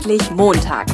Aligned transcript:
Endlich 0.00 0.30
Montag. 0.30 0.86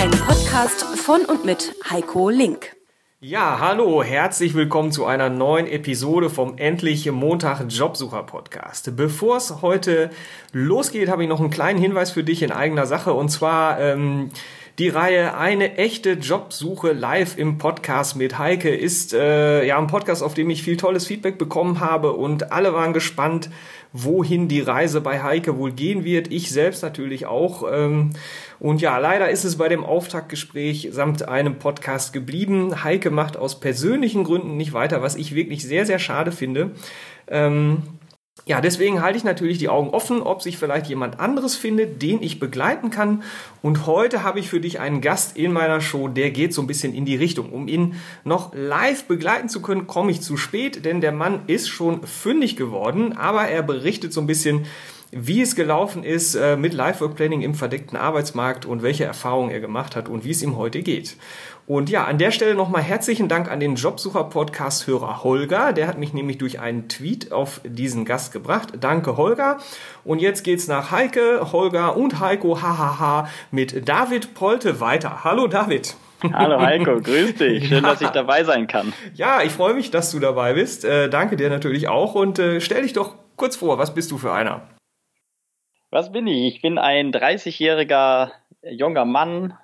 Ein 0.00 0.10
Podcast 0.26 0.82
von 0.96 1.24
und 1.26 1.44
mit 1.44 1.72
Heiko 1.88 2.28
Link. 2.28 2.74
Ja, 3.20 3.60
hallo, 3.60 4.02
herzlich 4.02 4.54
willkommen 4.54 4.90
zu 4.90 5.06
einer 5.06 5.28
neuen 5.28 5.68
Episode 5.68 6.28
vom 6.28 6.58
Endlich 6.58 7.08
Montag 7.12 7.64
Jobsucher 7.68 8.24
Podcast. 8.24 8.96
Bevor 8.96 9.36
es 9.36 9.62
heute 9.62 10.10
losgeht, 10.52 11.08
habe 11.08 11.22
ich 11.22 11.28
noch 11.28 11.38
einen 11.38 11.50
kleinen 11.50 11.78
Hinweis 11.78 12.10
für 12.10 12.24
dich 12.24 12.42
in 12.42 12.50
eigener 12.50 12.86
Sache 12.86 13.12
und 13.12 13.28
zwar 13.28 13.78
ähm, 13.78 14.30
die 14.78 14.88
Reihe 14.88 15.36
Eine 15.36 15.76
echte 15.76 16.12
Jobsuche 16.12 16.92
live 16.92 17.36
im 17.36 17.58
Podcast 17.58 18.16
mit 18.16 18.38
Heike 18.38 18.74
ist 18.74 19.12
äh, 19.12 19.66
ja 19.66 19.76
ein 19.78 19.86
Podcast, 19.86 20.22
auf 20.22 20.32
dem 20.32 20.48
ich 20.48 20.62
viel 20.62 20.78
tolles 20.78 21.06
Feedback 21.06 21.36
bekommen 21.36 21.80
habe 21.80 22.12
und 22.12 22.52
alle 22.52 22.72
waren 22.72 22.94
gespannt, 22.94 23.50
wohin 23.92 24.48
die 24.48 24.62
Reise 24.62 25.02
bei 25.02 25.22
Heike 25.22 25.58
wohl 25.58 25.72
gehen 25.72 26.04
wird. 26.04 26.32
Ich 26.32 26.50
selbst 26.50 26.82
natürlich 26.82 27.26
auch. 27.26 27.64
Ähm, 27.70 28.10
und 28.58 28.80
ja, 28.80 28.96
leider 28.96 29.28
ist 29.28 29.44
es 29.44 29.58
bei 29.58 29.68
dem 29.68 29.84
Auftaktgespräch 29.84 30.88
samt 30.90 31.28
einem 31.28 31.58
Podcast 31.58 32.14
geblieben. 32.14 32.82
Heike 32.82 33.10
macht 33.10 33.36
aus 33.36 33.60
persönlichen 33.60 34.24
Gründen 34.24 34.56
nicht 34.56 34.72
weiter, 34.72 35.02
was 35.02 35.16
ich 35.16 35.34
wirklich 35.34 35.64
sehr, 35.64 35.84
sehr 35.84 35.98
schade 35.98 36.32
finde. 36.32 36.70
Ähm, 37.28 37.82
ja, 38.44 38.60
deswegen 38.60 39.02
halte 39.02 39.18
ich 39.18 39.24
natürlich 39.24 39.58
die 39.58 39.68
Augen 39.68 39.90
offen, 39.90 40.20
ob 40.20 40.42
sich 40.42 40.58
vielleicht 40.58 40.88
jemand 40.88 41.20
anderes 41.20 41.54
findet, 41.54 42.02
den 42.02 42.22
ich 42.22 42.40
begleiten 42.40 42.90
kann. 42.90 43.22
Und 43.60 43.86
heute 43.86 44.24
habe 44.24 44.40
ich 44.40 44.48
für 44.48 44.58
dich 44.58 44.80
einen 44.80 45.00
Gast 45.00 45.36
in 45.36 45.52
meiner 45.52 45.80
Show, 45.80 46.08
der 46.08 46.30
geht 46.30 46.52
so 46.52 46.60
ein 46.60 46.66
bisschen 46.66 46.92
in 46.92 47.04
die 47.04 47.14
Richtung. 47.14 47.52
Um 47.52 47.68
ihn 47.68 47.94
noch 48.24 48.52
live 48.54 49.04
begleiten 49.04 49.48
zu 49.48 49.62
können, 49.62 49.86
komme 49.86 50.10
ich 50.10 50.22
zu 50.22 50.36
spät, 50.36 50.84
denn 50.84 51.00
der 51.00 51.12
Mann 51.12 51.42
ist 51.46 51.68
schon 51.68 52.04
fündig 52.04 52.56
geworden, 52.56 53.12
aber 53.12 53.42
er 53.42 53.62
berichtet 53.62 54.12
so 54.12 54.20
ein 54.20 54.26
bisschen, 54.26 54.66
wie 55.12 55.42
es 55.42 55.54
gelaufen 55.54 56.02
ist 56.02 56.34
äh, 56.34 56.56
mit 56.56 56.72
Live 56.72 57.02
Work 57.02 57.16
Planning 57.16 57.42
im 57.42 57.54
verdeckten 57.54 57.98
Arbeitsmarkt 57.98 58.64
und 58.64 58.82
welche 58.82 59.04
Erfahrungen 59.04 59.50
er 59.50 59.60
gemacht 59.60 59.94
hat 59.94 60.08
und 60.08 60.24
wie 60.24 60.30
es 60.30 60.42
ihm 60.42 60.56
heute 60.56 60.82
geht. 60.82 61.16
Und 61.66 61.90
ja, 61.90 62.04
an 62.04 62.18
der 62.18 62.32
Stelle 62.32 62.56
nochmal 62.56 62.82
herzlichen 62.82 63.28
Dank 63.28 63.48
an 63.48 63.60
den 63.60 63.76
Jobsucher-Podcast-Hörer 63.76 65.22
Holger. 65.22 65.72
Der 65.72 65.86
hat 65.86 65.96
mich 65.96 66.12
nämlich 66.12 66.38
durch 66.38 66.58
einen 66.58 66.88
Tweet 66.88 67.30
auf 67.30 67.60
diesen 67.64 68.04
Gast 68.04 68.32
gebracht. 68.32 68.70
Danke, 68.80 69.16
Holger. 69.16 69.58
Und 70.04 70.20
jetzt 70.20 70.42
geht's 70.42 70.66
nach 70.66 70.90
Heike, 70.90 71.52
Holger 71.52 71.96
und 71.96 72.18
Heiko, 72.18 72.60
hahaha, 72.60 73.28
mit 73.52 73.88
David 73.88 74.34
Polte 74.34 74.80
weiter. 74.80 75.22
Hallo, 75.22 75.46
David. 75.46 75.94
Hallo 76.32 76.60
Heiko, 76.60 77.00
grüß 77.00 77.36
dich. 77.36 77.68
Schön, 77.68 77.82
ja. 77.82 77.90
dass 77.90 78.00
ich 78.00 78.10
dabei 78.10 78.42
sein 78.42 78.66
kann. 78.66 78.92
Ja, 79.14 79.42
ich 79.42 79.52
freue 79.52 79.74
mich, 79.74 79.90
dass 79.90 80.10
du 80.10 80.18
dabei 80.18 80.54
bist. 80.54 80.84
Äh, 80.84 81.08
danke 81.10 81.36
dir 81.36 81.48
natürlich 81.48 81.88
auch. 81.88 82.14
Und 82.14 82.40
äh, 82.40 82.60
stell 82.60 82.82
dich 82.82 82.92
doch 82.92 83.14
kurz 83.36 83.56
vor, 83.56 83.78
was 83.78 83.94
bist 83.94 84.10
du 84.10 84.18
für 84.18 84.32
einer? 84.32 84.62
Was 85.90 86.10
bin 86.10 86.26
ich? 86.26 86.56
Ich 86.56 86.62
bin 86.62 86.78
ein 86.78 87.12
30-jähriger 87.12 88.30
junger 88.62 89.04
Mann, 89.04 89.54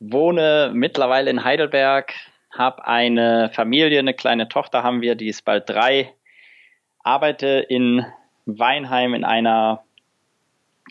wohne 0.00 0.70
mittlerweile 0.74 1.30
in 1.30 1.44
Heidelberg, 1.44 2.14
habe 2.50 2.86
eine 2.86 3.50
Familie, 3.52 3.98
eine 3.98 4.14
kleine 4.14 4.48
Tochter 4.48 4.82
haben 4.82 5.02
wir, 5.02 5.14
die 5.14 5.28
ist 5.28 5.44
bald 5.44 5.68
drei, 5.68 6.14
arbeite 7.02 7.46
in 7.68 8.04
Weinheim 8.46 9.14
in 9.14 9.24
einer 9.24 9.84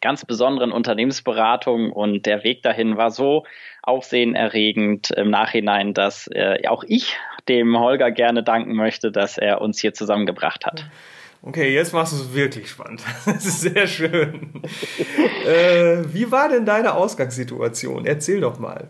ganz 0.01 0.25
besonderen 0.25 0.71
Unternehmensberatung 0.71 1.91
und 1.91 2.25
der 2.25 2.43
Weg 2.43 2.61
dahin 2.61 2.97
war 2.97 3.09
so 3.09 3.45
aufsehenerregend 3.81 5.11
im 5.11 5.31
Nachhinein, 5.31 5.93
dass 5.93 6.27
äh, 6.27 6.67
auch 6.67 6.83
ich 6.87 7.17
dem 7.47 7.79
Holger 7.79 8.11
gerne 8.11 8.43
danken 8.43 8.75
möchte, 8.75 9.11
dass 9.11 9.37
er 9.37 9.61
uns 9.61 9.79
hier 9.79 9.93
zusammengebracht 9.93 10.65
hat. 10.65 10.85
Okay, 11.41 11.73
jetzt 11.73 11.93
machst 11.93 12.13
du 12.13 12.17
es 12.17 12.33
wirklich 12.33 12.69
spannend. 12.69 13.03
Das 13.25 13.45
ist 13.45 13.61
sehr 13.61 13.87
schön. 13.87 14.61
äh, 15.45 16.03
wie 16.13 16.31
war 16.31 16.49
denn 16.49 16.65
deine 16.65 16.93
Ausgangssituation? 16.93 18.05
Erzähl 18.05 18.41
doch 18.41 18.59
mal. 18.59 18.89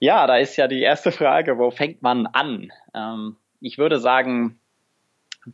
Ja, 0.00 0.26
da 0.26 0.36
ist 0.36 0.56
ja 0.56 0.68
die 0.68 0.82
erste 0.82 1.12
Frage, 1.12 1.58
wo 1.58 1.70
fängt 1.70 2.02
man 2.02 2.26
an? 2.26 2.70
Ähm, 2.94 3.36
ich 3.60 3.78
würde 3.78 3.98
sagen, 3.98 4.58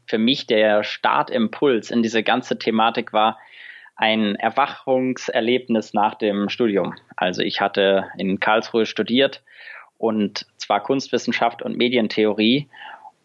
für 0.07 0.19
mich 0.19 0.47
der 0.47 0.83
Startimpuls 0.83 1.91
in 1.91 2.03
diese 2.03 2.23
ganze 2.23 2.59
Thematik 2.59 3.13
war 3.13 3.39
ein 3.97 4.35
Erwachungserlebnis 4.37 5.93
nach 5.93 6.15
dem 6.15 6.49
Studium. 6.49 6.95
Also 7.17 7.43
ich 7.43 7.61
hatte 7.61 8.09
in 8.17 8.41
Karlsruhe 8.41 8.87
studiert 8.87 9.43
und 9.99 10.47
zwar 10.57 10.83
Kunstwissenschaft 10.83 11.61
und 11.63 11.77
Medientheorie 11.77 12.69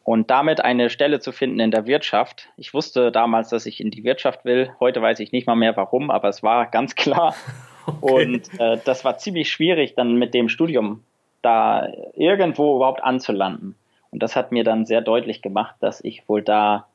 und 0.06 0.30
damit 0.30 0.62
eine 0.62 0.92
Stelle 0.92 1.20
zu 1.20 1.32
finden 1.32 1.60
in 1.60 1.72
der 1.72 1.88
Wirtschaft. 1.88 2.48
Ich 2.58 2.76
wusste 2.76 3.12
damals, 3.12 3.50
dass 3.50 3.66
ich 3.66 3.82
in 3.82 3.90
die 3.90 4.04
Wirtschaft 4.04 4.46
will. 4.46 4.72
Heute 4.80 5.02
weiß 5.02 5.20
ich 5.20 5.32
nicht 5.32 5.48
mal 5.48 5.56
mehr 5.56 5.76
warum, 5.76 6.12
aber 6.12 6.30
es 6.30 6.42
war 6.44 6.68
ganz 6.68 6.96
klar. 6.96 7.36
Okay. 7.88 8.26
Und 8.26 8.60
äh, 8.60 8.80
das 8.84 9.06
war 9.06 9.20
ziemlich 9.20 9.52
schwierig, 9.52 9.94
dann 9.94 10.16
mit 10.16 10.34
dem 10.34 10.50
Studium 10.50 11.04
da 11.44 11.88
irgendwo 12.16 12.78
überhaupt 12.78 13.04
anzulanden. 13.04 13.76
Und 14.10 14.24
das 14.24 14.36
hat 14.36 14.52
mir 14.52 14.64
dann 14.64 14.88
sehr 14.88 15.02
deutlich 15.02 15.44
gemacht, 15.44 15.76
dass 15.82 16.04
ich 16.04 16.28
wohl 16.28 16.42
da 16.42 16.88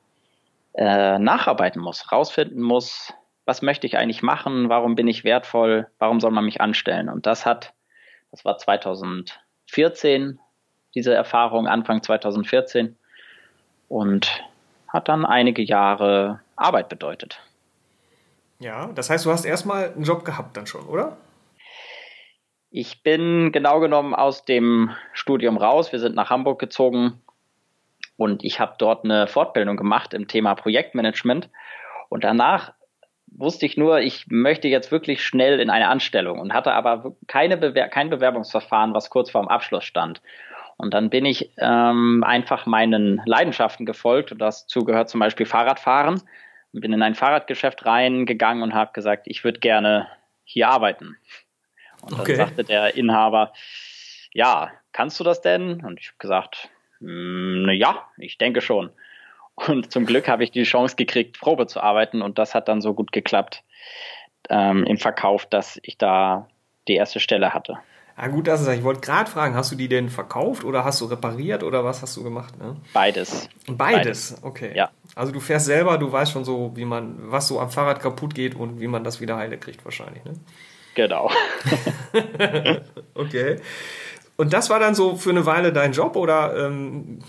äh, 0.75 1.17
nacharbeiten 1.21 1.81
muss, 1.81 2.11
rausfinden 2.11 2.61
muss, 2.61 3.15
was 3.45 3.63
möchte 3.63 3.87
ich 3.87 3.99
eigentlich 3.99 4.25
machen, 4.25 4.69
warum 4.69 4.97
bin 4.97 5.07
ich 5.07 5.23
wertvoll, 5.23 5.87
warum 6.01 6.19
soll 6.19 6.33
man 6.33 6.45
mich 6.45 6.61
anstellen. 6.61 7.09
Und 7.09 7.25
das 7.25 7.47
hat, 7.47 7.73
das 8.33 8.45
war 8.45 8.59
2014, 8.59 10.41
diese 10.97 11.15
Erfahrung, 11.15 11.69
Anfang 11.69 12.03
2014 12.03 12.97
und 13.91 14.45
hat 14.89 15.09
dann 15.09 15.27
einige 15.27 15.63
Jahre 15.63 16.41
Arbeit 16.55 16.89
bedeutet. 16.89 17.41
Ja, 18.61 18.89
das 18.95 19.11
heißt, 19.11 19.27
du 19.27 19.33
hast 19.33 19.45
erstmal 19.45 19.93
einen 19.93 20.05
Job 20.05 20.25
gehabt 20.25 20.57
dann 20.57 20.67
schon, 20.67 20.87
oder? 20.87 21.17
Ich 22.71 23.03
bin 23.03 23.51
genau 23.51 23.81
genommen 23.81 24.15
aus 24.15 24.45
dem 24.45 24.91
Studium 25.13 25.57
raus. 25.57 25.91
Wir 25.91 25.99
sind 25.99 26.15
nach 26.15 26.31
Hamburg 26.31 26.61
gezogen 26.61 27.21
und 28.17 28.45
ich 28.45 28.61
habe 28.61 28.75
dort 28.79 29.05
eine 29.05 29.27
Fortbildung 29.27 29.77
gemacht 29.77 30.15
im 30.15 30.29
Thema 30.29 30.55
Projektmanagement. 30.55 31.49
Und 32.11 32.23
danach 32.23 32.73
wusste 33.27 33.67
ich 33.67 33.77
nur, 33.77 34.01
ich 34.01 34.27
möchte 34.29 34.69
jetzt 34.69 34.93
wirklich 34.93 35.25
schnell 35.25 35.59
in 35.59 35.69
eine 35.69 35.89
Anstellung 35.89 36.39
und 36.39 36.53
hatte 36.53 36.73
aber 36.73 37.17
keine 37.27 37.57
Bewer 37.57 37.89
kein 37.89 38.09
Bewerbungsverfahren, 38.09 38.95
was 38.95 39.11
kurz 39.11 39.31
vorm 39.31 39.49
Abschluss 39.49 39.85
stand. 39.85 40.23
Und 40.81 40.95
dann 40.95 41.11
bin 41.11 41.27
ich 41.27 41.51
ähm, 41.59 42.25
einfach 42.27 42.67
meinen 42.67 43.21
Leidenschaften 43.27 43.85
gefolgt 43.85 44.33
und 44.33 44.39
dazu 44.39 44.85
gehört 44.85 45.11
zum 45.11 45.21
Beispiel 45.21 45.47
Fahrradfahren. 45.47 46.23
Bin 46.73 46.93
in 46.93 47.03
ein 47.03 47.15
Fahrradgeschäft 47.15 47.85
reingegangen 47.85 48.63
und 48.63 48.75
habe 48.75 48.93
gesagt, 48.93 49.27
ich 49.27 49.45
würde 49.45 49.61
gerne 49.61 50.07
hier 50.45 50.69
arbeiten. 50.69 51.17
Und 52.03 52.13
dann 52.13 52.21
okay. 52.21 52.37
sagte 52.37 52.65
der 52.65 52.97
Inhaber, 52.97 53.53
ja, 54.33 54.71
kannst 54.93 55.21
du 55.21 55.25
das 55.25 55.43
denn? 55.43 55.85
Und 55.85 56.01
ich 56.01 56.09
habe 56.09 56.19
gesagt, 56.19 56.71
hm, 56.99 57.69
ja, 57.73 58.07
ich 58.17 58.39
denke 58.39 58.61
schon. 58.61 58.91
Und 59.55 59.93
zum 59.93 60.07
Glück 60.07 60.29
habe 60.29 60.45
ich 60.45 60.51
die 60.51 60.63
Chance 60.63 60.97
gekriegt, 60.97 61.39
Probe 61.41 61.67
zu 61.67 61.83
arbeiten 61.83 62.23
und 62.23 62.39
das 62.39 62.55
hat 62.55 62.69
dann 62.69 62.81
so 62.81 62.95
gut 62.95 63.13
geklappt 63.13 63.63
ähm, 64.49 64.85
im 64.85 64.97
Verkauf, 64.97 65.45
dass 65.45 65.79
ich 65.83 65.99
da 65.99 66.49
die 66.89 66.95
erste 66.95 67.21
Stelle 67.21 67.53
hatte. 67.53 67.79
Ja, 68.21 68.27
gut, 68.29 68.47
das 68.49 68.61
ist 68.61 68.69
Ich 68.69 68.85
wollte 68.85 69.01
gerade 69.01 69.31
fragen, 69.31 69.55
hast 69.55 69.73
du 69.73 69.77
die 69.77 69.89
denn 69.89 70.11
verkauft 70.11 70.65
oder 70.65 70.85
hast 70.85 71.01
du 71.01 71.07
repariert 71.07 71.63
oder 71.63 71.85
was 71.85 72.03
hast 72.03 72.17
du 72.19 72.23
gemacht? 72.23 72.59
Ne? 72.59 72.77
Beides. 72.93 73.49
Beides. 73.67 73.77
Beides, 73.77 74.37
okay. 74.43 74.73
Ja. 74.75 74.91
Also 75.15 75.33
du 75.33 75.41
fährst 75.41 75.67
selber, 75.67 75.97
du 75.97 76.13
weißt 76.13 76.33
schon 76.33 76.45
so, 76.45 76.73
wie 76.75 76.85
man, 76.85 77.15
was 77.19 77.49
so 77.49 77.59
am 77.59 77.71
Fahrrad 77.71 78.01
kaputt 78.01 78.35
geht 78.35 78.55
und 78.55 78.79
wie 78.79 78.89
man 78.89 79.05
das 79.05 79.23
wieder 79.23 79.37
heile 79.37 79.57
kriegt 79.57 79.85
wahrscheinlich, 79.85 80.23
ne? 80.25 80.35
Genau. 80.95 81.31
okay. 83.15 83.57
Und 84.37 84.53
das 84.53 84.69
war 84.69 84.81
dann 84.81 84.95
so 84.95 85.17
für 85.17 85.31
eine 85.31 85.47
Weile 85.47 85.73
dein 85.73 85.93
Job 85.93 86.17
oder? 86.17 86.67
Ähm, 86.67 87.21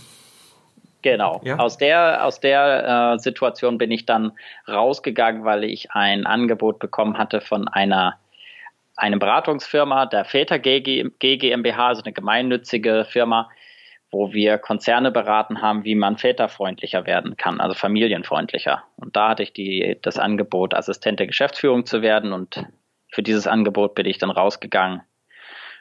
genau. 1.01 1.39
Ja? 1.43 1.57
Aus 1.57 1.77
der, 1.77 2.25
aus 2.25 2.41
der 2.41 3.13
äh, 3.15 3.19
Situation 3.19 3.77
bin 3.77 3.91
ich 3.91 4.05
dann 4.05 4.33
rausgegangen, 4.67 5.45
weil 5.45 5.63
ich 5.63 5.91
ein 5.91 6.25
Angebot 6.25 6.79
bekommen 6.79 7.17
hatte 7.17 7.39
von 7.39 7.67
einer 7.67 8.17
eine 9.01 9.17
Beratungsfirma, 9.17 10.05
der 10.05 10.25
Väter 10.25 10.59
GmbH, 10.59 11.87
also 11.87 12.03
eine 12.03 12.13
gemeinnützige 12.13 13.03
Firma, 13.09 13.49
wo 14.11 14.31
wir 14.31 14.59
Konzerne 14.59 15.09
beraten 15.09 15.63
haben, 15.63 15.85
wie 15.85 15.95
man 15.95 16.17
väterfreundlicher 16.17 17.07
werden 17.07 17.35
kann, 17.35 17.59
also 17.59 17.73
familienfreundlicher. 17.73 18.83
Und 18.97 19.15
da 19.15 19.29
hatte 19.29 19.41
ich 19.41 19.53
die, 19.53 19.97
das 20.03 20.19
Angebot, 20.19 20.75
Assistent 20.75 21.19
der 21.19 21.25
Geschäftsführung 21.25 21.87
zu 21.87 22.03
werden 22.03 22.31
und 22.31 22.63
für 23.09 23.23
dieses 23.23 23.47
Angebot 23.47 23.95
bin 23.95 24.05
ich 24.05 24.19
dann 24.19 24.29
rausgegangen 24.29 25.01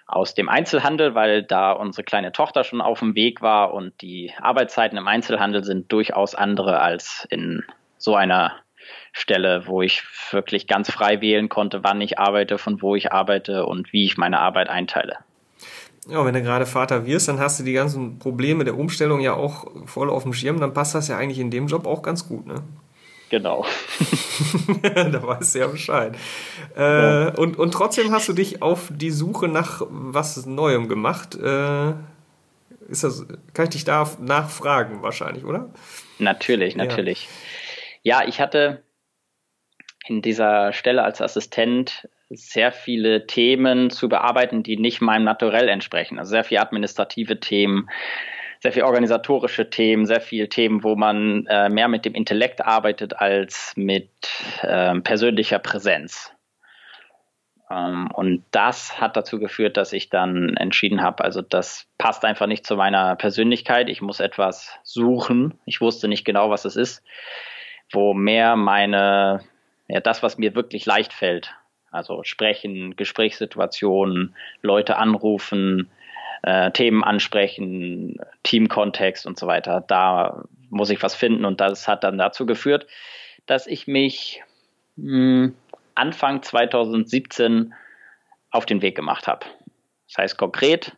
aus 0.06 0.34
dem 0.34 0.48
Einzelhandel, 0.48 1.14
weil 1.14 1.42
da 1.42 1.72
unsere 1.72 2.04
kleine 2.04 2.32
Tochter 2.32 2.64
schon 2.64 2.80
auf 2.80 3.00
dem 3.00 3.14
Weg 3.14 3.42
war 3.42 3.74
und 3.74 4.00
die 4.00 4.32
Arbeitszeiten 4.40 4.96
im 4.96 5.06
Einzelhandel 5.06 5.62
sind 5.62 5.92
durchaus 5.92 6.34
andere 6.34 6.80
als 6.80 7.28
in 7.30 7.64
so 7.98 8.14
einer 8.14 8.56
Stelle, 9.12 9.66
wo 9.66 9.82
ich 9.82 10.02
wirklich 10.30 10.66
ganz 10.66 10.90
frei 10.90 11.20
wählen 11.20 11.48
konnte, 11.48 11.82
wann 11.82 12.00
ich 12.00 12.18
arbeite, 12.18 12.58
von 12.58 12.80
wo 12.82 12.94
ich 12.94 13.12
arbeite 13.12 13.66
und 13.66 13.92
wie 13.92 14.04
ich 14.04 14.16
meine 14.16 14.40
Arbeit 14.40 14.68
einteile. 14.68 15.18
Ja, 16.08 16.24
wenn 16.24 16.34
du 16.34 16.42
gerade 16.42 16.66
Vater 16.66 17.06
wirst, 17.06 17.28
dann 17.28 17.38
hast 17.38 17.60
du 17.60 17.64
die 17.64 17.72
ganzen 17.72 18.18
Probleme 18.18 18.64
der 18.64 18.78
Umstellung 18.78 19.20
ja 19.20 19.34
auch 19.34 19.66
voll 19.86 20.10
auf 20.10 20.22
dem 20.22 20.32
Schirm, 20.32 20.60
dann 20.60 20.72
passt 20.72 20.94
das 20.94 21.08
ja 21.08 21.16
eigentlich 21.16 21.38
in 21.38 21.50
dem 21.50 21.66
Job 21.66 21.86
auch 21.86 22.02
ganz 22.02 22.26
gut, 22.26 22.46
ne? 22.46 22.62
Genau. 23.28 23.64
da 24.82 25.22
weißt 25.22 25.54
du 25.54 25.58
ja 25.60 25.66
Bescheid. 25.68 26.16
Äh, 26.76 26.82
ja. 26.82 27.28
Und, 27.36 27.58
und 27.58 27.72
trotzdem 27.72 28.10
hast 28.10 28.28
du 28.28 28.32
dich 28.32 28.60
auf 28.60 28.90
die 28.90 29.12
Suche 29.12 29.46
nach 29.46 29.82
was 29.88 30.46
Neuem 30.46 30.88
gemacht. 30.88 31.36
Äh, 31.36 31.92
ist 32.88 33.04
das, 33.04 33.24
kann 33.54 33.66
ich 33.66 33.70
dich 33.70 33.84
da 33.84 34.10
nachfragen 34.18 35.02
wahrscheinlich, 35.02 35.44
oder? 35.44 35.70
Natürlich, 36.18 36.74
natürlich. 36.74 37.28
Ja, 38.02 38.22
ja 38.22 38.28
ich 38.28 38.40
hatte 38.40 38.82
in 40.10 40.22
dieser 40.22 40.72
Stelle 40.72 41.04
als 41.04 41.22
Assistent 41.22 42.08
sehr 42.30 42.72
viele 42.72 43.28
Themen 43.28 43.90
zu 43.90 44.08
bearbeiten, 44.08 44.64
die 44.64 44.76
nicht 44.76 45.00
meinem 45.00 45.22
Naturell 45.22 45.68
entsprechen. 45.68 46.18
Also 46.18 46.30
sehr 46.30 46.42
viele 46.42 46.62
administrative 46.62 47.38
Themen, 47.38 47.88
sehr 48.58 48.72
viel 48.72 48.82
organisatorische 48.82 49.70
Themen, 49.70 50.06
sehr 50.06 50.20
viele 50.20 50.48
Themen, 50.48 50.82
wo 50.82 50.96
man 50.96 51.46
äh, 51.46 51.68
mehr 51.68 51.86
mit 51.86 52.04
dem 52.04 52.14
Intellekt 52.14 52.60
arbeitet 52.60 53.20
als 53.20 53.72
mit 53.76 54.10
äh, 54.62 54.98
persönlicher 54.98 55.60
Präsenz. 55.60 56.32
Ähm, 57.70 58.10
und 58.12 58.42
das 58.50 59.00
hat 59.00 59.16
dazu 59.16 59.38
geführt, 59.38 59.76
dass 59.76 59.92
ich 59.92 60.10
dann 60.10 60.56
entschieden 60.56 61.02
habe, 61.02 61.22
also 61.22 61.40
das 61.40 61.86
passt 61.98 62.24
einfach 62.24 62.48
nicht 62.48 62.66
zu 62.66 62.74
meiner 62.74 63.14
Persönlichkeit. 63.14 63.88
Ich 63.88 64.02
muss 64.02 64.18
etwas 64.18 64.76
suchen. 64.82 65.54
Ich 65.66 65.80
wusste 65.80 66.08
nicht 66.08 66.24
genau, 66.24 66.50
was 66.50 66.64
es 66.64 66.74
ist, 66.74 67.04
wo 67.92 68.12
mehr 68.12 68.56
meine, 68.56 69.44
ja, 69.90 70.00
das, 70.00 70.22
was 70.22 70.38
mir 70.38 70.54
wirklich 70.54 70.86
leicht 70.86 71.12
fällt. 71.12 71.54
Also 71.90 72.22
sprechen, 72.22 72.94
Gesprächssituationen, 72.94 74.36
Leute 74.62 74.96
anrufen, 74.96 75.90
äh, 76.42 76.70
Themen 76.70 77.02
ansprechen, 77.02 78.20
Teamkontext 78.44 79.26
und 79.26 79.38
so 79.38 79.48
weiter. 79.48 79.84
Da 79.86 80.44
muss 80.68 80.90
ich 80.90 81.02
was 81.02 81.16
finden 81.16 81.44
und 81.44 81.60
das 81.60 81.88
hat 81.88 82.04
dann 82.04 82.18
dazu 82.18 82.46
geführt, 82.46 82.86
dass 83.46 83.66
ich 83.66 83.88
mich 83.88 84.42
mh, 84.96 85.46
hm, 85.46 85.54
Anfang 85.96 86.42
2017 86.42 87.74
auf 88.52 88.66
den 88.66 88.82
Weg 88.82 88.94
gemacht 88.94 89.26
habe. 89.26 89.44
Das 90.06 90.18
heißt 90.18 90.38
konkret, 90.38 90.96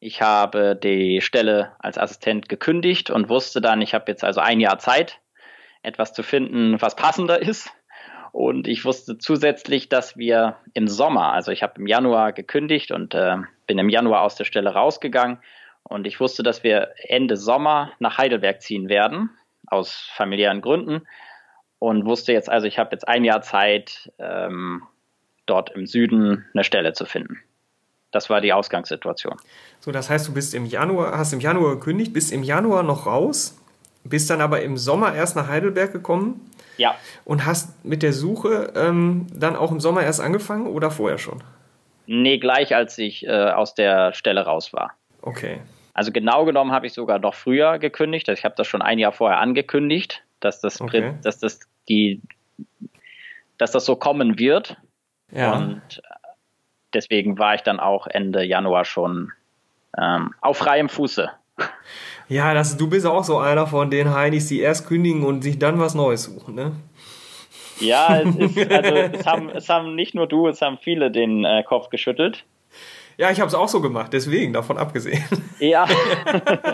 ich 0.00 0.22
habe 0.22 0.76
die 0.82 1.20
Stelle 1.20 1.72
als 1.78 1.98
Assistent 1.98 2.48
gekündigt 2.48 3.10
und 3.10 3.28
wusste 3.28 3.60
dann, 3.60 3.82
ich 3.82 3.92
habe 3.92 4.06
jetzt 4.08 4.24
also 4.24 4.40
ein 4.40 4.60
Jahr 4.60 4.78
Zeit, 4.78 5.20
etwas 5.82 6.14
zu 6.14 6.22
finden, 6.22 6.80
was 6.80 6.96
passender 6.96 7.40
ist. 7.40 7.70
Und 8.32 8.68
ich 8.68 8.84
wusste 8.84 9.18
zusätzlich, 9.18 9.88
dass 9.88 10.16
wir 10.16 10.56
im 10.74 10.88
Sommer, 10.88 11.32
also 11.32 11.50
ich 11.50 11.62
habe 11.62 11.80
im 11.80 11.86
Januar 11.86 12.32
gekündigt 12.32 12.92
und 12.92 13.14
äh, 13.14 13.36
bin 13.66 13.78
im 13.78 13.88
Januar 13.88 14.22
aus 14.22 14.36
der 14.36 14.44
Stelle 14.44 14.70
rausgegangen. 14.70 15.38
Und 15.82 16.06
ich 16.06 16.20
wusste, 16.20 16.42
dass 16.42 16.62
wir 16.62 16.90
Ende 16.96 17.36
Sommer 17.36 17.92
nach 17.98 18.18
Heidelberg 18.18 18.62
ziehen 18.62 18.88
werden, 18.88 19.30
aus 19.66 20.08
familiären 20.14 20.60
Gründen 20.60 21.02
und 21.80 22.04
wusste 22.04 22.32
jetzt 22.32 22.48
also, 22.48 22.66
ich 22.66 22.78
habe 22.78 22.90
jetzt 22.92 23.08
ein 23.08 23.24
Jahr 23.24 23.40
Zeit, 23.40 24.12
ähm, 24.18 24.82
dort 25.46 25.70
im 25.70 25.86
Süden 25.86 26.44
eine 26.54 26.62
Stelle 26.62 26.92
zu 26.92 27.06
finden. 27.06 27.38
Das 28.12 28.28
war 28.28 28.40
die 28.40 28.52
Ausgangssituation. 28.52 29.36
So, 29.80 29.90
das 29.90 30.10
heißt, 30.10 30.28
du 30.28 30.34
bist 30.34 30.54
im 30.54 30.66
Januar, 30.66 31.16
hast 31.16 31.32
im 31.32 31.40
Januar 31.40 31.76
gekündigt, 31.76 32.12
bist 32.12 32.32
im 32.32 32.42
Januar 32.42 32.82
noch 32.82 33.06
raus, 33.06 33.58
bist 34.04 34.28
dann 34.28 34.42
aber 34.42 34.60
im 34.60 34.76
Sommer 34.76 35.14
erst 35.14 35.36
nach 35.36 35.48
Heidelberg 35.48 35.90
gekommen. 35.92 36.50
Ja. 36.76 36.94
Und 37.24 37.46
hast 37.46 37.84
mit 37.84 38.02
der 38.02 38.12
Suche 38.12 38.72
ähm, 38.76 39.26
dann 39.34 39.56
auch 39.56 39.70
im 39.70 39.80
Sommer 39.80 40.02
erst 40.02 40.20
angefangen 40.20 40.66
oder 40.66 40.90
vorher 40.90 41.18
schon? 41.18 41.42
Nee, 42.06 42.38
gleich 42.38 42.74
als 42.74 42.98
ich 42.98 43.26
äh, 43.26 43.30
aus 43.30 43.74
der 43.74 44.12
Stelle 44.14 44.44
raus 44.44 44.72
war. 44.72 44.92
Okay. 45.22 45.60
Also 45.94 46.12
genau 46.12 46.44
genommen 46.44 46.72
habe 46.72 46.86
ich 46.86 46.92
sogar 46.92 47.18
noch 47.18 47.34
früher 47.34 47.78
gekündigt. 47.78 48.28
Also 48.28 48.38
ich 48.38 48.44
habe 48.44 48.54
das 48.56 48.66
schon 48.66 48.82
ein 48.82 48.98
Jahr 48.98 49.12
vorher 49.12 49.38
angekündigt, 49.38 50.22
dass 50.40 50.60
das, 50.60 50.80
okay. 50.80 51.14
dass 51.22 51.38
das 51.38 51.60
die, 51.88 52.20
dass 53.58 53.72
das 53.72 53.84
so 53.84 53.96
kommen 53.96 54.38
wird. 54.38 54.76
Ja. 55.30 55.52
Und 55.52 56.02
deswegen 56.94 57.38
war 57.38 57.54
ich 57.54 57.62
dann 57.62 57.80
auch 57.80 58.06
Ende 58.06 58.42
Januar 58.42 58.84
schon 58.84 59.32
ähm, 59.98 60.34
auf 60.40 60.58
freiem 60.58 60.88
Fuße. 60.88 61.30
Ja, 62.30 62.54
das, 62.54 62.76
du 62.76 62.88
bist 62.88 63.06
auch 63.06 63.24
so 63.24 63.38
einer 63.38 63.66
von 63.66 63.90
den 63.90 64.14
Heinis, 64.14 64.46
die 64.46 64.60
erst 64.60 64.86
kündigen 64.86 65.24
und 65.24 65.42
sich 65.42 65.58
dann 65.58 65.80
was 65.80 65.96
Neues 65.96 66.22
suchen, 66.22 66.54
ne? 66.54 66.72
Ja, 67.80 68.20
es, 68.20 68.36
ist, 68.36 68.70
also, 68.70 68.94
es, 68.94 69.26
haben, 69.26 69.48
es 69.48 69.68
haben 69.68 69.96
nicht 69.96 70.14
nur 70.14 70.28
du, 70.28 70.46
es 70.46 70.62
haben 70.62 70.78
viele 70.78 71.10
den 71.10 71.44
äh, 71.44 71.64
Kopf 71.64 71.90
geschüttelt. 71.90 72.44
Ja, 73.16 73.32
ich 73.32 73.40
habe 73.40 73.48
es 73.48 73.54
auch 73.54 73.66
so 73.66 73.80
gemacht, 73.80 74.12
deswegen, 74.12 74.52
davon 74.52 74.78
abgesehen. 74.78 75.24
Ja. 75.58 75.88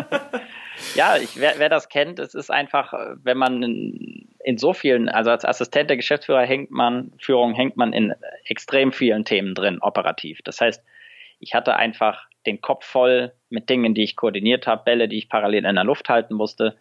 ja, 0.94 1.16
ich, 1.16 1.40
wer, 1.40 1.54
wer 1.56 1.70
das 1.70 1.88
kennt, 1.88 2.18
es 2.18 2.34
ist 2.34 2.50
einfach, 2.50 2.92
wenn 3.22 3.38
man 3.38 3.62
in, 3.62 4.28
in, 4.44 4.58
so 4.58 4.74
vielen, 4.74 5.08
also 5.08 5.30
als 5.30 5.46
Assistent 5.46 5.88
der 5.88 5.96
Geschäftsführer 5.96 6.42
hängt 6.42 6.70
man, 6.70 7.12
Führung 7.18 7.54
hängt 7.54 7.78
man 7.78 7.94
in 7.94 8.12
extrem 8.44 8.92
vielen 8.92 9.24
Themen 9.24 9.54
drin, 9.54 9.78
operativ. 9.80 10.40
Das 10.44 10.60
heißt, 10.60 10.84
ich 11.40 11.54
hatte 11.54 11.76
einfach 11.76 12.26
den 12.46 12.60
Kopf 12.60 12.84
voll 12.84 13.32
mit 13.50 13.68
Dingen, 13.68 13.94
die 13.94 14.04
ich 14.04 14.16
koordiniert 14.16 14.66
habe, 14.66 14.84
Bälle, 14.84 15.08
die 15.08 15.18
ich 15.18 15.28
parallel 15.28 15.64
in 15.64 15.74
der 15.74 15.84
Luft 15.84 16.08
halten 16.08 16.34
musste. 16.34 16.76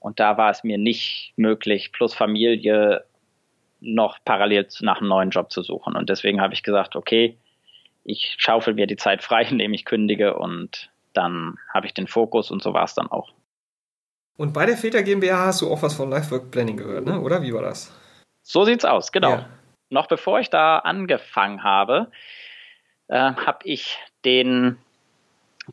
Und 0.00 0.20
da 0.20 0.36
war 0.36 0.50
es 0.50 0.64
mir 0.64 0.78
nicht 0.78 1.32
möglich, 1.36 1.92
plus 1.92 2.14
Familie 2.14 3.04
noch 3.80 4.18
parallel 4.24 4.66
nach 4.80 5.00
einem 5.00 5.08
neuen 5.08 5.30
Job 5.30 5.52
zu 5.52 5.62
suchen. 5.62 5.96
Und 5.96 6.08
deswegen 6.08 6.40
habe 6.40 6.54
ich 6.54 6.62
gesagt, 6.62 6.96
okay, 6.96 7.36
ich 8.04 8.36
schaufel 8.38 8.74
mir 8.74 8.86
die 8.86 8.96
Zeit 8.96 9.22
frei, 9.22 9.42
indem 9.50 9.74
ich 9.74 9.84
kündige 9.84 10.36
und 10.36 10.90
dann 11.12 11.56
habe 11.72 11.86
ich 11.86 11.94
den 11.94 12.06
Fokus 12.06 12.50
und 12.50 12.62
so 12.62 12.74
war 12.74 12.84
es 12.84 12.94
dann 12.94 13.10
auch. 13.10 13.32
Und 14.36 14.52
bei 14.52 14.66
der 14.66 14.76
Väter 14.76 15.02
GmbH 15.02 15.46
hast 15.46 15.62
du 15.62 15.70
auch 15.70 15.82
was 15.82 15.94
von 15.94 16.10
Lifework 16.10 16.50
Planning 16.52 16.76
gehört, 16.76 17.04
ne? 17.04 17.20
oder 17.20 17.42
wie 17.42 17.52
war 17.52 17.62
das? 17.62 17.92
So 18.42 18.64
sieht's 18.64 18.84
aus, 18.84 19.10
genau. 19.10 19.30
Ja. 19.30 19.48
Noch 19.90 20.06
bevor 20.06 20.38
ich 20.38 20.48
da 20.48 20.78
angefangen 20.78 21.64
habe, 21.64 22.10
äh, 23.08 23.18
habe 23.18 23.58
ich 23.64 23.98
den 24.24 24.78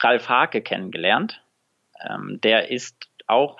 Ralf 0.01 0.29
Hake 0.29 0.61
kennengelernt. 0.61 1.41
Ähm, 2.07 2.39
der 2.41 2.69
ist 2.71 3.07
auch 3.27 3.57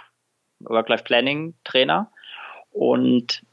Work-Life-Planning-Trainer 0.60 2.12
und 2.72 3.44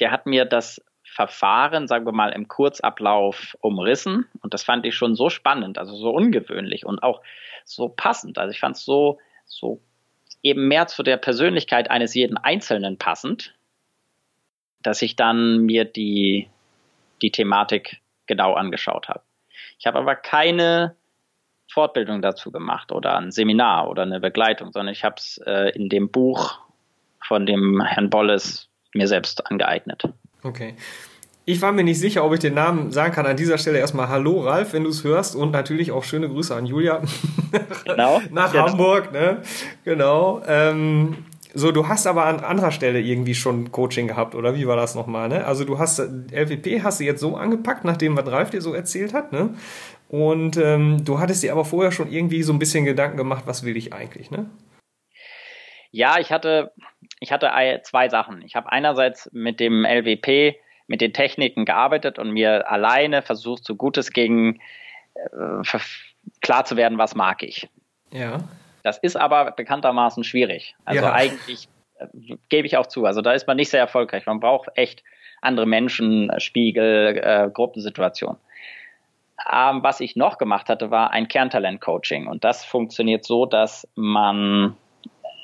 der 0.00 0.10
hat 0.10 0.26
mir 0.26 0.44
das 0.44 0.82
Verfahren, 1.04 1.88
sagen 1.88 2.04
wir 2.06 2.12
mal, 2.12 2.30
im 2.30 2.48
Kurzablauf 2.48 3.56
umrissen. 3.60 4.26
Und 4.42 4.54
das 4.54 4.62
fand 4.62 4.84
ich 4.86 4.94
schon 4.94 5.14
so 5.14 5.30
spannend, 5.30 5.78
also 5.78 5.96
so 5.96 6.10
ungewöhnlich 6.10 6.84
und 6.84 7.02
auch 7.02 7.22
so 7.64 7.88
passend. 7.88 8.38
Also 8.38 8.52
ich 8.52 8.60
fand 8.60 8.76
es 8.76 8.84
so, 8.84 9.18
so 9.46 9.80
eben 10.42 10.68
mehr 10.68 10.86
zu 10.86 11.02
der 11.02 11.16
Persönlichkeit 11.16 11.90
eines 11.90 12.14
jeden 12.14 12.36
Einzelnen 12.36 12.98
passend, 12.98 13.54
dass 14.82 15.02
ich 15.02 15.16
dann 15.16 15.60
mir 15.60 15.84
die, 15.84 16.48
die 17.22 17.32
Thematik 17.32 18.00
genau 18.26 18.54
angeschaut 18.54 19.08
habe. 19.08 19.22
Ich 19.78 19.86
habe 19.86 19.98
aber 19.98 20.14
keine 20.14 20.94
Fortbildung 21.70 22.22
dazu 22.22 22.50
gemacht 22.50 22.92
oder 22.92 23.16
ein 23.16 23.30
Seminar 23.30 23.88
oder 23.88 24.02
eine 24.02 24.20
Begleitung, 24.20 24.72
sondern 24.72 24.92
ich 24.92 25.04
habe 25.04 25.16
es 25.18 25.40
äh, 25.46 25.70
in 25.74 25.88
dem 25.88 26.10
Buch 26.10 26.58
von 27.22 27.46
dem 27.46 27.82
Herrn 27.82 28.10
Bolles 28.10 28.68
mir 28.94 29.06
selbst 29.06 29.46
angeeignet. 29.50 30.04
Okay. 30.42 30.74
Ich 31.44 31.62
war 31.62 31.72
mir 31.72 31.82
nicht 31.82 31.98
sicher, 31.98 32.24
ob 32.24 32.34
ich 32.34 32.40
den 32.40 32.54
Namen 32.54 32.92
sagen 32.92 33.14
kann. 33.14 33.24
An 33.24 33.36
dieser 33.36 33.56
Stelle 33.56 33.78
erstmal 33.78 34.08
Hallo 34.08 34.42
Ralf, 34.42 34.74
wenn 34.74 34.84
du 34.84 34.90
es 34.90 35.02
hörst 35.02 35.34
und 35.34 35.50
natürlich 35.50 35.92
auch 35.92 36.04
schöne 36.04 36.28
Grüße 36.28 36.54
an 36.54 36.66
Julia. 36.66 37.02
Genau. 37.86 38.20
Nach 38.30 38.52
ja. 38.52 38.68
Hamburg, 38.68 39.10
ne? 39.10 39.40
Genau. 39.82 40.42
Ähm, 40.46 41.24
so, 41.54 41.72
du 41.72 41.88
hast 41.88 42.06
aber 42.06 42.26
an 42.26 42.40
anderer 42.40 42.70
Stelle 42.70 43.00
irgendwie 43.00 43.34
schon 43.34 43.72
Coaching 43.72 44.06
gehabt, 44.06 44.34
oder 44.34 44.54
wie 44.54 44.66
war 44.66 44.76
das 44.76 44.94
nochmal, 44.94 45.30
ne? 45.30 45.46
Also 45.46 45.64
du 45.64 45.78
hast 45.78 45.98
LWP 45.98 46.82
hast 46.82 47.00
du 47.00 47.04
jetzt 47.04 47.20
so 47.20 47.36
angepackt, 47.36 47.86
nachdem 47.86 48.18
was 48.18 48.30
Ralf 48.30 48.50
dir 48.50 48.60
so 48.60 48.74
erzählt 48.74 49.14
hat, 49.14 49.32
ne? 49.32 49.54
Und 50.08 50.56
ähm, 50.56 51.04
du 51.04 51.18
hattest 51.18 51.42
dir 51.42 51.52
aber 51.52 51.64
vorher 51.64 51.92
schon 51.92 52.10
irgendwie 52.10 52.42
so 52.42 52.52
ein 52.52 52.58
bisschen 52.58 52.84
Gedanken 52.84 53.16
gemacht, 53.16 53.44
was 53.46 53.64
will 53.64 53.76
ich 53.76 53.92
eigentlich, 53.92 54.30
ne? 54.30 54.48
Ja, 55.90 56.18
ich 56.18 56.32
hatte, 56.32 56.72
ich 57.20 57.32
hatte 57.32 57.50
zwei 57.84 58.08
Sachen. 58.08 58.42
Ich 58.42 58.54
habe 58.56 58.70
einerseits 58.70 59.30
mit 59.32 59.60
dem 59.60 59.84
LWP 59.84 60.56
mit 60.86 61.00
den 61.00 61.12
Techniken 61.12 61.64
gearbeitet 61.64 62.18
und 62.18 62.30
mir 62.30 62.70
alleine 62.70 63.22
versucht, 63.22 63.64
so 63.64 63.76
gut 63.76 63.96
es 63.98 64.12
ging, 64.12 64.60
äh, 65.14 65.78
klar 66.40 66.64
zu 66.64 66.76
werden, 66.76 66.98
was 66.98 67.14
mag 67.14 67.42
ich. 67.42 67.68
Ja. 68.10 68.40
Das 68.82 68.98
ist 68.98 69.16
aber 69.16 69.52
bekanntermaßen 69.52 70.24
schwierig. 70.24 70.74
Also 70.84 71.02
ja. 71.02 71.12
eigentlich 71.12 71.68
äh, 71.98 72.06
gebe 72.48 72.66
ich 72.66 72.76
auch 72.76 72.86
zu. 72.86 73.04
Also 73.04 73.20
da 73.20 73.32
ist 73.32 73.46
man 73.46 73.56
nicht 73.56 73.70
sehr 73.70 73.80
erfolgreich. 73.80 74.24
Man 74.26 74.40
braucht 74.40 74.70
echt 74.74 75.02
andere 75.42 75.66
Menschen, 75.66 76.32
Spiegel, 76.38 77.18
äh, 77.22 77.50
Gruppensituationen. 77.52 78.38
Ähm, 79.50 79.82
was 79.82 80.00
ich 80.00 80.16
noch 80.16 80.38
gemacht 80.38 80.68
hatte, 80.68 80.90
war 80.90 81.10
ein 81.10 81.28
Kerntalent-Coaching. 81.28 82.26
Und 82.26 82.44
das 82.44 82.64
funktioniert 82.64 83.24
so, 83.24 83.46
dass 83.46 83.88
man 83.94 84.76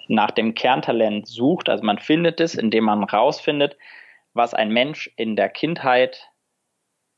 nach 0.09 0.31
dem 0.31 0.55
Kerntalent 0.55 1.27
sucht. 1.27 1.69
Also 1.69 1.85
man 1.85 1.99
findet 1.99 2.41
es, 2.41 2.55
indem 2.55 2.85
man 2.85 3.05
rausfindet, 3.05 3.77
was 4.33 4.53
ein 4.55 4.71
Mensch 4.71 5.11
in 5.17 5.37
der 5.37 5.49
Kindheit 5.49 6.29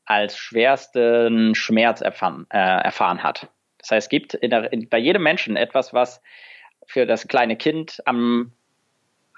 als 0.05 0.37
schwersten 0.37 1.53
Schmerz 1.55 2.01
erfahren, 2.01 2.47
äh, 2.49 2.57
erfahren 2.57 3.23
hat. 3.23 3.49
Das 3.79 3.91
heißt, 3.91 4.05
es 4.05 4.09
gibt 4.09 4.33
in 4.35 4.51
der, 4.51 4.71
in, 4.71 4.87
bei 4.87 4.97
jedem 4.97 5.23
Menschen 5.23 5.57
etwas, 5.57 5.93
was 5.93 6.21
für 6.85 7.05
das 7.05 7.27
kleine 7.27 7.57
Kind 7.57 8.01
am, 8.05 8.53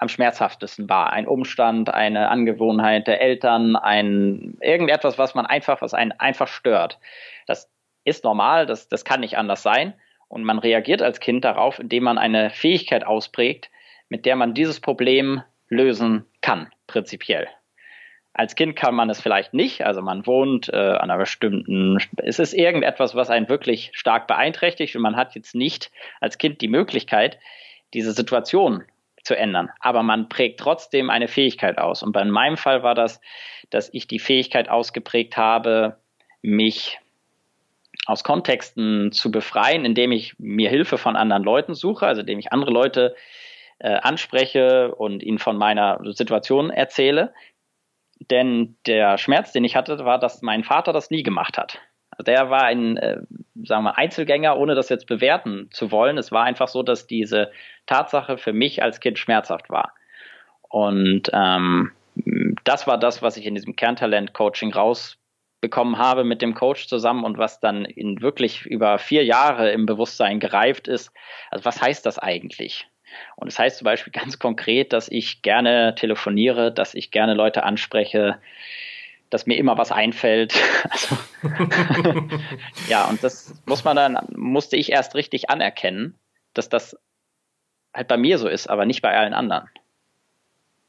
am 0.00 0.08
schmerzhaftesten 0.08 0.88
war. 0.88 1.12
Ein 1.12 1.28
Umstand, 1.28 1.92
eine 1.92 2.30
Angewohnheit 2.30 3.06
der 3.06 3.20
Eltern, 3.20 3.76
ein 3.76 4.56
irgendetwas, 4.62 5.18
was 5.18 5.34
man 5.34 5.44
einfach, 5.44 5.82
was 5.82 5.92
einen 5.92 6.12
einfach 6.12 6.48
stört. 6.48 6.98
Das 7.46 7.70
ist 8.04 8.24
normal, 8.24 8.64
das, 8.64 8.88
das 8.88 9.04
kann 9.04 9.20
nicht 9.20 9.36
anders 9.36 9.62
sein. 9.62 9.92
Und 10.26 10.44
man 10.44 10.58
reagiert 10.58 11.02
als 11.02 11.20
Kind 11.20 11.44
darauf, 11.44 11.78
indem 11.78 12.04
man 12.04 12.16
eine 12.16 12.48
Fähigkeit 12.48 13.04
ausprägt, 13.04 13.70
mit 14.08 14.24
der 14.24 14.36
man 14.36 14.54
dieses 14.54 14.80
Problem 14.80 15.42
lösen 15.68 16.24
kann, 16.40 16.70
prinzipiell. 16.86 17.48
Als 18.32 18.54
Kind 18.54 18.76
kann 18.76 18.94
man 18.94 19.10
es 19.10 19.20
vielleicht 19.20 19.52
nicht, 19.52 19.84
also 19.84 20.00
man 20.00 20.26
wohnt 20.26 20.70
äh, 20.72 20.76
an 20.76 21.10
einer 21.10 21.18
bestimmten, 21.18 21.98
es 22.16 22.38
ist 22.38 22.54
irgendetwas, 22.54 23.14
was 23.14 23.28
einen 23.28 23.50
wirklich 23.50 23.90
stark 23.92 24.26
beeinträchtigt 24.28 24.96
und 24.96 25.02
man 25.02 25.16
hat 25.16 25.34
jetzt 25.34 25.54
nicht 25.54 25.90
als 26.20 26.38
Kind 26.38 26.62
die 26.62 26.68
Möglichkeit, 26.68 27.38
diese 27.92 28.12
Situation 28.12 28.84
zu 29.22 29.36
ändern. 29.36 29.70
Aber 29.80 30.02
man 30.02 30.28
prägt 30.28 30.60
trotzdem 30.60 31.10
eine 31.10 31.28
Fähigkeit 31.28 31.78
aus. 31.78 32.02
Und 32.02 32.12
bei 32.12 32.24
meinem 32.24 32.56
Fall 32.56 32.82
war 32.82 32.94
das, 32.94 33.20
dass 33.70 33.92
ich 33.92 34.06
die 34.06 34.18
Fähigkeit 34.18 34.68
ausgeprägt 34.68 35.36
habe, 35.36 35.98
mich 36.42 36.98
aus 38.06 38.24
Kontexten 38.24 39.12
zu 39.12 39.30
befreien, 39.30 39.84
indem 39.84 40.12
ich 40.12 40.38
mir 40.38 40.70
Hilfe 40.70 40.98
von 40.98 41.16
anderen 41.16 41.44
Leuten 41.44 41.74
suche, 41.74 42.06
also 42.06 42.22
indem 42.22 42.38
ich 42.38 42.52
andere 42.52 42.70
Leute 42.70 43.14
äh, 43.78 43.94
anspreche 43.94 44.94
und 44.94 45.22
ihnen 45.22 45.38
von 45.38 45.56
meiner 45.56 46.00
Situation 46.12 46.70
erzähle. 46.70 47.32
Denn 48.30 48.76
der 48.86 49.18
Schmerz, 49.18 49.52
den 49.52 49.64
ich 49.64 49.76
hatte, 49.76 50.04
war, 50.04 50.18
dass 50.18 50.42
mein 50.42 50.64
Vater 50.64 50.92
das 50.92 51.10
nie 51.10 51.22
gemacht 51.22 51.56
hat. 51.56 51.78
Der 52.22 52.50
war 52.50 52.64
ein, 52.64 52.96
äh, 52.96 53.20
sagen 53.64 53.84
wir, 53.84 53.98
Einzelgänger, 53.98 54.56
ohne 54.56 54.74
das 54.74 54.88
jetzt 54.88 55.06
bewerten 55.06 55.68
zu 55.70 55.90
wollen. 55.90 56.18
Es 56.18 56.32
war 56.32 56.44
einfach 56.44 56.68
so, 56.68 56.82
dass 56.82 57.06
diese 57.06 57.50
Tatsache 57.86 58.38
für 58.38 58.52
mich 58.52 58.82
als 58.82 59.00
Kind 59.00 59.18
schmerzhaft 59.18 59.70
war. 59.70 59.92
Und 60.68 61.30
ähm, 61.32 61.92
das 62.64 62.86
war 62.86 62.98
das, 62.98 63.22
was 63.22 63.36
ich 63.36 63.46
in 63.46 63.54
diesem 63.54 63.76
Kerntalent-Coaching 63.76 64.72
rausbekommen 64.72 65.98
habe 65.98 66.24
mit 66.24 66.42
dem 66.42 66.54
Coach 66.54 66.86
zusammen 66.86 67.24
und 67.24 67.38
was 67.38 67.60
dann 67.60 67.84
in 67.84 68.20
wirklich 68.20 68.66
über 68.66 68.98
vier 68.98 69.24
Jahre 69.24 69.70
im 69.70 69.86
Bewusstsein 69.86 70.40
gereift 70.40 70.88
ist. 70.88 71.12
Also 71.50 71.64
was 71.64 71.80
heißt 71.80 72.06
das 72.06 72.18
eigentlich? 72.18 72.86
Und 73.36 73.48
es 73.48 73.54
das 73.54 73.64
heißt 73.64 73.78
zum 73.78 73.84
Beispiel 73.84 74.12
ganz 74.12 74.38
konkret, 74.38 74.92
dass 74.92 75.08
ich 75.08 75.42
gerne 75.42 75.94
telefoniere, 75.96 76.72
dass 76.72 76.94
ich 76.94 77.10
gerne 77.10 77.34
Leute 77.34 77.64
anspreche, 77.64 78.38
dass 79.30 79.46
mir 79.46 79.56
immer 79.56 79.78
was 79.78 79.92
einfällt. 79.92 80.54
Also, 80.90 81.16
ja, 82.88 83.08
und 83.08 83.22
das 83.22 83.54
muss 83.64 83.84
man 83.84 83.96
dann, 83.96 84.18
musste 84.34 84.76
ich 84.76 84.90
erst 84.90 85.14
richtig 85.14 85.48
anerkennen, 85.48 86.18
dass 86.52 86.68
das 86.68 86.96
halt 87.94 88.08
bei 88.08 88.16
mir 88.16 88.38
so 88.38 88.48
ist, 88.48 88.68
aber 88.68 88.86
nicht 88.86 89.02
bei 89.02 89.16
allen 89.16 89.34
anderen. 89.34 89.68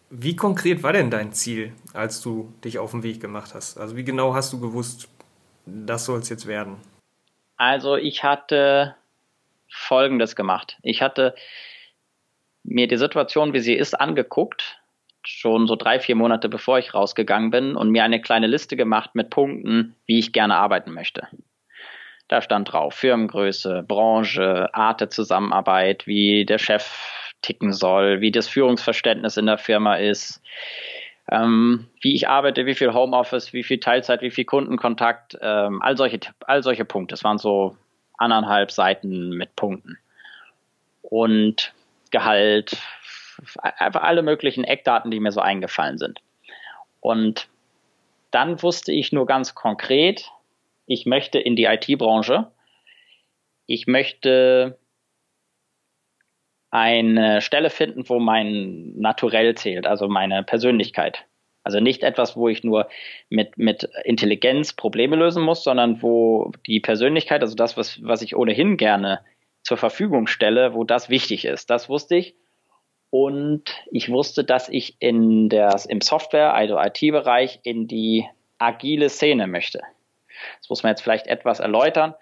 Wie 0.10 0.36
konkret 0.36 0.84
war 0.84 0.92
denn 0.92 1.10
dein 1.10 1.32
Ziel, 1.32 1.72
als 1.94 2.22
du 2.22 2.54
dich 2.64 2.80
auf 2.80 2.92
den 2.92 3.04
Weg 3.04 3.22
gemacht 3.22 3.54
hast? 3.54 3.78
Also 3.78 3.96
wie 3.96 4.04
genau 4.04 4.34
hast 4.34 4.52
du 4.52 4.60
gewusst, 4.60 5.08
das 5.66 6.06
soll 6.06 6.20
es 6.20 6.30
jetzt 6.30 6.48
werden? 6.48 6.78
Also 7.56 7.96
ich 7.96 8.24
hatte 8.24 8.96
Folgendes 9.70 10.36
gemacht. 10.36 10.78
Ich 10.82 11.02
hatte 11.02 11.36
mir 12.64 12.88
die 12.88 12.98
Situation, 12.98 13.54
wie 13.54 13.62
sie 13.62 13.74
ist, 13.74 14.00
angeguckt, 14.00 14.81
schon 15.24 15.68
so 15.68 15.76
drei, 15.76 16.00
vier 16.00 16.16
Monate 16.16 16.50
bevor 16.50 16.80
ich 16.80 16.94
rausgegangen 16.94 17.52
bin 17.52 17.76
und 17.76 17.90
mir 17.90 18.04
eine 18.04 18.22
kleine 18.22 18.48
Liste 18.48 18.76
gemacht 18.76 19.12
mit 19.14 19.30
Punkten, 19.30 19.96
wie 20.06 20.20
ich 20.20 20.34
gerne 20.34 20.56
arbeiten 20.56 20.92
möchte. 20.92 21.28
Da 22.28 22.42
stand 22.42 22.72
drauf 22.72 22.94
Firmengröße, 22.96 23.84
Branche, 23.88 24.70
Art 24.74 25.02
der 25.02 25.10
Zusammenarbeit, 25.10 26.08
wie 26.08 26.46
der 26.46 26.60
Chef 26.60 27.34
ticken 27.42 27.74
soll, 27.74 28.22
wie 28.22 28.32
das 28.32 28.48
Führungsverständnis 28.48 29.38
in 29.38 29.48
der 29.48 29.58
Firma 29.58 29.96
ist, 29.96 30.42
ähm, 31.30 31.88
wie 32.02 32.16
ich 32.16 32.30
arbeite, 32.30 32.66
wie 32.66 32.76
viel 32.76 32.94
Homeoffice, 32.94 33.54
wie 33.54 33.64
viel 33.64 33.80
Teilzeit, 33.80 34.22
wie 34.22 34.32
viel 34.32 34.46
Kundenkontakt, 34.46 35.38
ähm, 35.42 35.82
all 35.82 35.98
solche, 35.98 36.20
all 36.42 36.64
solche 36.64 36.86
Punkte. 36.86 37.14
Das 37.14 37.24
waren 37.24 37.38
so 37.38 37.76
anderthalb 38.18 38.72
Seiten 38.72 39.32
mit 39.32 39.56
Punkten. 39.56 39.98
Und 41.02 41.74
Gehalt, 42.12 42.78
einfach 43.62 44.04
alle 44.04 44.22
möglichen 44.22 44.64
Eckdaten, 44.64 45.12
die 45.12 45.20
mir 45.20 45.32
so 45.32 45.42
eingefallen 45.42 45.98
sind. 45.98 46.22
Und 47.00 47.48
dann 48.32 48.62
wusste 48.64 48.92
ich 48.92 49.12
nur 49.12 49.26
ganz 49.26 49.56
konkret, 49.56 50.32
ich 50.86 51.06
möchte 51.06 51.40
in 51.40 51.56
die 51.56 51.66
IT-Branche. 51.66 52.52
Ich 53.66 53.88
möchte 53.88 54.78
eine 56.70 57.42
Stelle 57.42 57.70
finden, 57.70 58.08
wo 58.08 58.20
mein 58.20 58.94
Naturell 58.98 59.56
zählt, 59.56 59.86
also 59.86 60.08
meine 60.08 60.44
Persönlichkeit. 60.44 61.26
Also 61.64 61.80
nicht 61.80 62.02
etwas, 62.04 62.36
wo 62.36 62.48
ich 62.48 62.64
nur 62.64 62.90
mit, 63.30 63.58
mit 63.58 63.88
Intelligenz 64.04 64.74
Probleme 64.74 65.16
lösen 65.16 65.44
muss, 65.44 65.64
sondern 65.64 66.02
wo 66.02 66.52
die 66.66 66.80
Persönlichkeit, 66.80 67.42
also 67.42 67.56
das, 67.56 67.78
was, 67.78 68.04
was 68.04 68.22
ich 68.22 68.36
ohnehin 68.36 68.78
gerne 68.78 69.20
zur 69.62 69.78
Verfügung 69.78 70.28
stelle, 70.28 70.74
wo 70.74 70.84
das 70.84 71.10
wichtig 71.10 71.46
ist. 71.46 71.70
Das 71.70 71.88
wusste 71.88 72.16
ich. 72.16 72.36
Und 73.12 73.64
ich 73.92 74.10
wusste, 74.10 74.44
dass 74.44 74.70
ich 74.70 74.96
in 75.00 75.50
der, 75.50 75.80
im 75.90 76.02
Software, 76.02 76.54
also 76.54 76.80
IT-Bereich, 76.80 77.60
in 77.64 77.88
die 77.88 78.26
agile 78.58 79.10
Szene 79.10 79.48
möchte. 79.48 79.82
Das 80.60 80.70
muss 80.70 80.82
man 80.82 80.92
jetzt 80.92 81.02
vielleicht 81.02 81.28
etwas 81.28 81.60
erläutern. 81.60 82.16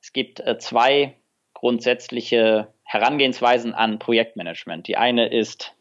Es 0.00 0.12
gibt 0.12 0.40
äh, 0.40 0.58
zwei 0.58 1.16
grundsätzliche 1.54 2.68
Herangehensweisen 2.84 3.72
an 3.72 3.98
Projektmanagement. 3.98 4.86
Die 4.86 4.98
eine 4.98 5.28
ist 5.28 5.72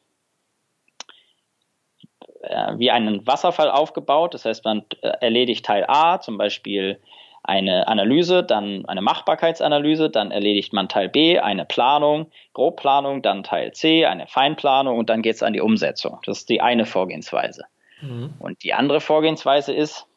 äh, 2.42 2.78
wie 2.78 2.90
einen 2.90 3.28
Wasserfall 3.28 3.70
aufgebaut. 3.70 4.34
Das 4.34 4.46
heißt, 4.46 4.64
man 4.64 4.86
äh, 5.02 5.10
erledigt 5.20 5.66
Teil 5.66 5.84
A, 5.90 6.22
zum 6.22 6.38
Beispiel 6.38 7.02
eine 7.44 7.90
Analyse, 7.90 8.42
dann 8.42 8.86
eine 8.86 9.02
Machbarkeitsanalyse, 9.02 10.10
dann 10.10 10.32
erledigt 10.32 10.72
man 10.72 10.88
Teil 10.88 11.10
B, 11.10 11.40
eine 11.40 11.66
Planung, 11.66 12.32
Grobplanung, 12.54 13.22
dann 13.22 13.44
Teil 13.44 13.74
C, 13.74 14.06
eine 14.06 14.28
Feinplanung 14.28 14.98
und 14.98 15.10
dann 15.10 15.22
geht 15.22 15.36
es 15.36 15.44
an 15.44 15.52
die 15.52 15.60
Umsetzung. 15.60 16.20
Das 16.26 16.40
ist 16.40 16.50
die 16.50 16.62
eine 16.62 16.86
Vorgehensweise. 16.86 17.66
Mhm. 18.02 18.34
Und 18.40 18.64
die 18.64 18.74
andere 18.74 19.02
Vorgehensweise 19.02 19.74
ist, 19.74 20.08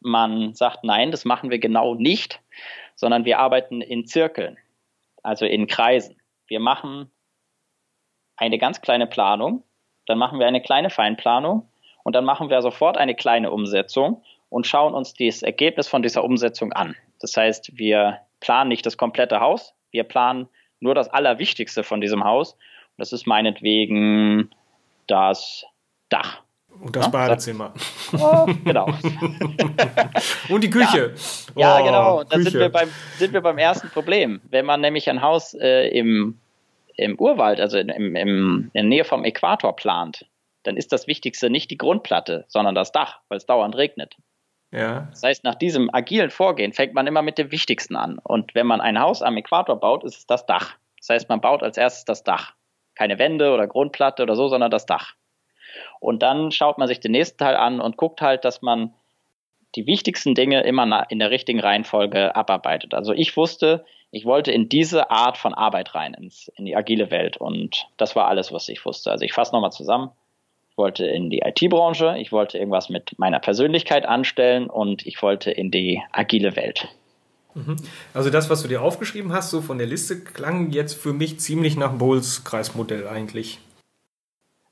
man 0.00 0.54
sagt, 0.54 0.84
nein, 0.84 1.10
das 1.10 1.24
machen 1.24 1.50
wir 1.50 1.58
genau 1.58 1.94
nicht, 1.94 2.40
sondern 2.94 3.24
wir 3.24 3.38
arbeiten 3.38 3.80
in 3.80 4.06
Zirkeln, 4.06 4.58
also 5.22 5.46
in 5.46 5.66
Kreisen. 5.66 6.20
Wir 6.46 6.60
machen 6.60 7.10
eine 8.36 8.58
ganz 8.58 8.82
kleine 8.82 9.06
Planung, 9.06 9.64
dann 10.04 10.18
machen 10.18 10.38
wir 10.38 10.46
eine 10.46 10.60
kleine 10.60 10.90
Feinplanung 10.90 11.68
und 12.04 12.14
dann 12.14 12.26
machen 12.26 12.50
wir 12.50 12.60
sofort 12.60 12.98
eine 12.98 13.14
kleine 13.14 13.50
Umsetzung 13.50 14.22
und 14.48 14.66
schauen 14.66 14.94
uns 14.94 15.14
das 15.14 15.42
Ergebnis 15.42 15.88
von 15.88 16.02
dieser 16.02 16.24
Umsetzung 16.24 16.72
an. 16.72 16.96
Das 17.20 17.36
heißt, 17.36 17.72
wir 17.74 18.20
planen 18.40 18.68
nicht 18.68 18.86
das 18.86 18.96
komplette 18.96 19.40
Haus, 19.40 19.74
wir 19.90 20.04
planen 20.04 20.48
nur 20.80 20.94
das 20.94 21.08
Allerwichtigste 21.08 21.82
von 21.82 22.00
diesem 22.00 22.24
Haus. 22.24 22.52
Und 22.52 22.98
das 22.98 23.12
ist 23.12 23.26
meinetwegen 23.26 24.50
das 25.06 25.64
Dach. 26.08 26.42
Und 26.80 26.94
das 26.94 27.06
ja? 27.06 27.10
Badezimmer. 27.10 27.72
Oh, 28.18 28.46
genau. 28.64 28.86
und 30.48 30.62
die 30.62 30.70
Küche. 30.70 31.14
Ja, 31.54 31.78
ja 31.78 31.80
oh, 31.80 31.84
genau. 31.84 32.24
Da 32.24 32.38
sind 32.38 32.54
wir, 32.54 32.68
beim, 32.68 32.90
sind 33.16 33.32
wir 33.32 33.40
beim 33.40 33.58
ersten 33.58 33.88
Problem. 33.88 34.40
Wenn 34.50 34.66
man 34.66 34.80
nämlich 34.80 35.08
ein 35.08 35.22
Haus 35.22 35.54
äh, 35.54 35.88
im, 35.88 36.38
im 36.96 37.18
Urwald, 37.18 37.60
also 37.60 37.78
im, 37.78 37.88
im, 37.88 38.16
in 38.16 38.70
der 38.74 38.84
Nähe 38.84 39.04
vom 39.04 39.24
Äquator 39.24 39.74
plant, 39.74 40.26
dann 40.64 40.76
ist 40.76 40.92
das 40.92 41.06
Wichtigste 41.06 41.48
nicht 41.48 41.70
die 41.70 41.78
Grundplatte, 41.78 42.44
sondern 42.48 42.74
das 42.74 42.92
Dach, 42.92 43.20
weil 43.28 43.38
es 43.38 43.46
dauernd 43.46 43.76
regnet. 43.76 44.16
Ja. 44.72 45.08
Das 45.10 45.22
heißt, 45.22 45.44
nach 45.44 45.54
diesem 45.54 45.92
agilen 45.92 46.30
Vorgehen 46.30 46.72
fängt 46.72 46.94
man 46.94 47.06
immer 47.06 47.22
mit 47.22 47.38
dem 47.38 47.50
Wichtigsten 47.52 47.96
an. 47.96 48.18
Und 48.22 48.54
wenn 48.54 48.66
man 48.66 48.80
ein 48.80 49.00
Haus 49.00 49.22
am 49.22 49.36
Äquator 49.36 49.78
baut, 49.78 50.04
ist 50.04 50.18
es 50.18 50.26
das 50.26 50.46
Dach. 50.46 50.76
Das 50.98 51.08
heißt, 51.08 51.28
man 51.28 51.40
baut 51.40 51.62
als 51.62 51.76
erstes 51.76 52.04
das 52.04 52.24
Dach. 52.24 52.54
Keine 52.94 53.18
Wände 53.18 53.52
oder 53.52 53.66
Grundplatte 53.66 54.22
oder 54.22 54.34
so, 54.34 54.48
sondern 54.48 54.70
das 54.70 54.86
Dach. 54.86 55.14
Und 56.00 56.22
dann 56.22 56.50
schaut 56.50 56.78
man 56.78 56.88
sich 56.88 57.00
den 57.00 57.12
nächsten 57.12 57.38
Teil 57.38 57.56
an 57.56 57.80
und 57.80 57.96
guckt 57.96 58.22
halt, 58.22 58.44
dass 58.44 58.62
man 58.62 58.94
die 59.74 59.86
wichtigsten 59.86 60.34
Dinge 60.34 60.62
immer 60.62 61.06
in 61.10 61.18
der 61.18 61.30
richtigen 61.30 61.60
Reihenfolge 61.60 62.34
abarbeitet. 62.34 62.94
Also 62.94 63.12
ich 63.12 63.36
wusste, 63.36 63.84
ich 64.10 64.24
wollte 64.24 64.50
in 64.50 64.68
diese 64.68 65.10
Art 65.10 65.36
von 65.36 65.52
Arbeit 65.52 65.94
rein, 65.94 66.14
ins, 66.14 66.48
in 66.56 66.64
die 66.64 66.76
agile 66.76 67.10
Welt. 67.10 67.36
Und 67.36 67.86
das 67.98 68.16
war 68.16 68.26
alles, 68.28 68.52
was 68.52 68.68
ich 68.68 68.84
wusste. 68.86 69.10
Also 69.10 69.24
ich 69.24 69.34
fasse 69.34 69.52
nochmal 69.52 69.72
zusammen 69.72 70.10
wollte 70.76 71.06
in 71.06 71.30
die 71.30 71.40
IT-Branche, 71.40 72.16
ich 72.18 72.32
wollte 72.32 72.58
irgendwas 72.58 72.88
mit 72.88 73.18
meiner 73.18 73.40
Persönlichkeit 73.40 74.06
anstellen 74.06 74.68
und 74.68 75.06
ich 75.06 75.20
wollte 75.22 75.50
in 75.50 75.70
die 75.70 76.02
agile 76.12 76.56
Welt. 76.56 76.88
Mhm. 77.54 77.76
Also 78.12 78.30
das, 78.30 78.50
was 78.50 78.62
du 78.62 78.68
dir 78.68 78.82
aufgeschrieben 78.82 79.32
hast, 79.32 79.50
so 79.50 79.62
von 79.62 79.78
der 79.78 79.86
Liste, 79.86 80.20
klang 80.20 80.70
jetzt 80.70 80.94
für 80.94 81.12
mich 81.12 81.40
ziemlich 81.40 81.76
nach 81.76 81.92
Bowles-Kreismodell 81.92 83.08
eigentlich. 83.08 83.58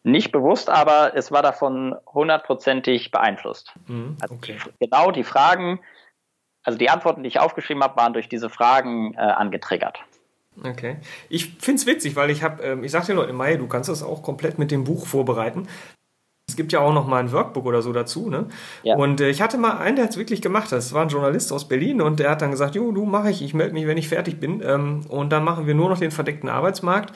Nicht 0.03 0.33
bewusst, 0.33 0.69
aber 0.69 1.17
es 1.17 1.33
war 1.33 1.43
davon 1.43 1.97
hundertprozentig 2.13 3.11
beeinflusst. 3.11 3.73
Mhm, 3.87 4.19
also 4.21 4.35
okay. 4.35 4.59
genau 4.79 5.11
die 5.11 5.25
Fragen, 5.25 5.81
also 6.63 6.79
die 6.79 6.91
Antworten, 6.91 7.23
die 7.23 7.29
ich 7.29 7.41
aufgeschrieben 7.41 7.83
habe, 7.83 7.97
waren 7.97 8.13
durch 8.13 8.29
diese 8.29 8.51
Fragen 8.51 9.15
äh, 9.15 9.21
angetriggert. 9.21 9.99
Okay. 10.63 10.99
Ich 11.29 11.57
finde 11.59 11.81
es 11.81 11.87
witzig, 11.87 12.17
weil 12.17 12.31
ich 12.31 12.43
habe, 12.43 12.63
ähm, 12.63 12.85
ich 12.85 12.93
sagte 12.93 13.09
den 13.09 13.17
Leuten, 13.17 13.35
Mai, 13.35 13.57
du 13.57 13.67
kannst 13.67 13.89
das 13.89 14.03
auch 14.03 14.23
komplett 14.23 14.59
mit 14.59 14.71
dem 14.71 14.85
Buch 14.85 15.07
vorbereiten. 15.07 15.69
Es 16.55 16.57
gibt 16.57 16.71
ja 16.71 16.79
auch 16.79 16.93
noch 16.93 17.09
mal 17.09 17.19
ein 17.19 17.33
Workbook 17.33 17.67
oder 17.67 17.83
so 17.83 17.93
dazu, 17.93 18.31
ne? 18.31 18.47
Ja. 18.85 18.95
Und 18.95 19.21
äh, 19.21 19.29
ich 19.29 19.43
hatte 19.43 19.59
mal 19.59 19.79
einen, 19.79 19.97
der 19.97 20.05
hat 20.05 20.13
es 20.13 20.19
wirklich 20.19 20.41
gemacht. 20.41 20.71
Das 20.71 20.93
war 20.93 21.03
ein 21.03 21.09
Journalist 21.09 21.53
aus 21.53 21.67
Berlin 21.67 22.01
und 22.01 22.21
der 22.21 22.31
hat 22.31 22.43
dann 22.43 22.53
gesagt, 22.53 22.77
jo, 22.77 22.93
du 22.93 23.05
mache 23.07 23.29
ich, 23.31 23.43
ich 23.43 23.55
melde 23.55 23.73
mich, 23.73 23.89
wenn 23.89 23.97
ich 23.97 24.09
fertig 24.09 24.39
bin. 24.39 24.63
Ähm, 24.65 25.01
und 25.09 25.33
dann 25.33 25.43
machen 25.43 25.67
wir 25.67 25.75
nur 25.75 25.89
noch 25.89 25.99
den 25.99 26.13
verdeckten 26.13 26.49
Arbeitsmarkt. 26.49 27.13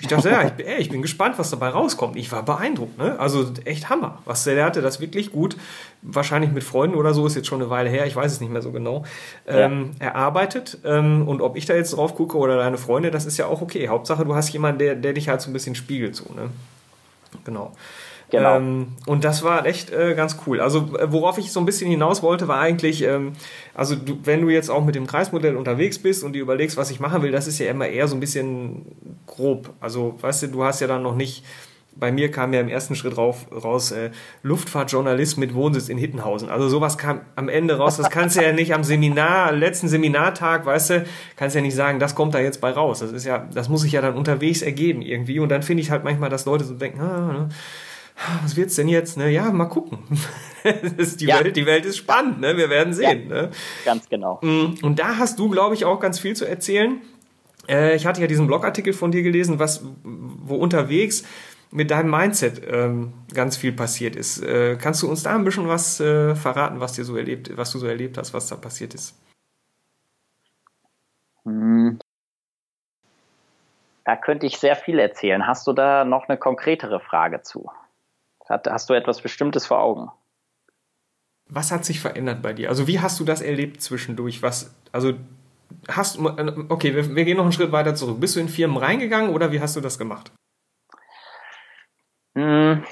Ich 0.00 0.08
dachte, 0.08 0.30
ja, 0.30 0.42
ich, 0.42 0.66
ey, 0.66 0.80
ich 0.80 0.88
bin 0.88 1.02
gespannt, 1.02 1.38
was 1.38 1.50
dabei 1.50 1.68
rauskommt. 1.68 2.16
Ich 2.16 2.32
war 2.32 2.42
beeindruckt, 2.42 2.98
ne? 2.98 3.16
Also 3.20 3.52
echt 3.64 3.90
Hammer. 3.90 4.18
Was 4.24 4.42
der, 4.42 4.56
der 4.56 4.64
hatte 4.64 4.82
das 4.82 4.98
wirklich 4.98 5.30
gut, 5.30 5.56
wahrscheinlich 6.02 6.50
mit 6.50 6.64
Freunden 6.64 6.96
oder 6.96 7.14
so, 7.14 7.24
ist 7.28 7.36
jetzt 7.36 7.46
schon 7.46 7.60
eine 7.60 7.70
Weile 7.70 7.90
her, 7.90 8.06
ich 8.06 8.16
weiß 8.16 8.32
es 8.32 8.40
nicht 8.40 8.50
mehr 8.50 8.62
so 8.62 8.72
genau, 8.72 9.04
ähm, 9.46 9.92
ja. 10.00 10.08
erarbeitet. 10.08 10.78
Ähm, 10.84 11.28
und 11.28 11.42
ob 11.42 11.56
ich 11.56 11.64
da 11.64 11.74
jetzt 11.74 11.94
drauf 11.96 12.16
gucke 12.16 12.36
oder 12.36 12.56
deine 12.56 12.76
Freunde, 12.76 13.12
das 13.12 13.24
ist 13.24 13.36
ja 13.36 13.46
auch 13.46 13.62
okay. 13.62 13.86
Hauptsache, 13.86 14.24
du 14.24 14.34
hast 14.34 14.48
jemanden, 14.52 14.80
der, 14.80 14.96
der 14.96 15.12
dich 15.12 15.28
halt 15.28 15.42
so 15.42 15.50
ein 15.50 15.52
bisschen 15.52 15.76
spiegelt, 15.76 16.16
so, 16.16 16.24
ne? 16.34 16.50
Genau. 17.44 17.72
Genau. 18.30 18.56
Ähm, 18.56 18.88
und 19.06 19.24
das 19.24 19.42
war 19.42 19.66
echt 19.66 19.90
äh, 19.90 20.14
ganz 20.14 20.38
cool. 20.46 20.60
Also 20.60 20.96
äh, 20.96 21.12
worauf 21.12 21.38
ich 21.38 21.52
so 21.52 21.60
ein 21.60 21.66
bisschen 21.66 21.90
hinaus 21.90 22.22
wollte, 22.22 22.48
war 22.48 22.60
eigentlich, 22.60 23.02
ähm, 23.02 23.32
also 23.74 23.96
du, 23.96 24.18
wenn 24.24 24.42
du 24.42 24.48
jetzt 24.48 24.70
auch 24.70 24.84
mit 24.84 24.94
dem 24.94 25.06
Kreismodell 25.06 25.56
unterwegs 25.56 25.98
bist 25.98 26.22
und 26.22 26.32
dir 26.32 26.42
überlegst, 26.42 26.76
was 26.76 26.90
ich 26.90 27.00
machen 27.00 27.22
will, 27.22 27.32
das 27.32 27.46
ist 27.46 27.58
ja 27.58 27.70
immer 27.70 27.88
eher 27.88 28.08
so 28.08 28.16
ein 28.16 28.20
bisschen 28.20 28.86
grob. 29.26 29.70
Also 29.80 30.16
weißt 30.20 30.44
du, 30.44 30.46
du 30.48 30.64
hast 30.64 30.80
ja 30.80 30.86
dann 30.86 31.02
noch 31.02 31.16
nicht 31.16 31.44
bei 31.96 32.12
mir 32.12 32.30
kam 32.30 32.52
ja 32.52 32.60
im 32.60 32.68
ersten 32.68 32.94
Schritt 32.94 33.16
rauf, 33.16 33.46
raus 33.52 33.92
äh, 33.92 34.10
Luftfahrtjournalist 34.42 35.38
mit 35.38 35.54
Wohnsitz 35.54 35.88
in 35.88 35.98
Hittenhausen. 35.98 36.48
Also 36.48 36.68
sowas 36.68 36.98
kam 36.98 37.20
am 37.36 37.48
Ende 37.48 37.76
raus. 37.76 37.96
Das 37.96 38.10
kannst 38.10 38.36
du 38.36 38.42
ja 38.42 38.52
nicht 38.52 38.74
am 38.74 38.84
Seminar, 38.84 39.52
letzten 39.52 39.88
Seminartag, 39.88 40.66
weißt 40.66 40.90
du, 40.90 41.04
kannst 41.36 41.56
ja 41.56 41.62
nicht 41.62 41.74
sagen, 41.74 41.98
das 41.98 42.14
kommt 42.14 42.34
da 42.34 42.40
jetzt 42.40 42.60
bei 42.60 42.70
raus. 42.70 43.00
Das 43.00 43.12
ist 43.12 43.26
ja, 43.26 43.46
das 43.52 43.68
muss 43.68 43.82
sich 43.82 43.92
ja 43.92 44.00
dann 44.00 44.14
unterwegs 44.14 44.62
ergeben 44.62 45.02
irgendwie. 45.02 45.40
Und 45.40 45.50
dann 45.50 45.62
finde 45.62 45.82
ich 45.82 45.90
halt 45.90 46.04
manchmal, 46.04 46.30
dass 46.30 46.46
Leute 46.46 46.64
so 46.64 46.74
denken, 46.74 47.00
ah, 47.00 47.32
ne? 47.32 47.48
Was 48.42 48.56
wird's 48.56 48.76
denn 48.76 48.88
jetzt? 48.88 49.16
Ne? 49.16 49.30
Ja, 49.30 49.50
mal 49.50 49.66
gucken. 49.66 49.98
die, 50.64 51.26
ja. 51.26 51.42
Welt, 51.42 51.56
die 51.56 51.66
Welt 51.66 51.84
ist 51.84 51.96
spannend, 51.96 52.40
ne? 52.40 52.56
wir 52.56 52.70
werden 52.70 52.92
sehen. 52.92 53.28
Ja, 53.28 53.42
ne? 53.42 53.50
Ganz 53.84 54.08
genau. 54.08 54.38
Mm, 54.42 54.74
und 54.82 54.98
da 54.98 55.16
hast 55.16 55.38
du, 55.38 55.48
glaube 55.48 55.74
ich, 55.74 55.84
auch 55.84 56.00
ganz 56.00 56.18
viel 56.18 56.36
zu 56.36 56.44
erzählen. 56.44 57.00
Äh, 57.68 57.96
ich 57.96 58.06
hatte 58.06 58.20
ja 58.20 58.26
diesen 58.26 58.46
Blogartikel 58.46 58.92
von 58.92 59.10
dir 59.10 59.22
gelesen, 59.22 59.58
was, 59.58 59.82
wo 60.02 60.56
unterwegs 60.56 61.24
mit 61.70 61.90
deinem 61.90 62.10
Mindset 62.10 62.62
ähm, 62.68 63.12
ganz 63.32 63.56
viel 63.56 63.72
passiert 63.72 64.16
ist. 64.16 64.42
Äh, 64.42 64.76
kannst 64.76 65.02
du 65.02 65.08
uns 65.08 65.22
da 65.22 65.34
ein 65.34 65.44
bisschen 65.44 65.68
was 65.68 66.00
äh, 66.00 66.34
verraten, 66.34 66.80
was 66.80 66.94
dir 66.94 67.04
so 67.04 67.16
erlebt, 67.16 67.56
was 67.56 67.70
du 67.70 67.78
so 67.78 67.86
erlebt 67.86 68.18
hast, 68.18 68.34
was 68.34 68.48
da 68.48 68.56
passiert 68.56 68.94
ist? 68.94 69.14
Hm. 71.44 71.98
Da 74.04 74.16
könnte 74.16 74.46
ich 74.46 74.58
sehr 74.58 74.74
viel 74.74 74.98
erzählen. 74.98 75.46
Hast 75.46 75.66
du 75.66 75.72
da 75.72 76.04
noch 76.04 76.28
eine 76.28 76.36
konkretere 76.36 76.98
Frage 76.98 77.42
zu? 77.42 77.70
Hast 78.50 78.90
du 78.90 78.94
etwas 78.94 79.20
Bestimmtes 79.20 79.66
vor 79.66 79.80
Augen? 79.80 80.10
Was 81.46 81.72
hat 81.72 81.84
sich 81.84 82.00
verändert 82.00 82.42
bei 82.42 82.52
dir? 82.52 82.68
Also 82.68 82.86
wie 82.86 83.00
hast 83.00 83.18
du 83.20 83.24
das 83.24 83.40
erlebt 83.40 83.80
zwischendurch? 83.80 84.42
Was, 84.42 84.74
also 84.92 85.14
hast 85.88 86.18
okay, 86.18 86.94
wir, 86.94 87.14
wir 87.14 87.24
gehen 87.24 87.36
noch 87.36 87.44
einen 87.44 87.52
Schritt 87.52 87.72
weiter 87.72 87.94
zurück. 87.94 88.20
Bist 88.20 88.36
du 88.36 88.40
in 88.40 88.48
Firmen 88.48 88.76
reingegangen 88.76 89.34
oder 89.34 89.52
wie 89.52 89.60
hast 89.60 89.76
du 89.76 89.80
das 89.80 89.98
gemacht? 89.98 90.32
Hm. 92.34 92.84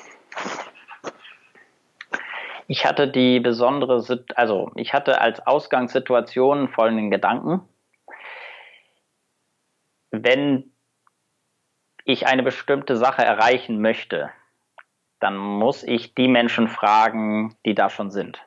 Ich 2.66 2.84
hatte 2.84 3.08
die 3.08 3.40
besondere, 3.40 4.04
also 4.34 4.70
ich 4.74 4.92
hatte 4.92 5.20
als 5.20 5.44
Ausgangssituation 5.46 6.68
folgenden 6.68 7.10
Gedanken. 7.10 7.62
Wenn 10.10 10.72
ich 12.04 12.26
eine 12.26 12.42
bestimmte 12.42 12.96
Sache 12.96 13.24
erreichen 13.24 13.80
möchte, 13.80 14.30
dann 15.20 15.36
muss 15.36 15.82
ich 15.82 16.14
die 16.14 16.28
Menschen 16.28 16.68
fragen, 16.68 17.56
die 17.64 17.74
da 17.74 17.90
schon 17.90 18.10
sind. 18.10 18.38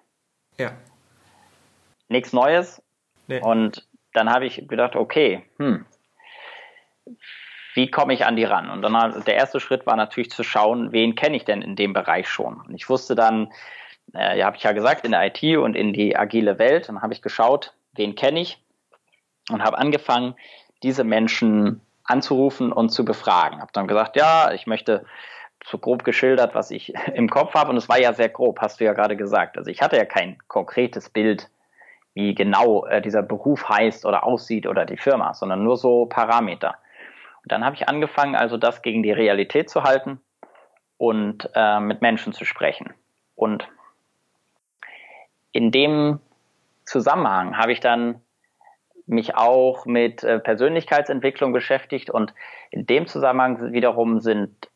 Ja. 0.58 0.72
Nichts 2.08 2.34
Neues. 2.34 2.82
Nee. 3.28 3.42
Und 3.42 3.88
dann 4.14 4.30
habe 4.30 4.46
ich 4.46 4.68
gedacht, 4.68 4.96
okay, 4.96 5.44
hm, 5.58 5.86
wie 7.74 7.90
komme 7.90 8.14
ich 8.14 8.26
an 8.26 8.36
die 8.36 8.44
ran? 8.44 8.70
Und 8.70 8.82
dann 8.82 9.24
der 9.26 9.36
erste 9.36 9.60
Schritt 9.60 9.86
war 9.86 9.96
natürlich 9.96 10.32
zu 10.32 10.44
schauen, 10.44 10.92
wen 10.92 11.16
kenne 11.16 11.38
ich 11.38 11.46
denn 11.46 11.62
in 11.62 11.76
dem 11.76 11.94
Bereich 11.94 12.28
schon? 12.28 12.60
Und 12.62 12.76
ich 12.76 12.90
wusste 12.90 13.16
dann, 13.16 13.52
äh, 14.14 14.38
ja, 14.38 14.46
habe 14.46 14.58
ich 14.58 14.64
ja 14.64 14.74
gesagt, 14.74 15.06
in 15.06 15.12
der 15.12 15.26
IT 15.26 15.58
und 15.58 15.76
in 15.76 15.94
die 15.94 16.18
agile 16.18 16.60
Welt. 16.60 16.90
Dann 16.90 17.02
habe 17.02 17.14
ich 17.14 17.22
geschaut, 17.22 17.74
wen 17.94 18.16
kenne 18.16 18.42
ich 18.42 18.62
und 19.50 19.64
habe 19.64 19.78
angefangen, 19.78 20.36
diese 20.84 21.04
Menschen 21.04 21.82
anzurufen 22.04 22.74
und 22.74 22.90
zu 22.90 23.06
befragen. 23.06 23.62
Habe 23.62 23.72
dann 23.74 23.88
gesagt, 23.88 24.16
ja, 24.16 24.52
ich 24.52 24.68
möchte 24.68 25.06
so 25.64 25.78
grob 25.78 26.04
geschildert, 26.04 26.56
was 26.56 26.72
ich 26.72 26.94
im 27.14 27.30
Kopf 27.30 27.54
habe. 27.54 27.70
Und 27.70 27.78
es 27.78 27.90
war 27.90 28.00
ja 28.00 28.14
sehr 28.14 28.30
grob, 28.30 28.60
hast 28.60 28.80
du 28.80 28.86
ja 28.86 28.94
gerade 28.94 29.16
gesagt. 29.16 29.58
Also 29.58 29.70
ich 29.70 29.82
hatte 29.82 29.98
ja 29.98 30.06
kein 30.06 30.38
konkretes 30.48 31.10
Bild, 31.10 31.50
wie 32.14 32.36
genau 32.36 32.86
äh, 32.86 33.02
dieser 33.02 33.24
Beruf 33.24 33.70
heißt 33.70 34.06
oder 34.06 34.24
aussieht 34.24 34.68
oder 34.68 34.86
die 34.86 34.98
Firma, 34.98 35.34
sondern 35.34 35.64
nur 35.64 35.78
so 35.78 36.06
Parameter. 36.06 36.76
Und 37.44 37.52
dann 37.52 37.66
habe 37.66 37.76
ich 37.76 37.88
angefangen, 37.88 38.36
also 38.36 38.58
das 38.58 38.82
gegen 38.82 39.02
die 39.04 39.12
Realität 39.12 39.70
zu 39.70 39.84
halten 39.84 40.20
und 40.98 41.50
äh, 41.56 41.80
mit 41.80 42.02
Menschen 42.02 42.34
zu 42.34 42.46
sprechen. 42.46 42.94
Und 43.36 43.68
in 45.52 45.72
dem 45.72 46.20
Zusammenhang 46.86 47.58
habe 47.58 47.72
ich 47.72 47.80
dann 47.80 48.22
mich 49.08 49.36
auch 49.36 49.86
mit 49.86 50.24
äh, 50.24 50.40
Persönlichkeitsentwicklung 50.40 51.54
beschäftigt 51.54 52.10
und 52.10 52.34
in 52.70 52.86
dem 52.86 53.08
Zusammenhang 53.08 53.72
wiederum 53.74 54.20
sind 54.20 54.70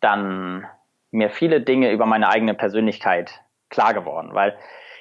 dann 0.00 0.66
mir 1.10 1.30
viele 1.30 1.60
Dinge 1.60 1.90
über 1.92 2.06
meine 2.06 2.28
eigene 2.28 2.54
Persönlichkeit 2.54 3.40
klar 3.70 3.94
geworden, 3.94 4.30
weil 4.32 4.56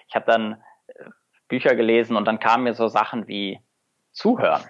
ich 0.08 0.16
habe 0.16 0.26
dann 0.26 0.64
äh, 0.88 1.04
Bücher 1.48 1.76
gelesen 1.76 2.16
und 2.16 2.26
dann 2.26 2.40
kamen 2.40 2.64
mir 2.64 2.74
so 2.74 2.88
Sachen 2.88 3.28
wie 3.28 3.60
Zuhören. 4.12 4.64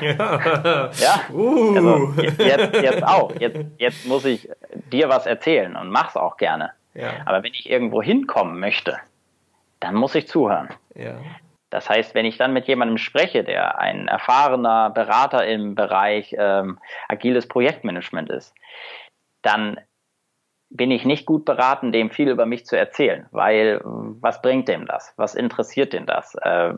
Ja, 0.00 0.90
ja. 0.92 1.20
Uh. 1.32 1.74
Also 1.74 2.14
jetzt, 2.42 2.74
jetzt 2.74 3.02
auch. 3.02 3.34
Jetzt, 3.38 3.64
jetzt 3.78 4.06
muss 4.06 4.24
ich 4.24 4.50
dir 4.92 5.08
was 5.08 5.26
erzählen 5.26 5.76
und 5.76 5.90
mach's 5.90 6.16
auch 6.16 6.36
gerne. 6.36 6.72
Ja. 6.94 7.12
Aber 7.24 7.42
wenn 7.42 7.54
ich 7.54 7.70
irgendwo 7.70 8.02
hinkommen 8.02 8.58
möchte, 8.60 8.98
dann 9.78 9.94
muss 9.94 10.14
ich 10.14 10.28
zuhören. 10.28 10.68
Ja. 10.94 11.14
Das 11.70 11.88
heißt, 11.88 12.14
wenn 12.14 12.26
ich 12.26 12.36
dann 12.36 12.52
mit 12.52 12.66
jemandem 12.66 12.98
spreche, 12.98 13.44
der 13.44 13.78
ein 13.78 14.08
erfahrener 14.08 14.90
Berater 14.90 15.46
im 15.46 15.74
Bereich 15.74 16.34
ähm, 16.36 16.78
agiles 17.08 17.46
Projektmanagement 17.46 18.28
ist, 18.30 18.54
dann 19.42 19.80
bin 20.68 20.90
ich 20.90 21.04
nicht 21.04 21.26
gut 21.26 21.44
beraten, 21.44 21.92
dem 21.92 22.10
viel 22.10 22.28
über 22.28 22.46
mich 22.46 22.66
zu 22.66 22.76
erzählen, 22.76 23.26
weil 23.32 23.80
was 23.84 24.42
bringt 24.42 24.68
dem 24.68 24.86
das? 24.86 25.12
Was 25.16 25.34
interessiert 25.34 25.92
den 25.92 26.06
das? 26.06 26.34
Äh, 26.36 26.74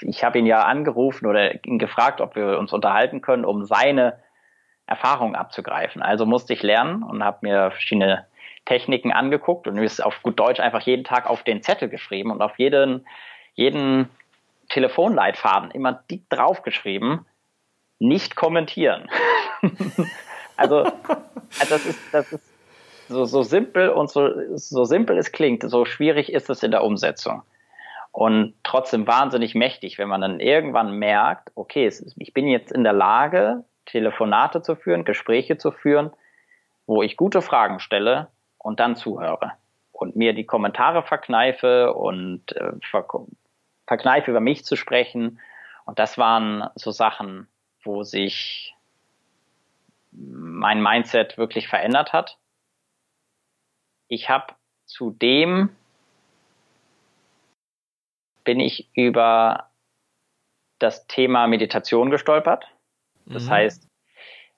ich 0.00 0.24
habe 0.24 0.38
ihn 0.38 0.46
ja 0.46 0.62
angerufen 0.64 1.26
oder 1.26 1.64
ihn 1.64 1.78
gefragt, 1.78 2.20
ob 2.20 2.34
wir 2.34 2.58
uns 2.58 2.72
unterhalten 2.72 3.20
können, 3.20 3.44
um 3.44 3.64
seine 3.64 4.18
Erfahrungen 4.86 5.36
abzugreifen. 5.36 6.02
Also 6.02 6.26
musste 6.26 6.52
ich 6.52 6.62
lernen 6.62 7.02
und 7.02 7.24
habe 7.24 7.38
mir 7.42 7.70
verschiedene 7.70 8.26
Techniken 8.64 9.12
angeguckt 9.12 9.66
und 9.66 9.78
ist 9.78 10.02
auf 10.02 10.22
gut 10.22 10.38
Deutsch 10.38 10.60
einfach 10.60 10.82
jeden 10.82 11.04
Tag 11.04 11.28
auf 11.28 11.42
den 11.42 11.62
Zettel 11.62 11.88
geschrieben 11.88 12.30
und 12.30 12.42
auf 12.42 12.58
jeden 12.58 13.06
jeden 13.54 14.08
Telefonleitfaden 14.68 15.70
immer 15.70 15.92
dick 16.10 16.28
draufgeschrieben, 16.30 17.26
nicht 17.98 18.36
kommentieren. 18.36 19.08
also, 20.56 20.78
also, 20.78 20.94
das 21.68 21.86
ist, 21.86 22.00
das 22.12 22.32
ist 22.32 22.52
so, 23.08 23.24
so 23.24 23.42
simpel 23.42 23.90
und 23.90 24.10
so, 24.10 24.30
so 24.56 24.84
simpel 24.84 25.18
es 25.18 25.32
klingt, 25.32 25.62
so 25.68 25.84
schwierig 25.84 26.32
ist 26.32 26.50
es 26.50 26.62
in 26.62 26.70
der 26.70 26.84
Umsetzung. 26.84 27.42
Und 28.10 28.54
trotzdem 28.62 29.06
wahnsinnig 29.06 29.54
mächtig, 29.54 29.98
wenn 29.98 30.08
man 30.08 30.20
dann 30.20 30.40
irgendwann 30.40 30.98
merkt, 30.98 31.50
okay, 31.54 31.90
ich 32.16 32.34
bin 32.34 32.46
jetzt 32.46 32.70
in 32.72 32.84
der 32.84 32.92
Lage, 32.92 33.64
Telefonate 33.86 34.62
zu 34.62 34.76
führen, 34.76 35.04
Gespräche 35.04 35.56
zu 35.56 35.70
führen, 35.70 36.10
wo 36.86 37.02
ich 37.02 37.16
gute 37.16 37.40
Fragen 37.40 37.80
stelle 37.80 38.28
und 38.58 38.80
dann 38.80 38.96
zuhöre 38.96 39.52
und 39.92 40.16
mir 40.16 40.34
die 40.34 40.44
Kommentare 40.44 41.02
verkneife 41.02 41.94
und 41.94 42.54
äh, 42.56 42.72
verkneife, 43.86 44.30
über 44.30 44.40
mich 44.40 44.64
zu 44.64 44.76
sprechen. 44.76 45.40
Und 45.84 45.98
das 45.98 46.18
waren 46.18 46.68
so 46.74 46.90
Sachen, 46.90 47.48
wo 47.82 48.02
sich 48.02 48.74
mein 50.12 50.82
Mindset 50.82 51.38
wirklich 51.38 51.68
verändert 51.68 52.12
hat. 52.12 52.38
Ich 54.08 54.28
habe 54.28 54.54
zudem 54.84 55.74
bin 58.44 58.60
ich 58.60 58.88
über 58.94 59.70
das 60.78 61.06
Thema 61.06 61.46
Meditation 61.46 62.10
gestolpert. 62.10 62.66
Das 63.24 63.44
mhm. 63.44 63.50
heißt, 63.50 63.88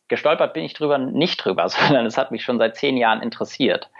gestolpert 0.09 0.55
bin 0.55 0.65
ich 0.65 0.73
drüber 0.75 0.99
nicht 0.99 1.37
drüber, 1.45 1.69
sondern 1.69 2.07
es 2.07 2.19
hat 2.19 2.31
mich 2.31 2.43
schon 2.45 2.59
seit 2.59 2.77
zehn 2.77 2.97
Jahren 2.97 3.23
interessiert. 3.23 3.91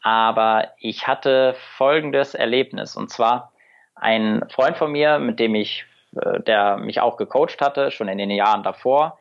Aber 0.00 0.72
ich 0.78 1.06
hatte 1.08 1.54
folgendes 1.76 2.34
Erlebnis 2.34 2.96
und 2.96 3.10
zwar 3.10 3.52
ein 3.96 4.44
Freund 4.50 4.76
von 4.76 4.92
mir, 4.92 5.18
mit 5.18 5.40
dem 5.40 5.54
ich 5.54 5.84
äh, 6.16 6.40
der 6.40 6.76
mich 6.78 7.00
auch 7.00 7.16
gecoacht 7.16 7.60
hatte, 7.60 7.90
schon 7.90 8.08
in 8.08 8.18
den 8.18 8.30
Jahren 8.30 8.62
davor, 8.62 9.18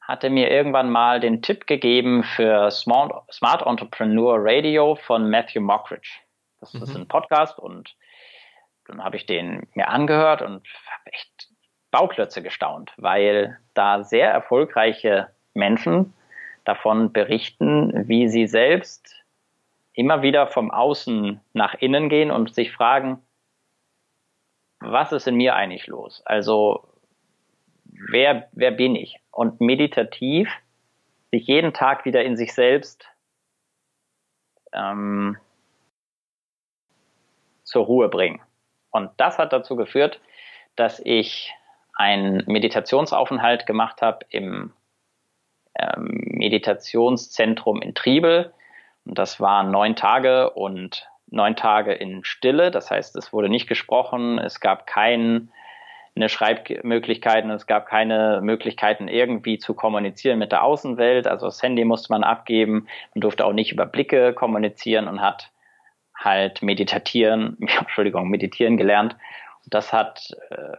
hatte 0.00 0.30
mir 0.30 0.50
irgendwann 0.50 0.90
mal 0.90 1.20
den 1.20 1.42
Tipp 1.42 1.66
gegeben 1.66 2.24
für 2.24 2.70
Smart, 2.70 3.12
Smart 3.32 3.64
Entrepreneur 3.66 4.36
Radio 4.38 4.96
von 4.96 5.30
Matthew 5.30 5.60
Mockridge. 5.60 6.10
Das 6.60 6.74
mhm. 6.74 6.82
ist 6.82 6.96
ein 6.96 7.08
Podcast 7.08 7.58
und 7.58 7.94
dann 8.86 9.04
habe 9.04 9.16
ich 9.16 9.26
den 9.26 9.68
mir 9.74 9.88
angehört 9.88 10.42
und 10.42 10.66
habe 10.86 11.12
echt 11.12 11.48
Bauklötze 11.90 12.42
gestaunt, 12.42 12.92
weil 12.96 13.58
da 13.74 14.02
sehr 14.02 14.30
erfolgreiche 14.30 15.28
Menschen 15.54 16.14
davon 16.64 17.12
berichten, 17.12 18.08
wie 18.08 18.28
sie 18.28 18.46
selbst 18.46 19.14
immer 19.92 20.22
wieder 20.22 20.46
vom 20.46 20.70
Außen 20.70 21.40
nach 21.52 21.74
innen 21.74 22.08
gehen 22.08 22.30
und 22.30 22.54
sich 22.54 22.72
fragen, 22.72 23.22
was 24.84 25.12
ist 25.12 25.26
in 25.26 25.36
mir 25.36 25.54
eigentlich 25.54 25.86
los? 25.86 26.22
Also, 26.24 26.88
wer, 27.84 28.48
wer 28.52 28.70
bin 28.70 28.96
ich? 28.96 29.20
Und 29.30 29.60
meditativ 29.60 30.50
sich 31.30 31.46
jeden 31.46 31.72
Tag 31.72 32.04
wieder 32.04 32.22
in 32.22 32.36
sich 32.36 32.52
selbst 32.52 33.06
ähm, 34.72 35.36
zur 37.62 37.86
Ruhe 37.86 38.08
bringen. 38.08 38.42
Und 38.90 39.10
das 39.16 39.38
hat 39.38 39.52
dazu 39.52 39.76
geführt, 39.76 40.20
dass 40.76 41.00
ich 41.04 41.52
einen 41.94 42.44
Meditationsaufenthalt 42.46 43.66
gemacht 43.66 44.02
habe 44.02 44.26
im 44.30 44.72
ähm, 45.78 46.20
Meditationszentrum 46.24 47.80
in 47.80 47.94
Triebel. 47.94 48.52
Und 49.04 49.18
das 49.18 49.40
waren 49.40 49.70
neun 49.70 49.96
Tage 49.96 50.50
und 50.50 51.08
neun 51.32 51.56
Tage 51.56 51.92
in 51.92 52.24
Stille. 52.24 52.70
Das 52.70 52.90
heißt, 52.90 53.16
es 53.16 53.32
wurde 53.32 53.48
nicht 53.48 53.66
gesprochen, 53.66 54.38
es 54.38 54.60
gab 54.60 54.86
keine 54.86 55.48
Schreibmöglichkeiten, 56.26 57.50
es 57.50 57.66
gab 57.66 57.86
keine 57.86 58.40
Möglichkeiten 58.42 59.08
irgendwie 59.08 59.58
zu 59.58 59.74
kommunizieren 59.74 60.38
mit 60.38 60.52
der 60.52 60.62
Außenwelt. 60.62 61.26
Also 61.26 61.46
das 61.46 61.62
Handy 61.62 61.84
musste 61.84 62.12
man 62.12 62.22
abgeben, 62.22 62.86
man 63.14 63.20
durfte 63.20 63.44
auch 63.44 63.52
nicht 63.52 63.72
über 63.72 63.86
Blicke 63.86 64.34
kommunizieren 64.34 65.08
und 65.08 65.20
hat 65.20 65.50
halt 66.14 66.62
meditieren, 66.62 67.56
Entschuldigung, 67.78 68.28
meditieren 68.28 68.76
gelernt. 68.76 69.16
Und 69.64 69.74
das 69.74 69.92
hat 69.92 70.36
äh, 70.50 70.76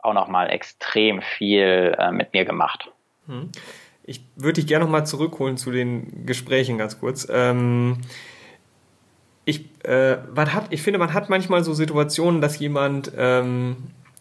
auch 0.00 0.14
nochmal 0.14 0.50
extrem 0.50 1.22
viel 1.22 1.94
äh, 1.98 2.10
mit 2.10 2.32
mir 2.32 2.44
gemacht. 2.44 2.90
Hm. 3.26 3.50
Ich 4.08 4.20
würde 4.36 4.60
dich 4.60 4.68
gerne 4.68 4.84
nochmal 4.84 5.04
zurückholen 5.04 5.56
zu 5.56 5.72
den 5.72 6.26
Gesprächen 6.26 6.78
ganz 6.78 7.00
kurz. 7.00 7.26
Ähm, 7.28 8.02
ich, 9.46 9.64
äh, 9.84 10.16
man 10.34 10.52
hat, 10.52 10.66
ich 10.70 10.82
finde, 10.82 10.98
man 10.98 11.14
hat 11.14 11.30
manchmal 11.30 11.64
so 11.64 11.72
Situationen, 11.72 12.40
dass 12.40 12.58
jemand, 12.58 13.12
ähm, 13.16 13.76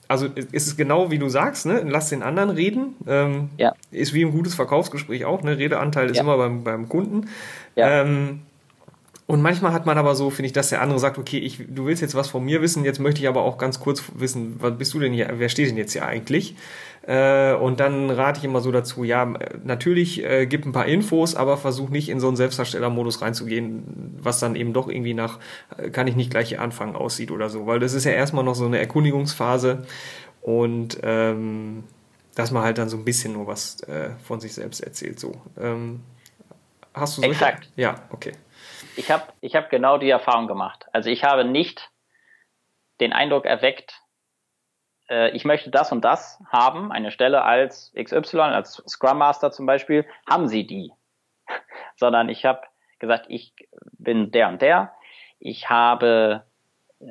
also 0.07 0.27
ist 0.27 0.67
es 0.67 0.77
genau 0.77 1.09
wie 1.09 1.17
du 1.17 1.29
sagst, 1.29 1.65
ne? 1.65 1.83
lass 1.83 2.09
den 2.09 2.21
anderen 2.21 2.51
reden. 2.51 2.95
Ähm, 3.07 3.49
ja. 3.57 3.73
Ist 3.91 4.13
wie 4.13 4.23
ein 4.23 4.31
gutes 4.31 4.53
Verkaufsgespräch 4.53 5.25
auch, 5.25 5.41
ne? 5.41 5.57
Redeanteil 5.57 6.11
ist 6.11 6.17
ja. 6.17 6.21
immer 6.21 6.37
beim, 6.37 6.63
beim 6.63 6.87
Kunden. 6.87 7.27
Ja. 7.75 8.03
Ähm, 8.03 8.41
und 9.25 9.41
manchmal 9.41 9.73
hat 9.73 9.87
man 9.87 9.97
aber 9.97 10.13
so, 10.13 10.29
finde 10.29 10.45
ich, 10.45 10.53
dass 10.53 10.69
der 10.69 10.81
andere 10.81 10.99
sagt, 10.99 11.17
okay, 11.17 11.39
ich, 11.39 11.59
du 11.67 11.87
willst 11.87 12.03
jetzt 12.03 12.13
was 12.13 12.29
von 12.29 12.45
mir 12.45 12.61
wissen, 12.61 12.85
jetzt 12.85 12.99
möchte 12.99 13.21
ich 13.21 13.27
aber 13.27 13.41
auch 13.41 13.57
ganz 13.57 13.79
kurz 13.79 14.03
wissen, 14.13 14.57
was 14.59 14.77
bist 14.77 14.93
du 14.93 14.99
denn 14.99 15.11
hier, 15.11 15.33
wer 15.37 15.49
steht 15.49 15.67
denn 15.67 15.77
jetzt 15.77 15.93
hier 15.93 16.05
eigentlich? 16.05 16.55
Äh, 17.07 17.53
und 17.53 17.79
dann 17.79 18.09
rate 18.09 18.39
ich 18.39 18.45
immer 18.45 18.61
so 18.61 18.71
dazu, 18.71 19.03
ja, 19.03 19.25
natürlich 19.63 20.23
äh, 20.23 20.47
gib 20.47 20.65
ein 20.65 20.71
paar 20.71 20.87
Infos, 20.87 21.35
aber 21.35 21.57
versuch 21.57 21.89
nicht 21.89 22.09
in 22.09 22.19
so 22.19 22.27
einen 22.27 22.35
Selbstdarstellermodus 22.35 23.21
reinzugehen, 23.21 24.17
was 24.19 24.39
dann 24.39 24.55
eben 24.55 24.73
doch 24.73 24.87
irgendwie 24.87 25.13
nach, 25.13 25.39
äh, 25.77 25.91
kann 25.91 26.07
ich 26.07 26.15
nicht 26.15 26.31
gleich 26.31 26.49
hier 26.49 26.61
anfangen 26.61 26.95
aussieht 26.95 27.29
oder 27.29 27.49
so, 27.49 27.67
weil 27.67 27.79
das 27.79 27.93
ist 27.93 28.05
ja 28.05 28.11
erstmal 28.11 28.43
noch 28.43 28.55
so 28.55 28.65
eine 28.65 28.79
Erkundigungsphase 28.79 29.85
und 30.41 30.97
ähm, 31.03 31.83
dass 32.33 32.51
man 32.51 32.63
halt 32.63 32.79
dann 32.79 32.89
so 32.89 32.97
ein 32.97 33.05
bisschen 33.05 33.33
nur 33.33 33.45
was 33.45 33.81
äh, 33.83 34.09
von 34.23 34.39
sich 34.39 34.53
selbst 34.53 34.81
erzählt. 34.81 35.19
So. 35.19 35.33
Ähm, 35.59 36.03
hast 36.93 37.17
du 37.17 37.21
so 37.21 37.27
Exakt. 37.27 37.69
Ja, 37.75 37.95
okay. 38.09 38.31
Ich 38.95 39.11
habe 39.11 39.25
ich 39.41 39.55
hab 39.55 39.69
genau 39.69 39.99
die 39.99 40.09
Erfahrung 40.09 40.47
gemacht. 40.47 40.85
Also 40.91 41.09
ich 41.09 41.23
habe 41.23 41.45
nicht 41.45 41.91
den 42.99 43.13
Eindruck 43.13 43.45
erweckt, 43.45 44.01
äh, 45.09 45.29
ich 45.31 45.45
möchte 45.45 45.69
das 45.69 45.91
und 45.91 46.03
das 46.03 46.41
haben, 46.51 46.91
eine 46.91 47.11
Stelle 47.11 47.43
als 47.43 47.93
XY, 47.95 48.39
als 48.39 48.83
Scrum 48.87 49.17
Master 49.17 49.51
zum 49.51 49.65
Beispiel, 49.65 50.05
haben 50.29 50.47
Sie 50.47 50.65
die? 50.65 50.91
Sondern 51.95 52.29
ich 52.29 52.45
habe 52.45 52.61
gesagt, 52.99 53.25
ich 53.29 53.53
bin 53.97 54.31
der 54.31 54.49
und 54.49 54.61
der, 54.61 54.93
ich 55.39 55.69
habe 55.69 56.43
äh, 56.99 57.05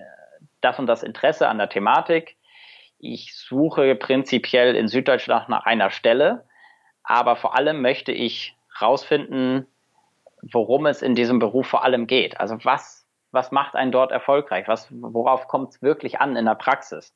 das 0.61 0.79
und 0.79 0.87
das 0.87 1.03
Interesse 1.03 1.49
an 1.49 1.59
der 1.59 1.69
Thematik, 1.69 2.37
ich 2.99 3.37
suche 3.37 3.95
prinzipiell 3.97 4.75
in 4.77 4.89
Süddeutschland 4.89 5.49
nach 5.49 5.67
einer 5.67 5.91
Stelle, 5.91 6.47
aber 7.03 7.37
vor 7.37 7.57
allem 7.57 7.83
möchte 7.83 8.13
ich 8.13 8.57
rausfinden, 8.81 9.67
worum 10.41 10.87
es 10.87 11.03
in 11.03 11.15
diesem 11.15 11.39
Beruf 11.39 11.67
vor 11.67 11.85
allem 11.85 12.07
geht. 12.07 12.41
Also 12.41 12.57
was, 12.65 13.07
was 13.31 13.53
macht 13.53 13.77
einen 13.77 13.93
dort 13.93 14.11
erfolgreich? 14.11 14.69
Was, 14.69 14.89
worauf 14.91 15.49
kommt 15.49 15.71
es 15.71 15.83
wirklich 15.83 16.21
an 16.21 16.37
in 16.37 16.47
der 16.47 16.55
Praxis? 16.55 17.15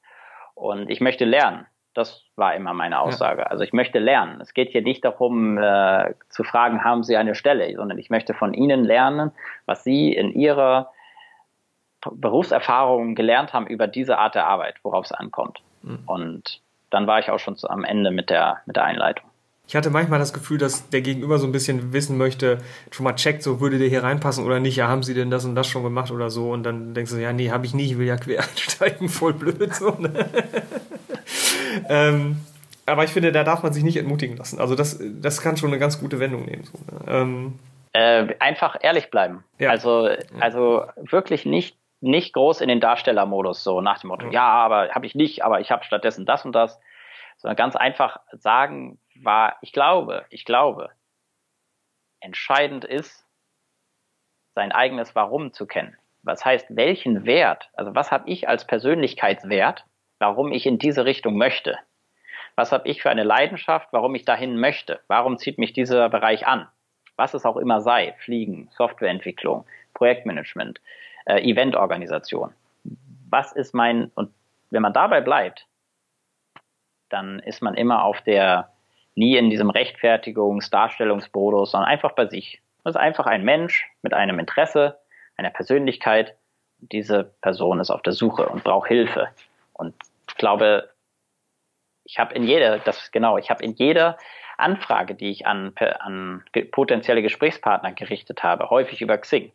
Und 0.59 0.91
ich 0.91 1.01
möchte 1.01 1.25
lernen. 1.25 1.67
Das 1.95 2.23
war 2.37 2.55
immer 2.55 2.75
meine 2.75 3.01
Aussage. 3.01 3.43
Ja. 3.43 3.47
Also 3.47 3.65
ich 3.65 3.73
möchte 3.73 3.99
lernen. 3.99 4.41
Es 4.41 4.55
geht 4.55 4.71
hier 4.71 4.83
nicht 4.83 5.05
darum, 5.05 5.59
äh, 5.59 6.15
zu 6.29 6.45
fragen, 6.45 6.85
haben 6.85 7.03
Sie 7.03 7.17
eine 7.17 7.35
Stelle, 7.35 7.75
sondern 7.75 7.99
ich 7.99 8.11
möchte 8.11 8.35
von 8.35 8.55
Ihnen 8.55 8.85
lernen, 8.85 9.33
was 9.67 9.85
Sie 9.85 10.13
in 10.13 10.33
Ihrer 10.33 10.91
Berufserfahrung 12.11 13.15
gelernt 13.15 13.53
haben 13.53 13.67
über 13.67 13.87
diese 13.87 14.19
Art 14.19 14.35
der 14.35 14.47
Arbeit, 14.47 14.77
worauf 14.83 15.07
es 15.07 15.13
ankommt. 15.13 15.61
Mhm. 15.83 16.03
Und 16.07 16.61
dann 16.91 17.07
war 17.07 17.19
ich 17.19 17.31
auch 17.31 17.39
schon 17.39 17.57
am 17.65 17.85
Ende 17.85 18.11
mit 18.11 18.31
der, 18.31 18.63
mit 18.67 18.77
der 18.77 18.85
Einleitung 18.85 19.28
ich 19.69 19.77
hatte 19.77 19.91
manchmal 19.91 20.19
das 20.19 20.33
Gefühl, 20.33 20.57
dass 20.57 20.89
der 20.89 21.03
Gegenüber 21.03 21.39
so 21.39 21.47
ein 21.47 21.53
bisschen 21.53 21.93
wissen 21.93 22.17
möchte, 22.17 22.59
schon 22.91 23.05
mal 23.05 23.15
checkt, 23.15 23.43
so 23.43 23.61
würde 23.61 23.79
der 23.79 23.89
hier 23.89 24.03
reinpassen 24.03 24.45
oder 24.45 24.61
nicht, 24.61 24.77
ja, 24.77 24.89
haben 24.89 25.03
sie 25.03 25.13
denn 25.13 25.31
das 25.31 25.45
und 25.45 25.55
das 25.55 25.67
schon 25.67 25.83
gemacht 25.83 26.11
oder 26.11 26.31
so 26.31 26.51
und 26.51 26.63
dann 26.63 26.95
denkst 26.95 27.13
du, 27.13 27.19
ja, 27.19 27.35
nee, 27.35 27.51
habe 27.51 27.67
ich 27.67 27.75
nicht, 27.75 27.93
ich 27.93 27.99
will 27.99 28.07
ja 28.07 28.17
quer 28.17 28.41
einsteigen, 28.49 29.11
voll 29.11 29.35
blöd 29.35 29.75
so. 29.75 29.91
Ne? 29.91 30.27
ähm, 31.91 32.39
aber 32.87 33.05
ich 33.05 33.11
finde, 33.11 33.31
da 33.31 33.45
darf 33.45 33.63
man 33.63 33.75
sich 33.75 33.85
nicht 33.85 33.99
entmutigen 33.99 34.39
lassen. 34.39 34.59
Also 34.59 34.75
das, 34.75 34.99
das 35.03 35.43
kann 35.43 35.59
schon 35.59 35.69
eine 35.69 35.79
ganz 35.79 36.01
gute 36.01 36.19
Wendung 36.19 36.47
nehmen. 36.47 36.65
So, 36.65 36.79
ne? 36.91 37.01
ähm, 37.07 37.59
äh, 37.93 38.35
einfach 38.39 38.77
ehrlich 38.81 39.11
bleiben. 39.11 39.45
Ja. 39.59 39.69
Also, 39.69 40.09
also 40.41 40.85
wirklich 40.97 41.45
nicht, 41.45 41.77
nicht 42.01 42.33
groß 42.33 42.63
in 42.63 42.69
den 42.69 42.81
Darstellermodus, 42.81 43.63
so 43.65 43.83
nach 43.83 44.01
dem 44.01 44.09
Motto, 44.09 44.27
ja, 44.27 44.33
ja 44.33 44.49
aber 44.49 44.89
habe 44.95 45.05
ich 45.05 45.15
nicht, 45.15 45.45
aber 45.45 45.61
ich 45.61 45.71
habe 45.71 45.85
stattdessen 45.85 46.25
das 46.25 46.47
und 46.47 46.53
das. 46.53 46.81
Sondern 47.39 47.57
ganz 47.57 47.77
einfach 47.77 48.21
sagen, 48.33 48.99
war, 49.23 49.57
ich 49.63 49.73
glaube, 49.73 50.27
ich 50.31 50.45
glaube, 50.45 50.91
entscheidend 52.21 52.85
ist, 52.85 53.25
sein 54.55 54.73
eigenes 54.73 55.15
Warum 55.15 55.53
zu 55.53 55.67
kennen. 55.67 55.97
Was 56.23 56.45
heißt, 56.45 56.75
welchen 56.75 57.25
Wert, 57.25 57.71
also 57.75 57.95
was 57.95 58.11
habe 58.11 58.29
ich 58.29 58.49
als 58.49 58.67
Persönlichkeitswert, 58.67 59.85
warum 60.19 60.53
ich 60.53 60.67
in 60.67 60.79
diese 60.79 61.05
Richtung 61.05 61.37
möchte? 61.37 61.79
Was 62.57 62.73
habe 62.73 62.89
ich 62.89 63.03
für 63.03 63.11
eine 63.11 63.23
Leidenschaft, 63.23 63.89
warum 63.93 64.17
ich 64.17 64.25
dahin 64.25 64.59
möchte? 64.59 65.01
Warum 65.07 65.39
zieht 65.39 65.59
mich 65.59 65.73
dieser 65.73 66.09
Bereich 66.09 66.47
an? 66.47 66.67
Was 67.15 67.35
es 67.35 67.47
auch 67.47 67.57
immer 67.57 67.81
sei, 67.81 68.17
Fliegen, 68.19 68.69
Softwareentwicklung, 68.73 69.65
Projektmanagement, 69.95 70.81
äh, 71.27 71.41
Eventorganisation. 71.41 72.53
Was 73.31 73.53
ist 73.53 73.75
mein, 73.75 74.11
und 74.17 74.33
wenn 74.71 74.83
man 74.83 74.93
dabei 74.93 75.21
bleibt, 75.21 75.67
dann 77.09 77.39
ist 77.41 77.63
man 77.63 77.75
immer 77.75 78.05
auf 78.05 78.21
der 78.23 78.71
nie 79.15 79.37
in 79.37 79.51
diesem 79.51 79.71
Rechtfertigungs-, 79.71 80.71
Darstellungsmodus, 80.71 81.73
sondern 81.73 81.91
einfach 81.91 82.13
bei 82.13 82.27
sich. 82.27 82.63
Das 82.85 82.95
ist 82.95 83.01
einfach 83.01 83.27
ein 83.27 83.45
Mensch 83.45 83.87
mit 84.03 84.15
einem 84.15 84.39
Interesse, 84.39 84.99
einer 85.37 85.51
Persönlichkeit. 85.51 86.37
Diese 86.79 87.25
Person 87.41 87.81
ist 87.81 87.91
auf 87.91 88.03
der 88.03 88.13
Suche 88.13 88.49
und 88.49 88.65
braucht 88.65 88.89
Hilfe. 88.89 89.29
Und 89.73 89.95
ich 90.29 90.37
glaube, 90.37 90.89
ich 92.05 92.19
habe 92.19 92.35
in 92.35 92.45
jeder, 92.45 92.79
das 92.79 93.11
genau, 93.11 93.37
ich 93.37 93.51
habe 93.51 93.65
in 93.65 93.75
jeder 93.75 94.17
Anfrage, 94.57 95.15
die 95.15 95.31
ich 95.31 95.47
an, 95.47 95.75
an 96.01 96.45
potenzielle 96.71 97.23
Gesprächspartner 97.23 97.93
gerichtet 97.93 98.43
habe, 98.43 98.71
häufig 98.71 99.01
über 99.03 99.19
Xing, 99.19 99.53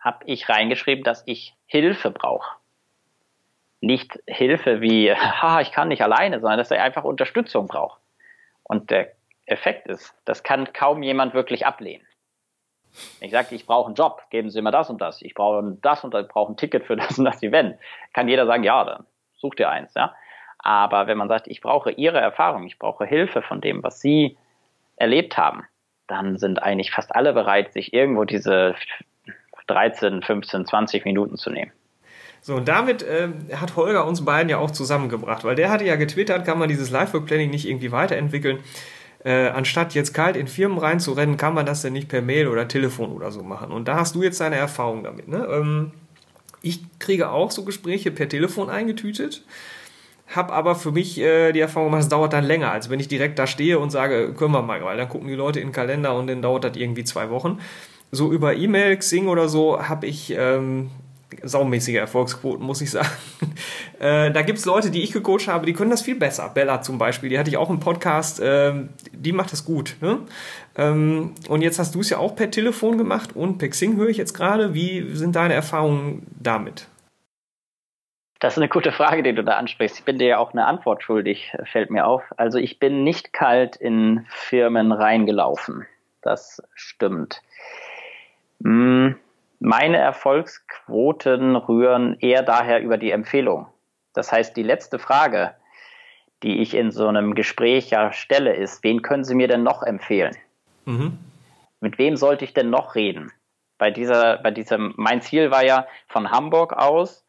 habe 0.00 0.24
ich 0.26 0.48
reingeschrieben, 0.48 1.04
dass 1.04 1.22
ich 1.26 1.54
Hilfe 1.66 2.10
brauche. 2.10 2.56
Nicht 3.82 4.18
Hilfe 4.26 4.80
wie, 4.80 5.12
ha, 5.14 5.60
ich 5.60 5.72
kann 5.72 5.88
nicht 5.88 6.02
alleine, 6.02 6.40
sondern 6.40 6.58
dass 6.58 6.70
er 6.70 6.82
einfach 6.82 7.04
Unterstützung 7.04 7.66
braucht. 7.66 8.00
Und 8.62 8.90
der 8.90 9.12
Effekt 9.44 9.88
ist, 9.88 10.14
das 10.24 10.42
kann 10.42 10.72
kaum 10.72 11.02
jemand 11.02 11.34
wirklich 11.34 11.66
ablehnen. 11.66 12.06
Ich 13.20 13.32
sage, 13.32 13.54
ich 13.54 13.66
brauche 13.66 13.86
einen 13.86 13.94
Job, 13.94 14.22
geben 14.30 14.50
Sie 14.50 14.62
mir 14.62 14.70
das 14.70 14.88
und 14.88 15.00
das. 15.00 15.22
Ich 15.22 15.34
brauche 15.34 15.76
das 15.80 16.04
und 16.04 16.14
das, 16.14 16.24
ich 16.24 16.28
brauche 16.28 16.52
ein 16.52 16.56
Ticket 16.56 16.86
für 16.86 16.96
das 16.96 17.18
und 17.18 17.26
das 17.26 17.42
Event. 17.42 17.78
Kann 18.14 18.28
jeder 18.28 18.46
sagen, 18.46 18.64
ja, 18.64 18.84
dann 18.84 19.06
such 19.34 19.56
dir 19.56 19.68
eins. 19.68 19.92
Ja? 19.94 20.14
Aber 20.58 21.06
wenn 21.06 21.18
man 21.18 21.28
sagt, 21.28 21.48
ich 21.48 21.60
brauche 21.60 21.90
Ihre 21.90 22.20
Erfahrung, 22.20 22.64
ich 22.66 22.78
brauche 22.78 23.04
Hilfe 23.04 23.42
von 23.42 23.60
dem, 23.60 23.82
was 23.82 24.00
Sie 24.00 24.36
erlebt 24.96 25.36
haben, 25.36 25.64
dann 26.06 26.38
sind 26.38 26.62
eigentlich 26.62 26.92
fast 26.92 27.14
alle 27.14 27.32
bereit, 27.32 27.72
sich 27.72 27.92
irgendwo 27.92 28.24
diese 28.24 28.74
13, 29.66 30.22
15, 30.22 30.66
20 30.66 31.04
Minuten 31.04 31.36
zu 31.36 31.50
nehmen. 31.50 31.72
So, 32.44 32.56
und 32.56 32.66
damit 32.66 33.04
äh, 33.04 33.28
hat 33.54 33.76
Holger 33.76 34.04
uns 34.04 34.24
beiden 34.24 34.48
ja 34.48 34.58
auch 34.58 34.72
zusammengebracht, 34.72 35.44
weil 35.44 35.54
der 35.54 35.70
hatte 35.70 35.84
ja 35.84 35.94
getwittert, 35.94 36.44
kann 36.44 36.58
man 36.58 36.68
dieses 36.68 36.90
Live-Work-Planning 36.90 37.50
nicht 37.50 37.68
irgendwie 37.68 37.92
weiterentwickeln. 37.92 38.58
Äh, 39.24 39.48
anstatt 39.50 39.94
jetzt 39.94 40.12
kalt 40.12 40.36
in 40.36 40.48
Firmen 40.48 40.78
reinzurennen, 40.78 41.36
kann 41.36 41.54
man 41.54 41.64
das 41.64 41.82
denn 41.82 41.92
nicht 41.92 42.08
per 42.08 42.20
Mail 42.20 42.48
oder 42.48 42.66
Telefon 42.66 43.12
oder 43.12 43.30
so 43.30 43.44
machen. 43.44 43.70
Und 43.70 43.86
da 43.86 43.94
hast 43.94 44.16
du 44.16 44.24
jetzt 44.24 44.40
deine 44.40 44.56
Erfahrung 44.56 45.04
damit. 45.04 45.28
Ne? 45.28 45.46
Ähm, 45.48 45.92
ich 46.62 46.80
kriege 46.98 47.30
auch 47.30 47.52
so 47.52 47.64
Gespräche 47.64 48.10
per 48.10 48.28
Telefon 48.28 48.68
eingetütet, 48.68 49.44
habe 50.26 50.52
aber 50.52 50.74
für 50.74 50.90
mich 50.90 51.20
äh, 51.20 51.52
die 51.52 51.60
Erfahrung 51.60 51.90
gemacht, 51.90 52.02
es 52.02 52.08
dauert 52.08 52.32
dann 52.32 52.44
länger, 52.44 52.72
als 52.72 52.90
wenn 52.90 52.98
ich 52.98 53.06
direkt 53.06 53.38
da 53.38 53.46
stehe 53.46 53.78
und 53.78 53.90
sage, 53.90 54.34
können 54.34 54.52
wir 54.52 54.62
mal, 54.62 54.82
weil 54.82 54.96
dann 54.96 55.08
gucken 55.08 55.28
die 55.28 55.34
Leute 55.34 55.60
in 55.60 55.68
den 55.68 55.72
Kalender 55.72 56.16
und 56.16 56.26
dann 56.26 56.42
dauert 56.42 56.64
das 56.64 56.76
irgendwie 56.76 57.04
zwei 57.04 57.30
Wochen. 57.30 57.60
So 58.10 58.32
über 58.32 58.56
E-Mail, 58.56 58.96
Xing 58.96 59.28
oder 59.28 59.48
so 59.48 59.80
habe 59.88 60.06
ich 60.06 60.34
ähm, 60.36 60.90
saumäßige 61.42 61.96
Erfolgsquoten, 61.96 62.64
muss 62.64 62.80
ich 62.80 62.90
sagen. 62.90 63.08
äh, 64.00 64.30
da 64.30 64.42
gibt 64.42 64.58
es 64.58 64.64
Leute, 64.64 64.90
die 64.90 65.02
ich 65.02 65.12
gecoacht 65.12 65.48
habe, 65.48 65.66
die 65.66 65.72
können 65.72 65.90
das 65.90 66.02
viel 66.02 66.16
besser. 66.16 66.48
Bella 66.48 66.82
zum 66.82 66.98
Beispiel, 66.98 67.28
die 67.28 67.38
hatte 67.38 67.50
ich 67.50 67.56
auch 67.56 67.70
im 67.70 67.80
Podcast, 67.80 68.40
ähm, 68.42 68.90
die 69.12 69.32
macht 69.32 69.52
das 69.52 69.64
gut. 69.64 69.96
Ne? 70.00 70.18
Ähm, 70.76 71.34
und 71.48 71.62
jetzt 71.62 71.78
hast 71.78 71.94
du 71.94 72.00
es 72.00 72.10
ja 72.10 72.18
auch 72.18 72.36
per 72.36 72.50
Telefon 72.50 72.98
gemacht 72.98 73.34
und 73.34 73.58
per 73.58 73.68
Xing 73.68 73.96
höre 73.96 74.08
ich 74.08 74.16
jetzt 74.16 74.34
gerade. 74.34 74.74
Wie 74.74 75.14
sind 75.14 75.36
deine 75.36 75.54
Erfahrungen 75.54 76.26
damit? 76.40 76.86
Das 78.40 78.54
ist 78.54 78.58
eine 78.58 78.68
gute 78.68 78.90
Frage, 78.90 79.22
die 79.22 79.34
du 79.34 79.44
da 79.44 79.52
ansprichst. 79.52 80.00
Ich 80.00 80.04
bin 80.04 80.18
dir 80.18 80.26
ja 80.26 80.38
auch 80.38 80.52
eine 80.52 80.66
Antwort 80.66 81.04
schuldig, 81.04 81.56
fällt 81.64 81.90
mir 81.90 82.06
auf. 82.06 82.22
Also 82.36 82.58
ich 82.58 82.80
bin 82.80 83.04
nicht 83.04 83.32
kalt 83.32 83.76
in 83.76 84.26
Firmen 84.28 84.90
reingelaufen. 84.90 85.86
Das 86.22 86.60
stimmt. 86.74 87.40
Hm 88.64 89.16
meine 89.62 89.98
Erfolgsquoten 89.98 91.54
rühren 91.54 92.16
eher 92.18 92.42
daher 92.42 92.82
über 92.82 92.98
die 92.98 93.12
Empfehlung. 93.12 93.68
Das 94.12 94.32
heißt, 94.32 94.56
die 94.56 94.64
letzte 94.64 94.98
Frage, 94.98 95.54
die 96.42 96.60
ich 96.60 96.74
in 96.74 96.90
so 96.90 97.06
einem 97.06 97.36
Gespräch 97.36 97.88
ja 97.90 98.12
stelle, 98.12 98.54
ist, 98.54 98.82
wen 98.82 99.02
können 99.02 99.22
Sie 99.22 99.36
mir 99.36 99.46
denn 99.46 99.62
noch 99.62 99.84
empfehlen? 99.84 100.36
Mhm. 100.84 101.18
Mit 101.80 101.98
wem 101.98 102.16
sollte 102.16 102.44
ich 102.44 102.54
denn 102.54 102.70
noch 102.70 102.96
reden? 102.96 103.30
Bei 103.78 103.92
dieser, 103.92 104.38
bei 104.38 104.50
diesem, 104.50 104.94
mein 104.96 105.22
Ziel 105.22 105.52
war 105.52 105.64
ja 105.64 105.86
von 106.08 106.32
Hamburg 106.32 106.72
aus 106.72 107.24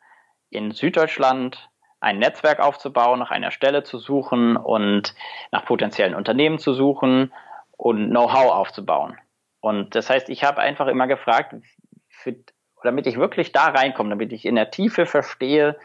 in 0.49 0.71
Süddeutschland 0.71 1.69
ein 1.99 2.17
Netzwerk 2.17 2.59
aufzubauen, 2.59 3.19
nach 3.19 3.31
einer 3.31 3.51
Stelle 3.51 3.83
zu 3.83 3.99
suchen 3.99 4.57
und 4.57 5.13
nach 5.51 5.65
potenziellen 5.65 6.15
Unternehmen 6.15 6.57
zu 6.57 6.73
suchen 6.73 7.31
und 7.77 8.09
Know-how 8.09 8.51
aufzubauen. 8.51 9.17
Und 9.61 9.95
das 9.95 10.09
heißt, 10.09 10.29
ich 10.29 10.43
habe 10.43 10.61
einfach 10.61 10.87
immer 10.87 11.07
gefragt, 11.07 11.55
für, 12.23 12.35
damit 12.83 13.07
ich 13.07 13.17
wirklich 13.17 13.51
da 13.51 13.65
reinkomme, 13.65 14.09
damit 14.09 14.33
ich 14.33 14.45
in 14.45 14.55
der 14.55 14.71
Tiefe 14.71 15.05
verstehe, 15.05 15.77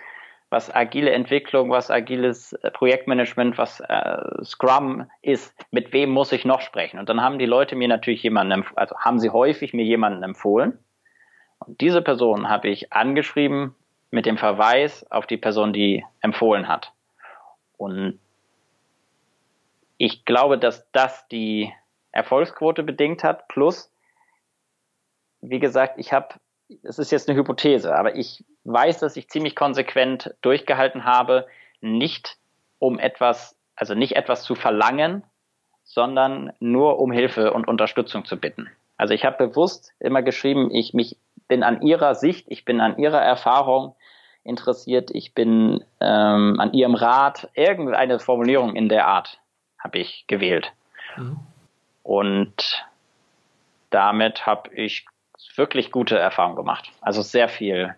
was 0.51 0.75
agile 0.75 1.11
Entwicklung, 1.11 1.71
was 1.71 1.91
agiles 1.91 2.55
äh, 2.55 2.71
Projektmanagement, 2.71 3.59
was 3.59 3.81
äh, 3.81 4.45
Scrum 4.45 5.11
ist, 5.21 5.55
mit 5.71 5.93
wem 5.93 6.11
muss 6.11 6.33
ich 6.33 6.45
noch 6.45 6.61
sprechen? 6.63 6.99
Und 6.99 7.09
dann 7.09 7.21
haben 7.21 7.39
die 7.39 7.47
Leute 7.47 7.77
mir 7.77 7.89
natürlich 7.89 8.23
jemanden, 8.23 8.65
also 8.75 8.97
haben 8.99 9.19
sie 9.19 9.31
häufig 9.31 9.75
mir 9.75 9.85
jemanden 9.85 10.23
empfohlen. 10.23 10.79
Und 11.59 11.81
diese 11.81 12.01
Person 12.01 12.49
habe 12.49 12.69
ich 12.69 12.93
angeschrieben 12.93 13.75
mit 14.11 14.25
dem 14.25 14.39
Verweis 14.39 15.05
auf 15.11 15.27
die 15.27 15.37
Person, 15.37 15.73
die 15.73 16.05
empfohlen 16.21 16.67
hat. 16.67 16.93
Und 17.77 18.19
ich 19.99 20.25
glaube, 20.25 20.57
dass 20.57 20.91
das 20.93 21.29
die 21.29 21.73
Erfolgsquote 22.13 22.83
bedingt 22.85 23.23
hat, 23.23 23.49
plus 23.49 23.93
wie 25.41 25.59
gesagt, 25.59 25.99
ich 25.99 26.13
habe, 26.13 26.35
es 26.83 26.99
ist 26.99 27.11
jetzt 27.11 27.29
eine 27.29 27.39
Hypothese, 27.39 27.95
aber 27.95 28.17
ich 28.17 28.45
weiß, 28.65 28.99
dass 28.99 29.17
ich 29.17 29.29
ziemlich 29.29 29.57
konsequent 29.57 30.35
durchgehalten 30.43 31.05
habe, 31.05 31.47
nicht 31.81 32.37
um 32.79 32.99
etwas, 32.99 33.57
also 33.77 33.95
nicht 33.95 34.17
etwas 34.17 34.43
zu 34.43 34.55
verlangen, 34.55 35.25
sondern 35.85 36.53
nur 36.61 36.99
um 36.99 37.13
Hilfe 37.13 37.53
und 37.53 37.67
Unterstützung 37.67 38.25
zu 38.25 38.37
bitten. 38.37 38.69
Also 38.97 39.15
ich 39.15 39.25
habe 39.25 39.49
bewusst 39.49 39.95
immer 40.01 40.23
geschrieben, 40.23 40.71
ich 40.73 40.93
mich 40.93 41.17
bin 41.47 41.63
an 41.63 41.81
ihrer 41.83 42.15
Sicht, 42.15 42.47
ich 42.49 42.65
bin 42.65 42.81
an 42.81 42.99
ihrer 42.99 43.23
Erfahrung 43.23 43.95
interessiert, 44.45 45.11
ich 45.13 45.35
bin 45.35 45.85
ähm, 46.01 46.61
an 46.61 46.73
ihrem 46.73 46.95
Rat, 46.95 47.49
irgendeine 47.55 48.19
Formulierung 48.19 48.77
in 48.77 48.89
der 48.89 49.07
Art 49.07 49.41
habe 49.79 49.99
ich 49.99 50.27
gewählt. 50.27 50.73
Mhm. 51.17 51.39
Und 52.03 52.87
damit 53.91 54.47
habe 54.47 54.75
ich 54.75 55.07
wirklich 55.57 55.91
gute 55.91 56.19
Erfahrungen 56.19 56.57
gemacht. 56.57 56.91
Also 57.01 57.23
sehr 57.23 57.49
viel 57.49 57.95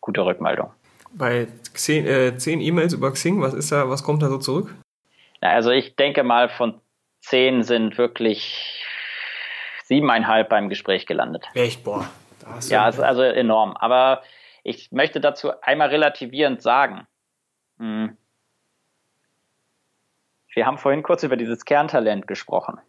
gute 0.00 0.24
Rückmeldung. 0.24 0.72
Bei 1.12 1.48
zehn, 1.74 2.06
äh, 2.06 2.36
zehn 2.36 2.60
E-Mails 2.60 2.92
über 2.92 3.10
Xing, 3.12 3.40
was 3.40 3.54
ist 3.54 3.72
da, 3.72 3.88
was 3.88 4.04
kommt 4.04 4.22
da 4.22 4.28
so 4.28 4.38
zurück? 4.38 4.74
Ja, 5.42 5.50
also 5.50 5.70
ich 5.70 5.96
denke 5.96 6.22
mal, 6.22 6.48
von 6.48 6.80
zehn 7.20 7.62
sind 7.62 7.98
wirklich 7.98 8.84
siebeneinhalb 9.84 10.48
beim 10.48 10.68
Gespräch 10.68 11.06
gelandet. 11.06 11.46
Echt, 11.54 11.82
boah. 11.82 12.08
ja, 12.68 12.84
also, 12.84 13.02
also 13.02 13.22
enorm. 13.22 13.76
Aber 13.76 14.22
ich 14.62 14.92
möchte 14.92 15.20
dazu 15.20 15.50
einmal 15.62 15.88
relativierend 15.88 16.62
sagen. 16.62 17.06
Hm, 17.78 18.16
wir 20.52 20.66
haben 20.66 20.78
vorhin 20.78 21.02
kurz 21.02 21.22
über 21.22 21.36
dieses 21.36 21.64
Kerntalent 21.64 22.26
gesprochen 22.26 22.80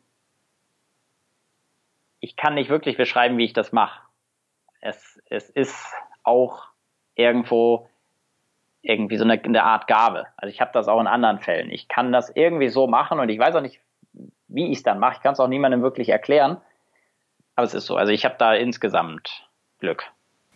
ich 2.22 2.36
kann 2.36 2.54
nicht 2.54 2.70
wirklich 2.70 2.96
beschreiben, 2.96 3.38
wie 3.38 3.46
ich 3.46 3.54
das 3.54 3.74
mache. 3.74 4.00
Es, 4.80 5.20
es 5.30 5.50
ist 5.50 5.94
auch 6.24 6.68
irgendwo 7.16 7.90
irgendwie 8.84 9.18
so 9.18 9.24
eine, 9.24 9.34
eine 9.34 9.64
Art 9.64 9.88
Gabe. 9.88 10.28
Also 10.38 10.52
ich 10.52 10.62
habe 10.62 10.72
das 10.74 10.88
auch 10.88 11.02
in 11.02 11.08
anderen 11.08 11.40
Fällen. 11.40 11.70
Ich 11.70 11.88
kann 11.88 12.12
das 12.12 12.30
irgendwie 12.30 12.70
so 12.70 12.88
machen 12.88 13.20
und 13.20 13.30
ich 13.30 13.40
weiß 13.40 13.56
auch 13.56 13.62
nicht, 13.62 13.82
wie 14.48 14.72
ich 14.72 14.78
es 14.78 14.84
dann 14.84 15.00
mache. 15.00 15.18
Ich 15.18 15.22
kann 15.22 15.34
es 15.34 15.40
auch 15.40 15.48
niemandem 15.48 15.82
wirklich 15.82 16.10
erklären. 16.10 16.62
Aber 17.56 17.66
es 17.66 17.74
ist 17.74 17.86
so. 17.86 17.96
Also 17.96 18.12
ich 18.12 18.24
habe 18.24 18.36
da 18.38 18.54
insgesamt 18.54 19.48
Glück. 19.80 20.04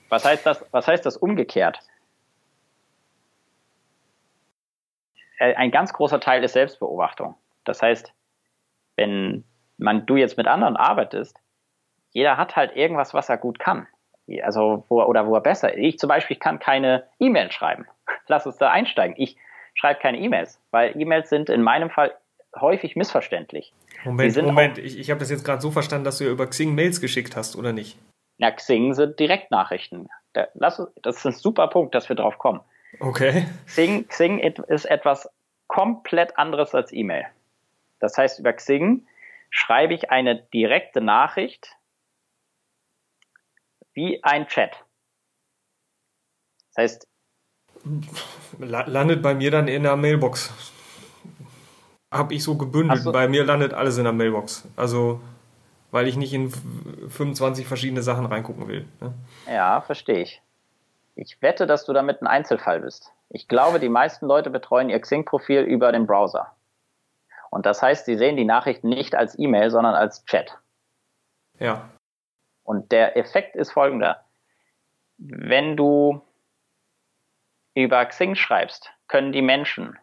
Was 0.09 0.23
heißt 0.23 0.45
das? 0.45 0.65
Was 0.71 0.87
heißt 0.87 1.05
das 1.05 1.17
umgekehrt? 1.17 1.79
Äh, 5.39 5.55
ein 5.55 5.71
ganz 5.71 5.93
großer 5.93 6.19
Teil 6.19 6.43
ist 6.43 6.53
Selbstbeobachtung. 6.53 7.35
Das 7.63 7.81
heißt, 7.81 8.13
wenn 8.95 9.43
man 9.77 10.05
du 10.05 10.15
jetzt 10.15 10.37
mit 10.37 10.47
anderen 10.47 10.77
arbeitest, 10.77 11.39
jeder 12.15 12.37
hat 12.37 12.55
halt 12.55 12.77
irgendwas, 12.77 13.13
was 13.13 13.27
er 13.27 13.37
gut 13.37 13.59
kann. 13.59 13.87
Also, 14.41 14.85
wo, 14.87 15.03
oder 15.03 15.27
wo 15.27 15.35
er 15.35 15.41
besser 15.41 15.73
ist. 15.73 15.83
Ich 15.83 15.99
zum 15.99 16.07
Beispiel 16.07 16.37
kann 16.37 16.59
keine 16.59 17.03
E-Mails 17.19 17.53
schreiben. 17.53 17.85
Lass 18.27 18.47
uns 18.47 18.57
da 18.57 18.71
einsteigen. 18.71 19.15
Ich 19.19 19.35
schreibe 19.73 19.99
keine 19.99 20.17
E-Mails, 20.19 20.61
weil 20.71 20.99
E-Mails 20.99 21.29
sind 21.29 21.49
in 21.49 21.61
meinem 21.61 21.89
Fall 21.89 22.15
häufig 22.55 22.95
missverständlich. 22.95 23.73
Moment, 24.05 24.41
Moment, 24.41 24.77
ich, 24.77 24.97
ich 24.97 25.11
habe 25.11 25.19
das 25.19 25.29
jetzt 25.29 25.43
gerade 25.43 25.61
so 25.61 25.71
verstanden, 25.71 26.05
dass 26.05 26.19
du 26.19 26.23
ja 26.23 26.31
über 26.31 26.47
Xing 26.47 26.73
Mails 26.73 27.01
geschickt 27.01 27.35
hast, 27.35 27.57
oder 27.57 27.73
nicht? 27.73 27.97
Na, 28.37 28.49
Xing 28.49 28.93
sind 28.93 29.19
Direktnachrichten. 29.19 30.07
Das 30.53 30.79
ist 30.79 31.25
ein 31.25 31.33
super 31.33 31.67
Punkt, 31.67 31.95
dass 31.95 32.07
wir 32.07 32.15
drauf 32.15 32.37
kommen. 32.37 32.61
Okay. 33.01 33.45
Xing, 33.65 34.07
Xing 34.07 34.39
ist 34.39 34.85
etwas 34.85 35.29
komplett 35.67 36.37
anderes 36.37 36.73
als 36.73 36.93
E-Mail. 36.93 37.25
Das 37.99 38.17
heißt, 38.17 38.39
über 38.39 38.53
Xing 38.53 39.05
schreibe 39.49 39.93
ich 39.93 40.11
eine 40.11 40.37
direkte 40.53 41.01
Nachricht 41.01 41.75
wie 43.95 44.23
ein 44.23 44.47
Chat. 44.47 44.71
Das 46.69 46.83
heißt. 46.83 47.07
Landet 48.59 49.21
bei 49.21 49.33
mir 49.33 49.51
dann 49.51 49.67
in 49.67 49.83
der 49.83 49.95
Mailbox. 49.95 50.53
Hab 52.11 52.31
ich 52.31 52.43
so 52.43 52.55
gebündelt. 52.55 53.01
So. 53.01 53.11
Bei 53.11 53.27
mir 53.27 53.43
landet 53.43 53.73
alles 53.73 53.97
in 53.97 54.03
der 54.03 54.13
Mailbox. 54.13 54.67
Also, 54.75 55.19
weil 55.91 56.07
ich 56.07 56.15
nicht 56.15 56.33
in 56.33 56.49
25 56.51 57.67
verschiedene 57.67 58.03
Sachen 58.03 58.25
reingucken 58.25 58.67
will. 58.67 58.87
Ne? 59.01 59.13
Ja, 59.47 59.81
verstehe 59.81 60.21
ich. 60.21 60.41
Ich 61.15 61.41
wette, 61.41 61.65
dass 61.67 61.85
du 61.85 61.93
damit 61.93 62.21
ein 62.21 62.27
Einzelfall 62.27 62.81
bist. 62.81 63.11
Ich 63.29 63.47
glaube, 63.47 63.79
die 63.79 63.89
meisten 63.89 64.25
Leute 64.25 64.49
betreuen 64.49 64.89
ihr 64.89 64.99
Xing-Profil 64.99 65.61
über 65.61 65.91
den 65.91 66.05
Browser. 66.05 66.53
Und 67.49 67.65
das 67.65 67.81
heißt, 67.81 68.05
sie 68.05 68.17
sehen 68.17 68.35
die 68.35 68.45
Nachrichten 68.45 68.89
nicht 68.89 69.15
als 69.15 69.37
E-Mail, 69.39 69.71
sondern 69.71 69.95
als 69.95 70.25
Chat. 70.25 70.57
Ja. 71.59 71.89
Und 72.65 72.91
der 72.91 73.15
Effekt 73.15 73.55
ist 73.55 73.71
folgender. 73.71 74.25
Wenn 75.17 75.77
du 75.77 76.21
über 77.75 78.03
Xing 78.05 78.35
schreibst, 78.35 78.91
können 79.07 79.31
die 79.31 79.41
Menschen, 79.41 79.97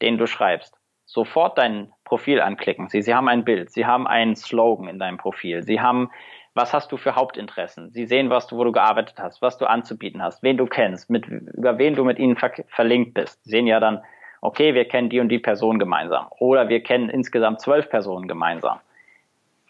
denen 0.00 0.16
du 0.16 0.26
schreibst, 0.26 0.78
sofort 1.04 1.58
dein 1.58 1.92
Profil 2.04 2.40
anklicken. 2.40 2.88
Sie, 2.88 3.02
sie 3.02 3.14
haben 3.14 3.28
ein 3.28 3.44
Bild, 3.44 3.70
sie 3.70 3.86
haben 3.86 4.06
einen 4.06 4.36
Slogan 4.36 4.88
in 4.88 4.98
deinem 4.98 5.18
Profil, 5.18 5.62
sie 5.62 5.80
haben, 5.80 6.10
was 6.54 6.72
hast 6.72 6.92
du 6.92 6.96
für 6.96 7.16
Hauptinteressen, 7.16 7.90
sie 7.90 8.06
sehen, 8.06 8.30
was 8.30 8.46
du, 8.46 8.56
wo 8.56 8.64
du 8.64 8.72
gearbeitet 8.72 9.18
hast, 9.18 9.42
was 9.42 9.58
du 9.58 9.66
anzubieten 9.66 10.22
hast, 10.22 10.42
wen 10.42 10.56
du 10.56 10.66
kennst, 10.66 11.10
mit, 11.10 11.26
über 11.26 11.78
wen 11.78 11.94
du 11.94 12.04
mit 12.04 12.18
ihnen 12.18 12.36
ver 12.36 12.52
verlinkt 12.68 13.14
bist. 13.14 13.42
Sie 13.44 13.50
sehen 13.50 13.66
ja 13.66 13.80
dann, 13.80 14.02
okay, 14.40 14.74
wir 14.74 14.86
kennen 14.86 15.10
die 15.10 15.20
und 15.20 15.28
die 15.28 15.38
Person 15.38 15.78
gemeinsam 15.78 16.28
oder 16.38 16.68
wir 16.68 16.82
kennen 16.82 17.08
insgesamt 17.08 17.60
zwölf 17.60 17.90
Personen 17.90 18.28
gemeinsam. 18.28 18.78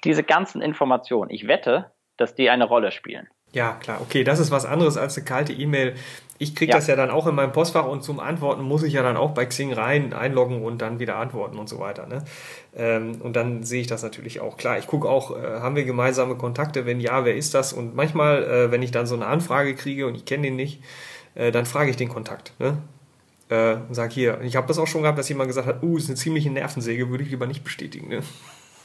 Diese 0.04 0.22
ganzen 0.22 0.60
Informationen, 0.62 1.30
ich 1.30 1.48
wette, 1.48 1.90
dass 2.16 2.34
die 2.34 2.50
eine 2.50 2.64
Rolle 2.64 2.92
spielen. 2.92 3.28
Ja, 3.52 3.72
klar. 3.72 4.00
Okay, 4.02 4.24
das 4.24 4.38
ist 4.38 4.50
was 4.50 4.66
anderes 4.66 4.96
als 4.96 5.16
eine 5.16 5.24
kalte 5.24 5.52
E-Mail. 5.52 5.94
ich 6.38 6.54
kriege 6.54 6.72
ja. 6.72 6.76
das 6.76 6.88
ja 6.88 6.96
dann 6.96 7.10
auch 7.10 7.26
in 7.26 7.34
meinem 7.34 7.52
Postfach 7.52 7.86
und 7.86 8.02
zum 8.02 8.20
Antworten 8.20 8.62
muss 8.62 8.82
ich 8.82 8.92
ja 8.92 9.02
dann 9.02 9.16
auch 9.16 9.30
bei 9.30 9.46
Xing 9.46 9.72
rein 9.72 10.12
einloggen 10.12 10.62
und 10.62 10.82
dann 10.82 10.98
wieder 10.98 11.16
antworten 11.16 11.58
und 11.58 11.66
so 11.66 11.78
weiter. 11.78 12.06
Ne? 12.06 12.22
Ähm, 12.76 13.22
und 13.22 13.34
dann 13.34 13.62
sehe 13.62 13.80
ich 13.80 13.86
das 13.86 14.02
natürlich 14.02 14.40
auch. 14.40 14.58
Klar, 14.58 14.78
ich 14.78 14.86
gucke 14.86 15.08
auch, 15.08 15.30
äh, 15.30 15.60
haben 15.60 15.76
wir 15.76 15.84
gemeinsame 15.84 16.34
Kontakte? 16.34 16.84
Wenn 16.84 17.00
ja, 17.00 17.24
wer 17.24 17.34
ist 17.34 17.54
das? 17.54 17.72
Und 17.72 17.94
manchmal, 17.96 18.44
äh, 18.44 18.70
wenn 18.70 18.82
ich 18.82 18.90
dann 18.90 19.06
so 19.06 19.14
eine 19.14 19.26
Anfrage 19.26 19.74
kriege 19.74 20.06
und 20.06 20.14
ich 20.14 20.26
kenne 20.26 20.42
den 20.42 20.56
nicht, 20.56 20.82
äh, 21.34 21.50
dann 21.50 21.64
frage 21.64 21.88
ich 21.88 21.96
den 21.96 22.10
Kontakt. 22.10 22.52
Ne? 22.58 22.76
Äh, 23.48 23.76
und 23.88 23.94
sage 23.94 24.12
hier, 24.12 24.40
ich 24.42 24.56
habe 24.56 24.66
das 24.66 24.78
auch 24.78 24.86
schon 24.86 25.02
gehabt, 25.02 25.18
dass 25.18 25.28
jemand 25.28 25.48
gesagt 25.48 25.66
hat, 25.66 25.82
uh, 25.82 25.96
ist 25.96 26.08
eine 26.08 26.16
ziemliche 26.16 26.50
Nervensäge, 26.50 27.08
würde 27.08 27.24
ich 27.24 27.30
lieber 27.30 27.46
nicht 27.46 27.64
bestätigen. 27.64 28.08
Ne? 28.08 28.22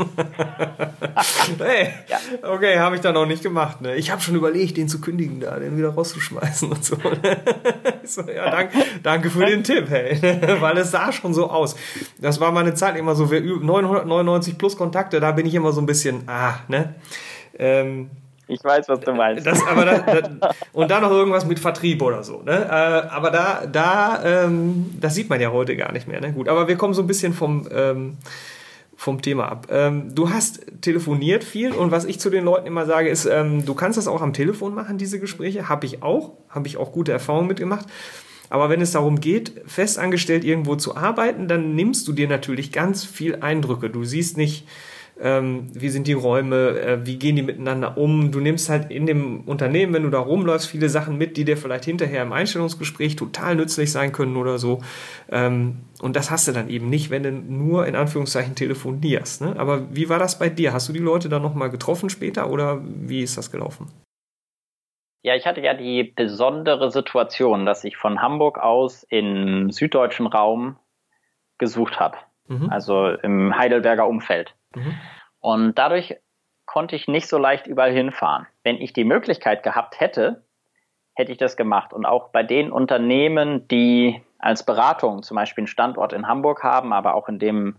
hey, 1.60 1.90
ja. 2.08 2.18
okay, 2.50 2.80
habe 2.80 2.96
ich 2.96 3.02
dann 3.02 3.14
noch 3.14 3.26
nicht 3.26 3.44
gemacht. 3.44 3.82
Ne? 3.82 3.96
Ich 3.96 4.12
habe 4.12 4.22
schon 4.22 4.36
überlegt, 4.36 4.78
den 4.78 4.88
zu 4.88 5.02
kündigen, 5.02 5.40
da, 5.40 5.60
den 5.60 5.78
wieder 5.78 5.90
rauszuschmeißen 5.90 6.72
und 6.72 6.84
so. 6.84 6.98
so 8.04 8.22
ja, 8.30 8.50
danke, 8.50 8.78
danke 9.04 9.30
für 9.30 9.46
den 9.46 9.64
Tipp, 9.64 9.90
hey. 9.90 10.20
Weil 10.62 10.78
es 10.78 10.92
sah 10.92 11.12
schon 11.12 11.34
so 11.34 11.50
aus. 11.50 11.76
Das 12.20 12.40
war 12.40 12.52
meine 12.52 12.74
Zeit 12.74 12.98
immer 12.98 13.16
so, 13.16 13.26
999 13.26 14.58
plus 14.58 14.78
Kontakte, 14.78 15.20
da 15.20 15.32
bin 15.32 15.46
ich 15.46 15.56
immer 15.56 15.72
so 15.72 15.82
ein 15.82 15.86
bisschen, 15.86 16.24
ah, 16.28 16.60
ne? 16.68 16.96
Ähm, 17.58 18.10
ich 18.52 18.64
weiß, 18.64 18.90
was 18.90 19.00
du 19.00 19.14
meinst. 19.14 19.48
Das, 19.48 19.66
aber 19.66 19.86
da, 19.86 20.00
da, 20.00 20.52
und 20.74 20.92
dann 20.92 21.04
noch 21.04 21.12
irgendwas 21.12 21.46
mit 21.46 21.58
Vertrieb 21.58 22.02
oder 22.02 22.22
so. 22.22 22.42
Ne? 22.42 22.52
Äh, 22.52 23.10
aber 23.10 23.32
da, 23.32 23.66
da 23.66 24.22
ähm, 24.26 24.92
das 25.00 25.16
sieht 25.16 25.30
man 25.30 25.40
ja 25.40 25.52
heute 25.52 25.78
gar 25.78 25.94
nicht 25.94 26.06
mehr. 26.06 26.20
Ne? 26.20 26.34
Gut, 26.34 26.50
aber 26.50 26.68
wir 26.68 26.76
kommen 26.76 26.94
so 26.94 27.02
ein 27.02 27.08
bisschen 27.08 27.34
vom, 27.34 27.66
ähm, 27.72 28.18
vom 29.02 29.20
Thema 29.24 29.52
ab. 29.52 29.66
Ähm, 29.72 30.14
du 30.14 30.30
hast 30.30 30.64
telefoniert 30.82 31.44
viel 31.44 31.72
und 31.72 31.90
was 31.90 32.06
ich 32.06 32.20
zu 32.20 32.30
den 32.30 32.44
Leuten 32.44 32.68
immer 32.68 32.86
sage, 32.86 33.10
ist, 33.10 33.26
ähm, 33.26 33.66
du 33.66 33.74
kannst 33.74 33.98
das 33.98 34.08
auch 34.08 34.22
am 34.22 34.32
Telefon 34.32 34.76
machen, 34.76 35.00
diese 35.00 35.20
Gespräche. 35.20 35.68
Habe 35.70 35.88
ich 35.88 36.04
auch, 36.04 36.34
habe 36.50 36.68
ich 36.68 36.78
auch 36.78 36.92
gute 36.92 37.12
Erfahrungen 37.12 37.48
mitgemacht. 37.48 37.88
Aber 38.52 38.70
wenn 38.70 38.80
es 38.80 38.92
darum 38.92 39.20
geht, 39.20 39.60
festangestellt 39.66 40.44
irgendwo 40.44 40.76
zu 40.76 40.96
arbeiten, 40.96 41.48
dann 41.48 41.74
nimmst 41.74 42.08
du 42.08 42.14
dir 42.14 42.28
natürlich 42.28 42.72
ganz 42.72 43.04
viel 43.04 43.38
Eindrücke. 43.38 43.90
Du 43.90 44.04
siehst 44.04 44.38
nicht, 44.38 44.68
ähm, 45.20 45.66
wie 45.74 45.90
sind 45.90 46.06
die 46.06 46.14
Räume, 46.14 46.80
äh, 46.80 47.04
wie 47.04 47.18
gehen 47.18 47.36
die 47.36 47.42
miteinander 47.42 47.98
um. 47.98 48.32
Du 48.32 48.40
nimmst 48.40 48.70
halt 48.70 48.92
in 48.92 49.08
dem 49.08 49.42
Unternehmen, 49.42 49.94
wenn 49.96 50.04
du 50.04 50.12
da 50.12 50.20
rumläufst, 50.20 50.68
viele 50.68 50.90
Sachen 50.90 51.18
mit, 51.18 51.38
die 51.38 51.46
dir 51.46 51.58
vielleicht 51.58 51.86
hinterher 51.86 52.22
im 52.22 52.34
Einstellungsgespräch 52.34 53.16
total 53.16 53.56
nützlich 53.56 53.92
sein 53.92 54.12
können 54.12 54.36
oder 54.36 54.60
so. 54.60 54.84
Ähm, 55.32 55.78
und 56.02 56.16
das 56.16 56.32
hast 56.32 56.48
du 56.48 56.52
dann 56.52 56.70
eben 56.70 56.90
nicht, 56.90 57.12
wenn 57.12 57.24
du 57.24 57.32
nur 57.32 57.86
in 57.86 57.96
Anführungszeichen 57.96 58.56
telefonierst. 58.56 59.42
Ne? 59.42 59.56
Aber 59.58 59.96
wie 59.96 60.10
war 60.10 60.18
das 60.18 60.40
bei 60.40 60.50
dir? 60.50 60.74
Hast 60.74 60.90
du 60.90 60.94
die 60.94 61.00
Leute 61.00 61.30
dann 61.30 61.44
nochmal 61.44 61.70
getroffen 61.70 62.10
später 62.10 62.50
oder 62.50 62.80
wie 62.82 63.22
ist 63.22 63.38
das 63.38 63.52
gelaufen? 63.52 63.88
Ja, 65.22 65.36
ich 65.36 65.46
hatte 65.46 65.62
ja 65.62 65.76
die 65.76 66.04
besondere 66.04 66.90
Situation, 66.90 67.68
dass 67.68 67.84
ich 67.84 67.98
von 67.98 68.22
Hamburg 68.22 68.58
aus 68.58 69.04
im 69.04 69.70
süddeutschen 69.70 70.26
Raum 70.26 70.78
gesucht 71.60 72.00
habe. 72.00 72.18
Mhm. 72.48 72.70
Also 72.72 73.10
im 73.10 73.56
Heidelberger 73.56 74.08
Umfeld. 74.08 74.56
Mhm. 74.76 74.96
Und 75.40 75.78
dadurch 75.78 76.16
konnte 76.66 76.96
ich 76.96 77.08
nicht 77.08 77.28
so 77.28 77.38
leicht 77.38 77.68
überall 77.68 77.92
hinfahren. 77.92 78.48
Wenn 78.64 78.78
ich 78.78 78.94
die 78.94 79.04
Möglichkeit 79.04 79.62
gehabt 79.62 80.00
hätte, 80.00 80.44
hätte 81.14 81.32
ich 81.32 81.38
das 81.38 81.58
gemacht. 81.58 81.94
Und 81.94 82.06
auch 82.06 82.30
bei 82.30 82.42
den 82.42 82.72
Unternehmen, 82.72 83.68
die 83.68 84.22
als 84.42 84.64
Beratung 84.64 85.24
zum 85.24 85.36
Beispiel 85.36 85.62
einen 85.62 85.68
Standort 85.68 86.14
in 86.14 86.28
Hamburg 86.28 86.64
haben, 86.64 86.94
aber 86.94 87.16
auch 87.16 87.30
in 87.30 87.40
dem 87.40 87.78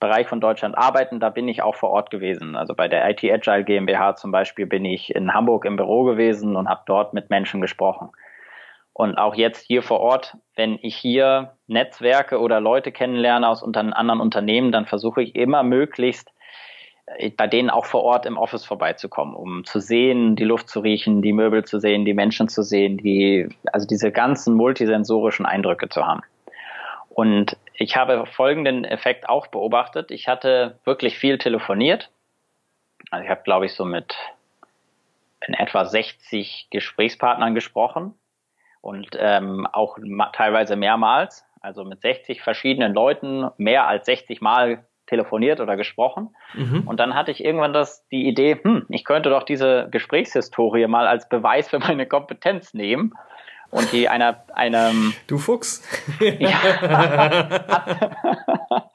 Bereich 0.00 0.28
von 0.28 0.40
Deutschland 0.40 0.76
arbeiten, 0.76 1.20
da 1.20 1.30
bin 1.30 1.48
ich 1.48 1.62
auch 1.62 1.76
vor 1.76 1.90
Ort 1.90 2.10
gewesen. 2.10 2.56
Also 2.56 2.74
bei 2.74 2.88
der 2.88 3.08
IT 3.08 3.24
Agile 3.24 3.64
GmbH 3.64 4.16
zum 4.16 4.32
Beispiel 4.32 4.66
bin 4.66 4.84
ich 4.84 5.14
in 5.14 5.32
Hamburg 5.32 5.64
im 5.64 5.76
Büro 5.76 6.04
gewesen 6.04 6.56
und 6.56 6.68
habe 6.68 6.82
dort 6.86 7.14
mit 7.14 7.30
Menschen 7.30 7.60
gesprochen. 7.60 8.10
Und 8.92 9.16
auch 9.16 9.34
jetzt 9.34 9.66
hier 9.66 9.82
vor 9.82 10.00
Ort, 10.00 10.36
wenn 10.54 10.78
ich 10.82 10.94
hier 10.96 11.56
Netzwerke 11.66 12.38
oder 12.38 12.60
Leute 12.60 12.92
kennenlerne 12.92 13.48
aus 13.48 13.62
unter 13.62 13.80
anderen 13.80 14.20
Unternehmen, 14.20 14.72
dann 14.72 14.86
versuche 14.86 15.22
ich 15.22 15.34
immer 15.34 15.62
möglichst 15.62 16.33
bei 17.36 17.46
denen 17.46 17.70
auch 17.70 17.84
vor 17.84 18.02
Ort 18.02 18.26
im 18.26 18.38
Office 18.38 18.64
vorbeizukommen, 18.64 19.34
um 19.34 19.64
zu 19.64 19.78
sehen, 19.80 20.36
die 20.36 20.44
Luft 20.44 20.68
zu 20.68 20.80
riechen, 20.80 21.20
die 21.20 21.32
Möbel 21.32 21.64
zu 21.64 21.78
sehen, 21.78 22.04
die 22.04 22.14
Menschen 22.14 22.48
zu 22.48 22.62
sehen, 22.62 22.96
die, 22.96 23.48
also 23.72 23.86
diese 23.86 24.10
ganzen 24.10 24.54
multisensorischen 24.54 25.44
Eindrücke 25.44 25.88
zu 25.88 26.06
haben. 26.06 26.22
Und 27.10 27.56
ich 27.74 27.96
habe 27.96 28.26
folgenden 28.26 28.84
Effekt 28.84 29.28
auch 29.28 29.46
beobachtet. 29.48 30.10
Ich 30.10 30.28
hatte 30.28 30.78
wirklich 30.84 31.18
viel 31.18 31.38
telefoniert. 31.38 32.10
Also 33.10 33.24
ich 33.24 33.30
habe, 33.30 33.42
glaube 33.42 33.66
ich, 33.66 33.74
so 33.74 33.84
mit 33.84 34.16
in 35.46 35.54
etwa 35.54 35.84
60 35.84 36.68
Gesprächspartnern 36.70 37.54
gesprochen 37.54 38.14
und 38.80 39.08
ähm, 39.18 39.66
auch 39.70 39.98
teilweise 40.32 40.74
mehrmals, 40.74 41.44
also 41.60 41.84
mit 41.84 42.00
60 42.00 42.40
verschiedenen 42.40 42.94
Leuten 42.94 43.50
mehr 43.58 43.86
als 43.86 44.06
60 44.06 44.40
Mal 44.40 44.84
telefoniert 45.06 45.60
oder 45.60 45.76
gesprochen. 45.76 46.34
Mhm. 46.54 46.82
Und 46.86 47.00
dann 47.00 47.14
hatte 47.14 47.30
ich 47.30 47.44
irgendwann 47.44 47.72
das, 47.72 48.06
die 48.08 48.26
Idee, 48.26 48.58
hm, 48.62 48.86
ich 48.88 49.04
könnte 49.04 49.30
doch 49.30 49.42
diese 49.42 49.88
Gesprächshistorie 49.90 50.86
mal 50.86 51.06
als 51.06 51.28
Beweis 51.28 51.68
für 51.68 51.78
meine 51.78 52.06
Kompetenz 52.06 52.74
nehmen 52.74 53.14
und 53.70 53.92
die 53.92 54.08
einer 54.08 54.44
einem 54.54 55.14
du 55.26 55.38
Fuchs 55.38 55.82
ja, 56.20 56.60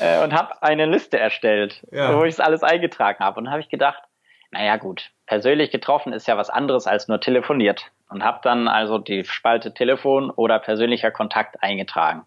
äh, 0.00 0.22
und 0.22 0.32
habe 0.32 0.62
eine 0.62 0.86
Liste 0.86 1.18
erstellt, 1.18 1.82
ja. 1.90 2.16
wo 2.16 2.24
ich 2.24 2.34
es 2.34 2.40
alles 2.40 2.62
eingetragen 2.62 3.24
habe 3.24 3.38
und 3.38 3.50
habe 3.50 3.60
ich 3.60 3.68
gedacht, 3.68 4.02
naja 4.50 4.76
gut, 4.76 5.10
persönlich 5.26 5.70
getroffen 5.70 6.12
ist 6.12 6.26
ja 6.26 6.36
was 6.36 6.50
anderes 6.50 6.86
als 6.86 7.08
nur 7.08 7.20
telefoniert 7.20 7.90
und 8.08 8.24
habe 8.24 8.40
dann 8.42 8.68
also 8.68 8.98
die 8.98 9.24
Spalte 9.24 9.72
Telefon 9.72 10.30
oder 10.30 10.58
persönlicher 10.58 11.12
Kontakt 11.12 11.62
eingetragen. 11.62 12.26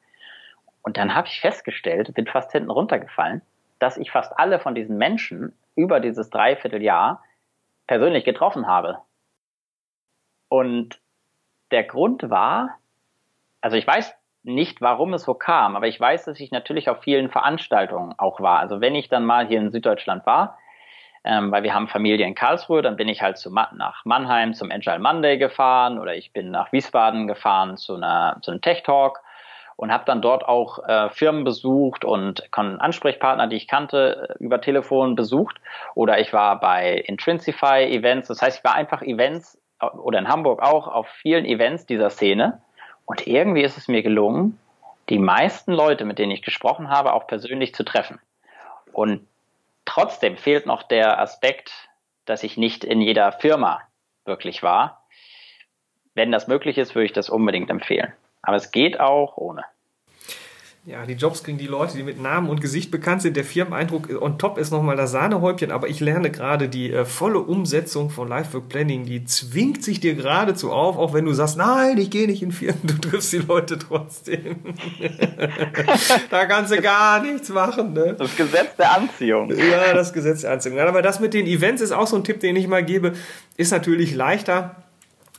Und 0.84 0.98
dann 0.98 1.16
habe 1.16 1.28
ich 1.28 1.40
festgestellt, 1.40 2.14
bin 2.14 2.28
fast 2.28 2.52
hinten 2.52 2.70
runtergefallen, 2.70 3.42
dass 3.80 3.98
ich 3.98 4.12
fast 4.12 4.38
alle 4.38 4.60
von 4.60 4.76
diesen 4.76 4.98
Menschen 4.98 5.58
über 5.76 6.00
dieses 6.00 6.30
Dreivierteljahr 6.30 7.24
persönlich 7.88 8.26
getroffen 8.26 8.68
habe. 8.68 9.00
Und 10.50 11.00
der 11.72 11.84
Grund 11.84 12.30
war, 12.30 12.78
also 13.62 13.78
ich 13.78 13.88
weiß 13.88 14.14
nicht, 14.44 14.82
warum 14.82 15.14
es 15.14 15.24
so 15.24 15.34
kam, 15.34 15.76
aber 15.76 15.88
ich 15.88 16.00
weiß, 16.00 16.26
dass 16.26 16.40
ich 16.40 16.52
natürlich 16.52 16.90
auf 16.90 17.02
vielen 17.02 17.30
Veranstaltungen 17.30 18.14
auch 18.18 18.42
war. 18.42 18.60
Also 18.60 18.82
wenn 18.82 18.94
ich 18.94 19.08
dann 19.08 19.26
mal 19.26 19.48
hier 19.48 19.60
in 19.60 19.72
Süddeutschland 19.72 20.26
war, 20.26 20.60
ähm, 21.24 21.52
weil 21.52 21.64
wir 21.64 21.74
haben 21.74 21.88
Familie 21.88 22.28
in 22.28 22.36
Karlsruhe, 22.36 22.82
dann 22.82 22.98
bin 22.98 23.08
ich 23.08 23.22
halt 23.22 23.38
zu, 23.38 23.50
nach 23.50 24.04
Mannheim 24.04 24.54
zum 24.54 24.70
Agile 24.70 25.00
Monday 25.00 25.38
gefahren 25.38 25.98
oder 25.98 26.16
ich 26.16 26.34
bin 26.34 26.52
nach 26.52 26.74
Wiesbaden 26.74 27.28
gefahren 27.28 27.78
zu, 27.78 27.96
einer, 27.96 28.38
zu 28.42 28.52
einem 28.52 28.62
Tech 28.62 28.84
Talk 28.84 29.22
und 29.76 29.92
habe 29.92 30.06
dann 30.06 30.22
dort 30.22 30.46
auch 30.46 30.88
äh, 30.88 31.10
Firmen 31.10 31.44
besucht 31.44 32.06
und 32.06 32.48
Ansprechpartner, 32.54 33.48
die 33.48 33.56
ich 33.56 33.68
kannte, 33.68 34.36
äh, 34.40 34.44
über 34.44 34.62
Telefon 34.62 35.16
besucht. 35.16 35.58
Oder 35.96 36.20
ich 36.20 36.34
war 36.34 36.60
bei 36.60 36.94
Intrinsify 36.94 37.86
Events. 37.86 38.28
Das 38.28 38.42
heißt, 38.42 38.60
ich 38.60 38.64
war 38.64 38.76
einfach 38.76 39.02
Events 39.02 39.60
äh, 39.82 39.86
oder 39.86 40.20
in 40.20 40.28
Hamburg 40.28 40.62
auch 40.62 40.88
auf 40.88 41.08
vielen 41.08 41.46
Events 41.46 41.86
dieser 41.86 42.10
Szene. 42.10 42.62
Und 43.06 43.28
irgendwie 43.28 43.64
ist 43.64 43.78
es 43.78 43.88
mir 43.88 44.04
gelungen, 44.04 44.60
die 45.10 45.20
meisten 45.20 45.74
Leute, 45.74 46.06
mit 46.06 46.20
denen 46.20 46.32
ich 46.32 46.42
gesprochen 46.42 46.90
habe, 46.90 47.14
auch 47.14 47.28
persönlich 47.28 47.76
zu 47.76 47.84
treffen. 47.84 48.20
Und 48.94 49.28
Trotzdem 49.86 50.38
fehlt 50.38 50.66
noch 50.66 50.84
der 50.84 51.20
Aspekt, 51.20 51.90
dass 52.26 52.44
ich 52.44 52.58
nicht 52.58 52.84
in 52.84 53.02
jeder 53.02 53.32
Firma 53.32 53.82
wirklich 54.26 54.64
war. 54.64 55.06
Wenn 56.16 56.32
das 56.32 56.48
möglich 56.48 56.78
ist, 56.78 56.96
würde 56.96 57.06
ich 57.06 57.14
das 57.14 57.30
unbedingt 57.30 57.70
empfehlen. 57.70 58.14
Aber 58.44 58.58
es 58.58 58.72
geht 58.72 59.00
auch 59.00 59.38
ohne. 59.38 59.64
Ja, 60.86 61.06
die 61.06 61.14
Jobs 61.14 61.46
kriegen 61.46 61.58
die 61.58 61.68
Leute, 61.68 61.96
die 61.96 62.04
mit 62.04 62.22
Namen 62.22 62.50
und 62.50 62.60
Gesicht 62.60 62.92
bekannt 62.92 63.22
sind. 63.22 63.38
Der 63.38 63.46
Firmeneindruck 63.46 64.10
on 64.22 64.38
top 64.38 64.58
ist 64.58 64.70
nochmal 64.70 64.98
das 64.98 65.12
Sahnehäubchen, 65.12 65.72
aber 65.72 65.88
ich 65.88 66.02
lerne 66.02 66.30
gerade 66.30 66.68
die 66.68 66.92
äh, 66.92 67.06
volle 67.06 67.40
Umsetzung 67.40 68.10
von 68.10 68.28
Lifework 68.28 68.68
Planning, 68.68 69.06
die 69.06 69.24
zwingt 69.24 69.82
sich 69.82 70.02
dir 70.02 70.14
geradezu 70.14 70.74
auf, 70.74 70.98
auch 70.98 71.14
wenn 71.14 71.24
du 71.24 71.32
sagst, 71.32 71.58
nein, 71.58 71.98
ich 71.98 72.10
gehe 72.10 72.28
nicht 72.28 72.44
in 72.44 72.52
Firmen, 72.52 72.82
du 72.84 72.96
triffst 72.96 73.32
die 73.32 73.38
Leute 73.38 73.80
trotzdem. 73.80 74.58
da 76.30 76.46
kannst 76.48 76.74
du 76.74 76.82
gar 76.82 77.22
nichts 77.22 77.48
machen. 77.48 77.94
Ne? 77.94 78.18
Das 78.20 78.36
Gesetz 78.36 78.76
der 78.78 78.98
Anziehung. 78.98 79.52
Ja, 79.56 79.94
das 79.94 80.12
Gesetz 80.12 80.42
der 80.42 80.52
Anziehung. 80.52 80.80
Aber 80.80 81.02
das 81.02 81.22
mit 81.22 81.34
den 81.34 81.48
Events 81.48 81.82
ist 81.82 81.94
auch 81.94 82.08
so 82.08 82.18
ein 82.18 82.26
Tipp, 82.26 82.42
den 82.42 82.58
ich 82.58 82.68
mal 82.68 82.84
gebe, 82.84 83.14
ist 83.56 83.72
natürlich 83.72 84.14
leichter 84.14 84.83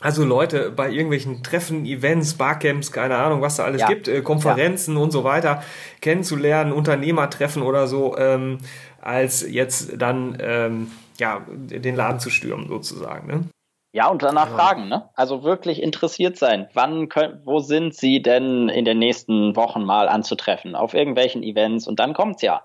also 0.05 0.22
Leute 0.22 0.70
bei 0.70 0.90
irgendwelchen 0.90 1.42
Treffen, 1.42 1.86
Events, 1.86 2.34
Barcamps, 2.34 2.92
keine 2.92 3.16
Ahnung, 3.16 3.40
was 3.40 3.57
da 3.57 3.64
alles 3.64 3.80
ja. 3.80 3.88
gibt, 3.88 4.07
äh, 4.07 4.20
Konferenzen 4.20 4.96
ja. 4.96 5.02
und 5.02 5.11
so 5.12 5.24
weiter 5.24 5.62
kennenzulernen, 6.02 6.72
Unternehmertreffen 6.72 7.62
oder 7.62 7.86
so, 7.86 8.14
ähm, 8.18 8.59
als 9.00 9.50
jetzt 9.50 10.02
dann 10.02 10.36
ähm, 10.40 10.90
ja 11.18 11.40
den 11.48 11.96
Laden 11.96 12.20
zu 12.20 12.28
stürmen 12.28 12.68
sozusagen. 12.68 13.26
Ne? 13.26 13.44
Ja, 13.92 14.11
und 14.11 14.22
danach 14.22 14.50
ja. 14.50 14.57
fragen, 14.57 14.88
ne? 14.88 15.09
Also 15.14 15.42
wirklich 15.42 15.82
interessiert 15.82 16.36
sein. 16.36 16.68
Wann 16.74 17.09
können, 17.09 17.40
wo 17.46 17.61
sind 17.61 17.94
Sie 17.94 18.20
denn 18.20 18.68
in 18.68 18.84
den 18.84 18.98
nächsten 18.98 19.57
Wochen 19.57 19.84
mal 19.84 20.11
anzutreffen? 20.11 20.74
Auf 20.74 20.92
irgendwelchen 20.92 21.42
Events 21.42 21.88
und 21.88 21.98
dann 21.98 22.12
kommt's 22.12 22.42
ja. 22.42 22.61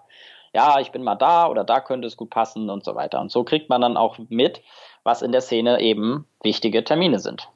Ja, 0.53 0.79
ich 0.81 0.91
bin 0.91 1.03
mal 1.03 1.15
da 1.15 1.47
oder 1.47 1.63
da 1.63 1.79
könnte 1.79 2.07
es 2.07 2.17
gut 2.17 2.31
passen 2.31 2.69
und 2.69 2.83
so 2.83 2.95
weiter. 2.95 3.21
Und 3.21 3.31
so 3.31 3.45
kriegt 3.45 3.69
man 3.69 3.79
dann 3.79 3.95
auch 3.95 4.17
mit, 4.27 4.61
was 5.03 5.21
in 5.21 5.31
der 5.31 5.41
Szene 5.41 5.79
eben 5.81 6.25
wichtige 6.43 6.83
Termine 6.83 7.19
sind. 7.19 7.49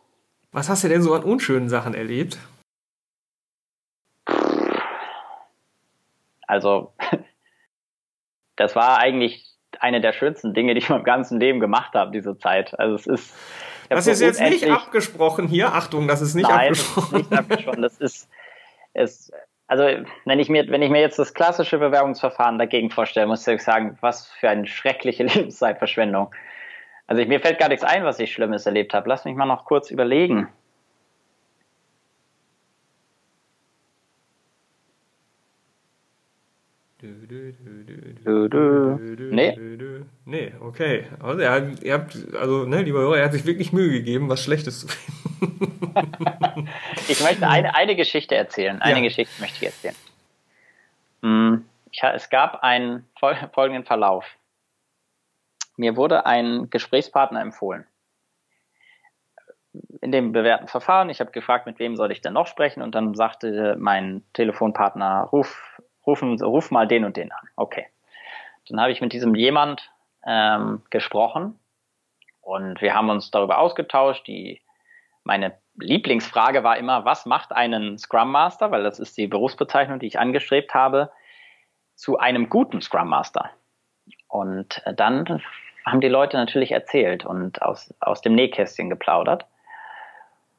Was 0.52 0.70
hast 0.70 0.84
du 0.84 0.88
denn 0.88 1.02
so 1.02 1.14
an 1.14 1.24
unschönen 1.24 1.70
Sachen 1.70 1.94
erlebt? 1.94 2.38
Also, 6.48 6.94
das 8.56 8.76
war 8.76 9.00
eigentlich 9.00 9.54
eine 9.80 10.02
der 10.02 10.14
schönsten 10.14 10.54
Dinge, 10.54 10.74
die 10.74 10.80
ich 10.80 10.90
in 10.90 10.96
meinem 10.96 11.04
ganzen 11.04 11.40
Leben 11.40 11.60
gemacht 11.60 11.94
habe, 11.94 12.12
diese 12.12 12.38
Zeit. 12.38 12.78
Also 12.80 12.96
es 12.96 13.08
ist. 13.08 13.36
Das 13.90 14.08
ist 14.08 14.22
jetzt 14.22 14.40
nicht 14.40 14.70
abgesprochen 14.70 15.48
hier. 15.48 15.74
Achtung, 15.74 16.08
das 16.08 16.22
ist 16.22 16.36
nicht 16.36 16.48
Nein, 16.48 16.70
abgesprochen. 16.70 17.18
Nicht 17.18 17.34
abgesprochen. 17.34 17.82
Das 17.82 17.98
ist, 18.00 18.30
es, 18.94 19.32
also 19.68 19.84
wenn 20.26 20.40
ich 20.40 20.50
mir, 20.50 20.68
wenn 20.70 20.82
ich 20.82 20.90
mir 20.90 21.02
jetzt 21.02 21.20
das 21.20 21.34
klassische 21.34 21.78
Bewerbungsverfahren 21.78 22.58
dagegen 22.58 22.90
vorstelle, 22.90 23.28
muss 23.28 23.46
ich 23.46 23.62
sagen, 23.62 23.98
was 24.02 24.28
für 24.28 24.50
eine 24.50 24.68
schreckliche 24.68 25.24
Lebenszeitverschwendung. 25.26 26.34
Also 27.08 27.22
ich, 27.22 27.28
mir 27.28 27.40
fällt 27.40 27.60
gar 27.60 27.70
nichts 27.70 27.84
ein, 27.84 28.04
was 28.04 28.20
ich 28.20 28.32
Schlimmes 28.32 28.66
erlebt 28.66 28.94
habe. 28.94 29.10
Lass 29.10 29.26
mich 29.26 29.36
mal 29.36 29.46
noch 29.46 29.66
kurz 29.66 29.92
überlegen. 29.92 30.48
Du, 38.24 38.48
du. 38.48 38.98
Nee. 39.32 39.58
Nee, 40.24 40.54
okay. 40.62 41.06
Also, 41.22 41.42
er, 41.42 41.72
ihr 41.82 41.94
habt, 41.94 42.18
also, 42.34 42.64
ne, 42.64 42.82
lieber 42.82 43.00
Hörer, 43.00 43.18
er 43.18 43.26
hat 43.26 43.34
sich 43.34 43.46
wirklich 43.46 43.74
Mühe 43.74 43.92
gegeben, 43.92 44.30
was 44.30 44.42
Schlechtes 44.42 44.80
zu 44.80 44.88
finden. 44.88 45.24
ich 47.10 47.22
möchte 47.22 47.48
eine, 47.48 47.76
eine 47.76 47.98
Geschichte 47.98 48.36
erzählen. 48.36 48.82
Eine 48.82 49.00
ja. 49.00 49.04
Geschichte 49.04 49.34
möchte 49.42 49.58
ich 49.58 49.66
erzählen. 49.66 49.96
Hm, 51.24 51.66
es 52.14 52.30
gab 52.30 52.64
einen 52.64 53.06
folgenden 53.20 53.84
Verlauf. 53.84 54.26
Mir 55.76 55.96
wurde 55.96 56.26
ein 56.26 56.70
Gesprächspartner 56.70 57.42
empfohlen. 57.42 57.86
In 60.02 60.12
dem 60.12 60.32
bewährten 60.32 60.68
Verfahren, 60.68 61.10
ich 61.10 61.20
habe 61.20 61.32
gefragt, 61.32 61.66
mit 61.66 61.80
wem 61.80 61.96
soll 61.96 62.12
ich 62.12 62.22
denn 62.22 62.34
noch 62.34 62.48
sprechen? 62.48 62.84
Und 62.84 62.94
dann 62.94 63.16
sagte 63.16 63.76
mein 63.80 64.24
Telefonpartner, 64.34 65.30
ruf 65.32 65.80
rufen, 66.06 66.42
ruf 66.42 66.72
mal 66.72 66.88
den 66.88 67.06
und 67.06 67.18
den 67.18 67.32
an. 67.32 67.48
Okay. 67.56 67.88
Dann 68.70 68.80
habe 68.80 68.92
ich 68.92 69.02
mit 69.02 69.14
diesem 69.14 69.36
jemand 69.36 69.90
ähm, 70.26 70.84
gesprochen 70.90 71.60
und 72.42 72.82
wir 72.82 72.94
haben 72.94 73.10
uns 73.10 73.32
darüber 73.32 73.58
ausgetauscht. 73.58 74.28
Die, 74.28 74.62
meine 75.24 75.58
Lieblingsfrage 75.76 76.64
war 76.64 76.78
immer, 76.78 77.06
was 77.06 77.26
macht 77.26 77.52
einen 77.52 77.98
Scrum 77.98 78.32
Master, 78.32 78.72
weil 78.72 78.84
das 78.84 79.00
ist 79.00 79.18
die 79.18 79.28
Berufsbezeichnung, 79.28 80.00
die 80.00 80.08
ich 80.08 80.20
angestrebt 80.20 80.74
habe, 80.74 81.12
zu 81.96 82.18
einem 82.18 82.50
guten 82.50 82.82
Scrum 82.82 83.10
Master. 83.10 83.50
Und 84.34 84.82
äh, 84.86 84.96
dann 84.96 85.44
haben 85.86 86.02
die 86.02 86.08
Leute 86.08 86.38
natürlich 86.38 86.72
erzählt 86.72 87.24
und 87.24 87.62
aus, 87.62 87.94
aus 88.00 88.22
dem 88.22 88.34
Nähkästchen 88.34 88.90
geplaudert. 88.90 89.46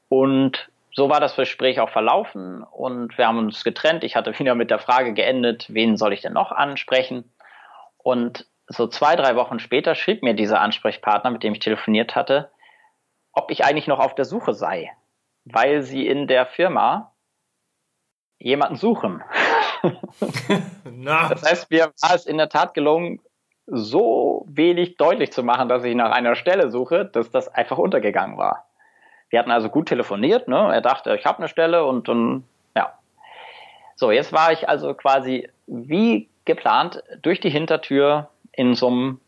Und 0.09 0.70
so 0.93 1.11
war 1.11 1.18
das 1.18 1.35
Gespräch 1.35 1.81
auch 1.81 1.89
verlaufen 1.89 2.62
und 2.62 3.18
wir 3.18 3.27
haben 3.27 3.39
uns 3.39 3.64
getrennt. 3.64 4.05
Ich 4.05 4.14
hatte 4.14 4.39
wieder 4.39 4.55
mit 4.55 4.70
der 4.70 4.79
Frage 4.79 5.12
geendet, 5.12 5.66
wen 5.75 5.97
soll 5.97 6.12
ich 6.12 6.20
denn 6.20 6.35
noch 6.35 6.53
ansprechen? 6.53 7.33
Und 7.99 8.47
so 8.68 8.87
zwei, 8.87 9.16
drei 9.16 9.35
Wochen 9.35 9.59
später 9.59 9.97
schrieb 9.97 10.22
mir 10.22 10.35
dieser 10.35 10.61
Ansprechpartner, 10.61 11.31
mit 11.31 11.43
dem 11.43 11.53
ich 11.53 11.59
telefoniert 11.59 12.14
hatte, 12.14 12.53
ob 13.33 13.51
ich 13.51 13.64
eigentlich 13.64 13.89
noch 13.89 13.99
auf 13.99 14.14
der 14.14 14.25
Suche 14.25 14.55
sei, 14.55 14.93
weil 15.45 15.83
sie 15.83 16.07
in 16.07 16.29
der 16.29 16.47
Firma 16.47 17.12
jemanden 18.39 18.77
suchen. 18.77 19.25
das 21.05 21.43
heißt, 21.43 21.70
mir 21.72 21.93
war 22.01 22.14
es 22.14 22.25
in 22.25 22.39
der 22.39 22.49
Tat 22.49 22.72
gelungen, 22.72 23.20
so 23.67 24.45
wenig 24.49 24.97
deutlich 24.97 25.33
zu 25.33 25.43
machen, 25.43 25.69
dass 25.69 25.85
ich 25.85 25.95
nach 25.95 26.12
einer 26.12 26.35
Stelle 26.35 26.71
suche, 26.71 27.05
dass 27.05 27.31
das 27.31 27.49
einfach 27.49 27.79
untergegangen 27.79 28.37
war. 28.37 28.67
Wir 29.31 29.39
hatten 29.39 29.51
also 29.51 29.69
gut 29.69 29.89
telefoniert, 29.89 30.49
ne? 30.49 30.71
Er 30.73 30.81
dachte, 30.81 31.17
ich 31.17 31.27
habe 31.27 31.39
eine 31.39 31.49
Stelle 31.49 31.85
und 31.85 32.09
dann, 32.09 32.45
ja. 32.77 32.93
So, 33.97 34.11
jetzt 34.11 34.33
war 34.33 34.53
ich 34.53 34.69
also 34.69 34.95
quasi 34.95 35.49
wie 35.67 36.29
geplant 36.45 37.03
durch 37.23 37.41
die 37.41 37.51
Hintertür 37.51 38.29
in 38.53 38.75
so 38.75 38.89
einem 38.89 39.21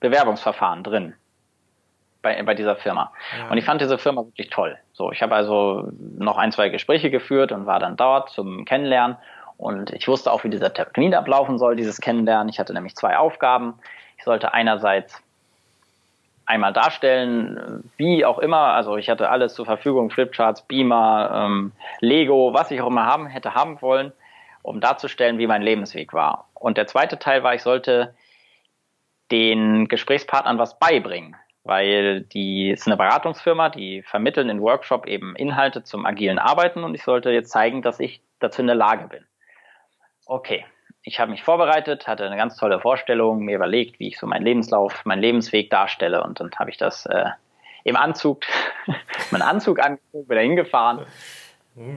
Bewerbungsverfahren 0.00 0.82
drin 0.82 1.14
bei, 2.22 2.42
bei 2.42 2.54
dieser 2.54 2.76
Firma. 2.76 3.12
Ja. 3.38 3.50
Und 3.50 3.58
ich 3.58 3.64
fand 3.64 3.80
diese 3.80 3.98
Firma 3.98 4.24
wirklich 4.24 4.50
toll. 4.50 4.78
So, 4.92 5.12
ich 5.12 5.22
habe 5.22 5.34
also 5.34 5.90
noch 6.18 6.38
ein, 6.38 6.52
zwei 6.52 6.68
Gespräche 6.68 7.10
geführt 7.10 7.52
und 7.52 7.66
war 7.66 7.78
dann 7.78 7.96
dort 7.96 8.30
zum 8.30 8.64
Kennenlernen. 8.64 9.16
Und 9.60 9.90
ich 9.90 10.08
wusste 10.08 10.32
auch, 10.32 10.42
wie 10.42 10.48
dieser 10.48 10.72
Termin 10.72 11.14
ablaufen 11.14 11.58
soll, 11.58 11.76
dieses 11.76 12.00
Kennenlernen. 12.00 12.48
Ich 12.48 12.58
hatte 12.58 12.72
nämlich 12.72 12.96
zwei 12.96 13.18
Aufgaben. 13.18 13.74
Ich 14.16 14.24
sollte 14.24 14.54
einerseits 14.54 15.22
einmal 16.46 16.72
darstellen, 16.72 17.90
wie 17.98 18.24
auch 18.24 18.38
immer. 18.38 18.72
Also 18.72 18.96
ich 18.96 19.10
hatte 19.10 19.28
alles 19.28 19.52
zur 19.52 19.66
Verfügung, 19.66 20.08
Flipcharts, 20.08 20.62
Beamer, 20.62 21.30
ähm, 21.46 21.72
Lego, 22.00 22.54
was 22.54 22.70
ich 22.70 22.80
auch 22.80 22.86
immer 22.86 23.04
haben 23.04 23.26
hätte 23.26 23.54
haben 23.54 23.82
wollen, 23.82 24.12
um 24.62 24.80
darzustellen, 24.80 25.36
wie 25.36 25.46
mein 25.46 25.60
Lebensweg 25.60 26.14
war. 26.14 26.48
Und 26.54 26.78
der 26.78 26.86
zweite 26.86 27.18
Teil 27.18 27.42
war, 27.42 27.54
ich 27.54 27.62
sollte 27.62 28.14
den 29.30 29.88
Gesprächspartnern 29.88 30.56
was 30.56 30.78
beibringen, 30.78 31.36
weil 31.64 32.22
die 32.22 32.70
ist 32.70 32.86
eine 32.86 32.96
Beratungsfirma, 32.96 33.68
die 33.68 34.00
vermitteln 34.00 34.48
in 34.48 34.62
Workshop 34.62 35.06
eben 35.06 35.36
Inhalte 35.36 35.84
zum 35.84 36.06
agilen 36.06 36.38
Arbeiten 36.38 36.82
und 36.82 36.94
ich 36.94 37.02
sollte 37.02 37.30
jetzt 37.30 37.50
zeigen, 37.50 37.82
dass 37.82 38.00
ich 38.00 38.22
dazu 38.38 38.62
in 38.62 38.66
der 38.66 38.76
Lage 38.76 39.06
bin. 39.06 39.26
Okay, 40.30 40.64
ich 41.02 41.18
habe 41.18 41.32
mich 41.32 41.42
vorbereitet, 41.42 42.06
hatte 42.06 42.24
eine 42.24 42.36
ganz 42.36 42.54
tolle 42.54 42.78
Vorstellung, 42.78 43.40
mir 43.40 43.56
überlegt, 43.56 43.98
wie 43.98 44.06
ich 44.06 44.16
so 44.16 44.28
meinen 44.28 44.44
Lebenslauf, 44.44 45.04
meinen 45.04 45.22
Lebensweg 45.22 45.70
darstelle 45.70 46.22
und 46.22 46.38
dann 46.38 46.52
habe 46.56 46.70
ich 46.70 46.76
das 46.76 47.04
äh, 47.06 47.30
im 47.82 47.96
Anzug, 47.96 48.44
meinen 49.32 49.42
Anzug 49.42 49.80
angezogen, 49.80 50.28
bin 50.28 50.36
da 50.36 50.42
hingefahren 50.42 51.04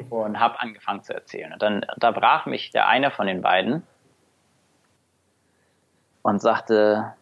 und 0.09 0.39
habe 0.39 0.59
angefangen 0.59 1.03
zu 1.03 1.13
erzählen. 1.13 1.53
Und 1.53 1.61
dann 1.61 1.85
da 1.97 2.09
brach 2.09 2.47
mich 2.47 2.71
der 2.71 2.87
eine 2.87 3.11
von 3.11 3.27
den 3.27 3.43
beiden 3.43 3.83
und 6.23 6.41
sagte, 6.41 7.13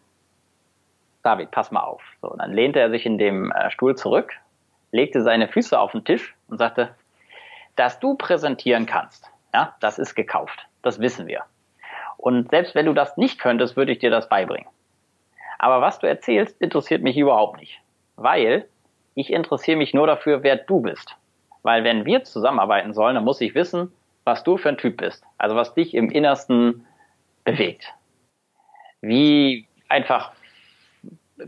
David, 1.22 1.50
pass 1.50 1.70
mal 1.70 1.82
auf. 1.82 2.02
So, 2.22 2.30
und 2.30 2.38
dann 2.38 2.54
lehnte 2.54 2.80
er 2.80 2.88
sich 2.88 3.04
in 3.04 3.18
dem 3.18 3.52
äh, 3.52 3.70
Stuhl 3.70 3.96
zurück, 3.96 4.32
legte 4.92 5.20
seine 5.20 5.46
Füße 5.46 5.78
auf 5.78 5.92
den 5.92 6.06
Tisch 6.06 6.34
und 6.48 6.56
sagte, 6.56 6.94
dass 7.76 8.00
du 8.00 8.14
präsentieren 8.14 8.86
kannst, 8.86 9.30
ja, 9.52 9.76
das 9.80 9.98
ist 9.98 10.14
gekauft. 10.14 10.66
Das 10.82 11.00
wissen 11.00 11.26
wir. 11.26 11.44
Und 12.16 12.50
selbst 12.50 12.74
wenn 12.74 12.86
du 12.86 12.92
das 12.92 13.16
nicht 13.16 13.38
könntest, 13.38 13.76
würde 13.76 13.92
ich 13.92 13.98
dir 13.98 14.10
das 14.10 14.28
beibringen. 14.28 14.68
Aber 15.58 15.80
was 15.80 15.98
du 15.98 16.08
erzählst, 16.08 16.60
interessiert 16.60 17.02
mich 17.02 17.16
überhaupt 17.16 17.58
nicht. 17.60 17.80
Weil 18.16 18.68
ich 19.14 19.32
interessiere 19.32 19.76
mich 19.76 19.94
nur 19.94 20.06
dafür, 20.06 20.42
wer 20.42 20.56
du 20.56 20.80
bist. 20.80 21.16
Weil 21.62 21.84
wenn 21.84 22.04
wir 22.04 22.24
zusammenarbeiten 22.24 22.92
sollen, 22.92 23.14
dann 23.14 23.24
muss 23.24 23.40
ich 23.40 23.54
wissen, 23.54 23.92
was 24.24 24.42
du 24.44 24.56
für 24.56 24.70
ein 24.70 24.78
Typ 24.78 24.96
bist. 24.98 25.24
Also 25.38 25.56
was 25.56 25.74
dich 25.74 25.94
im 25.94 26.10
Innersten 26.10 26.86
bewegt. 27.44 27.92
Wie 29.00 29.66
einfach 29.88 30.32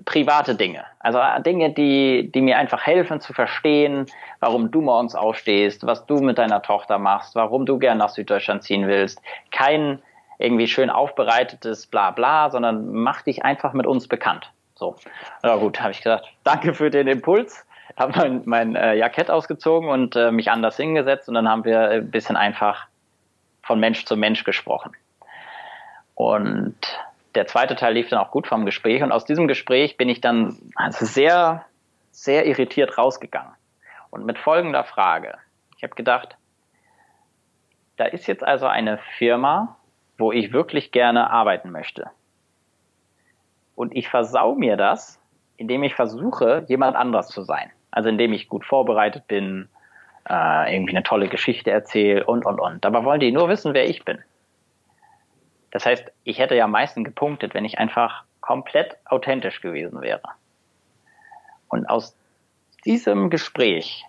private 0.04 0.54
Dinge. 0.54 0.84
Also 1.00 1.20
Dinge, 1.42 1.72
die, 1.72 2.30
die 2.32 2.40
mir 2.40 2.58
einfach 2.58 2.82
helfen 2.86 3.20
zu 3.20 3.32
verstehen, 3.32 4.06
warum 4.40 4.70
du 4.70 4.80
morgens 4.80 5.14
aufstehst, 5.14 5.86
was 5.86 6.06
du 6.06 6.18
mit 6.18 6.38
deiner 6.38 6.62
Tochter 6.62 6.98
machst, 6.98 7.34
warum 7.34 7.66
du 7.66 7.78
gern 7.78 7.98
nach 7.98 8.10
Süddeutschland 8.10 8.62
ziehen 8.62 8.86
willst. 8.86 9.20
Kein 9.50 10.00
irgendwie 10.38 10.66
schön 10.66 10.90
aufbereitetes 10.90 11.86
Blabla, 11.86 12.50
sondern 12.50 12.92
mach 12.92 13.22
dich 13.22 13.44
einfach 13.44 13.72
mit 13.72 13.86
uns 13.86 14.08
bekannt. 14.08 14.50
So, 14.74 14.96
na 15.42 15.56
gut, 15.56 15.80
habe 15.80 15.92
ich 15.92 15.98
gesagt, 15.98 16.26
danke 16.42 16.74
für 16.74 16.90
den 16.90 17.06
Impuls, 17.06 17.64
habe 17.96 18.12
mein, 18.18 18.42
mein 18.44 18.76
äh, 18.76 18.94
Jackett 18.94 19.30
ausgezogen 19.30 19.88
und 19.88 20.16
äh, 20.16 20.32
mich 20.32 20.50
anders 20.50 20.76
hingesetzt 20.76 21.28
und 21.28 21.34
dann 21.34 21.48
haben 21.48 21.64
wir 21.64 21.88
ein 21.88 22.10
bisschen 22.10 22.36
einfach 22.36 22.86
von 23.62 23.78
Mensch 23.78 24.04
zu 24.04 24.16
Mensch 24.16 24.44
gesprochen. 24.44 24.92
Und 26.14 26.76
der 27.34 27.46
zweite 27.46 27.76
Teil 27.76 27.94
lief 27.94 28.08
dann 28.08 28.18
auch 28.18 28.30
gut 28.30 28.46
vom 28.46 28.64
Gespräch 28.64 29.02
und 29.02 29.12
aus 29.12 29.24
diesem 29.24 29.48
Gespräch 29.48 29.96
bin 29.96 30.08
ich 30.08 30.20
dann 30.20 30.56
also 30.74 31.04
sehr, 31.04 31.64
sehr 32.10 32.46
irritiert 32.46 32.96
rausgegangen. 32.96 33.52
Und 34.10 34.24
mit 34.26 34.38
folgender 34.38 34.84
Frage. 34.84 35.34
Ich 35.76 35.82
habe 35.82 35.94
gedacht, 35.94 36.36
da 37.96 38.04
ist 38.04 38.26
jetzt 38.26 38.44
also 38.44 38.66
eine 38.66 38.98
Firma, 39.18 39.76
wo 40.18 40.32
ich 40.32 40.52
wirklich 40.52 40.92
gerne 40.92 41.30
arbeiten 41.30 41.70
möchte. 41.70 42.10
Und 43.74 43.94
ich 43.96 44.08
versau 44.08 44.54
mir 44.54 44.76
das, 44.76 45.20
indem 45.56 45.82
ich 45.82 45.94
versuche, 45.94 46.64
jemand 46.68 46.96
anders 46.96 47.28
zu 47.28 47.42
sein. 47.42 47.70
Also 47.90 48.08
indem 48.08 48.32
ich 48.32 48.48
gut 48.48 48.64
vorbereitet 48.64 49.26
bin, 49.26 49.68
äh, 50.28 50.74
irgendwie 50.74 50.96
eine 50.96 51.02
tolle 51.02 51.28
Geschichte 51.28 51.70
erzähle 51.70 52.24
und, 52.24 52.46
und, 52.46 52.60
und. 52.60 52.84
Dabei 52.84 53.04
wollen 53.04 53.20
die 53.20 53.32
nur 53.32 53.48
wissen, 53.48 53.74
wer 53.74 53.88
ich 53.88 54.04
bin. 54.04 54.18
Das 55.74 55.84
heißt, 55.84 56.12
ich 56.22 56.38
hätte 56.38 56.54
ja 56.54 56.64
am 56.64 56.70
meisten 56.70 57.02
gepunktet, 57.02 57.52
wenn 57.52 57.64
ich 57.64 57.80
einfach 57.80 58.22
komplett 58.40 58.96
authentisch 59.06 59.60
gewesen 59.60 60.02
wäre. 60.02 60.22
Und 61.66 61.86
aus 61.86 62.16
diesem 62.84 63.28
Gespräch, 63.28 64.04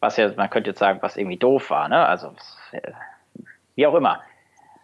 was 0.00 0.16
ja, 0.16 0.32
man 0.32 0.50
könnte 0.50 0.70
jetzt 0.70 0.80
sagen, 0.80 0.98
was 1.00 1.16
irgendwie 1.16 1.36
doof 1.36 1.70
war, 1.70 1.88
ne? 1.88 2.04
Also, 2.04 2.34
wie 3.76 3.86
auch 3.86 3.94
immer, 3.94 4.22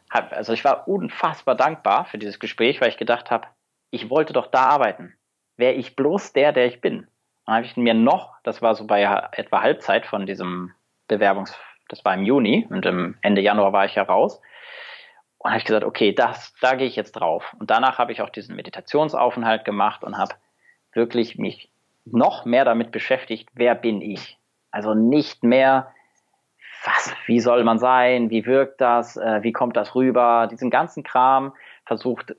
also 0.09 0.53
ich 0.53 0.65
war 0.65 0.87
unfassbar 0.87 1.57
dankbar 1.57 2.05
für 2.05 2.19
dieses 2.19 2.39
Gespräch, 2.39 2.81
weil 2.81 2.91
ich 2.91 2.97
gedacht 2.97 3.33
habe, 3.33 3.49
ich 3.91 4.09
wollte 4.09 4.33
doch 4.33 4.47
da 4.47 4.67
arbeiten. 4.67 5.15
Wäre 5.57 5.73
ich 5.73 5.97
bloß 5.97 6.33
der, 6.33 6.53
der 6.53 6.67
ich 6.67 6.81
bin. 6.81 7.09
dann 7.45 7.57
habe 7.57 7.67
ich 7.67 7.77
mir 7.77 7.95
noch, 7.95 8.37
das 8.45 8.63
war 8.63 8.77
so 8.77 8.87
bei 8.87 9.03
etwa 9.33 9.63
Halbzeit 9.63 10.07
von 10.07 10.27
diesem 10.27 10.73
Bewerbungs, 11.09 11.59
das 11.89 12.05
war 12.05 12.15
im 12.15 12.23
Juni 12.23 12.69
und 12.71 12.87
im 12.87 13.19
Ende 13.21 13.41
Januar 13.41 13.73
war 13.73 13.85
ich 13.85 13.97
ja 13.97 14.05
raus. 14.05 14.41
Und 15.39 15.51
habe 15.51 15.59
ich 15.59 15.65
gesagt, 15.65 15.85
okay, 15.85 16.13
das, 16.13 16.53
da 16.61 16.75
gehe 16.75 16.87
ich 16.87 16.97
jetzt 16.97 17.13
drauf. 17.13 17.55
Und 17.59 17.71
danach 17.71 17.99
habe 17.99 18.13
ich 18.13 18.23
auch 18.23 18.31
diesen 18.31 18.57
Meditationsaufenthalt 18.57 19.65
gemacht 19.65 20.03
und 20.03 20.19
habe 20.19 20.35
wirklich 20.93 21.39
mich 21.39 21.71
noch 22.05 22.45
mehr 22.45 22.65
damit 22.65 22.91
beschäftigt, 22.91 23.49
wer 23.55 23.75
bin 23.75 24.01
ich? 24.01 24.39
Also 24.71 24.95
nicht 24.95 25.45
mehr, 25.45 25.93
was, 26.85 27.15
wie 27.27 27.41
soll 27.41 27.65
man 27.65 27.79
sein, 27.79 28.31
wie 28.31 28.47
wirkt 28.47 28.81
das, 28.81 29.17
äh, 29.17 29.43
wie 29.43 29.53
kommt 29.53 29.77
das 29.77 29.95
rüber, 29.95 30.49
diesen 30.51 30.71
ganzen 30.71 31.03
Kram 31.03 31.55
versucht 31.85 32.35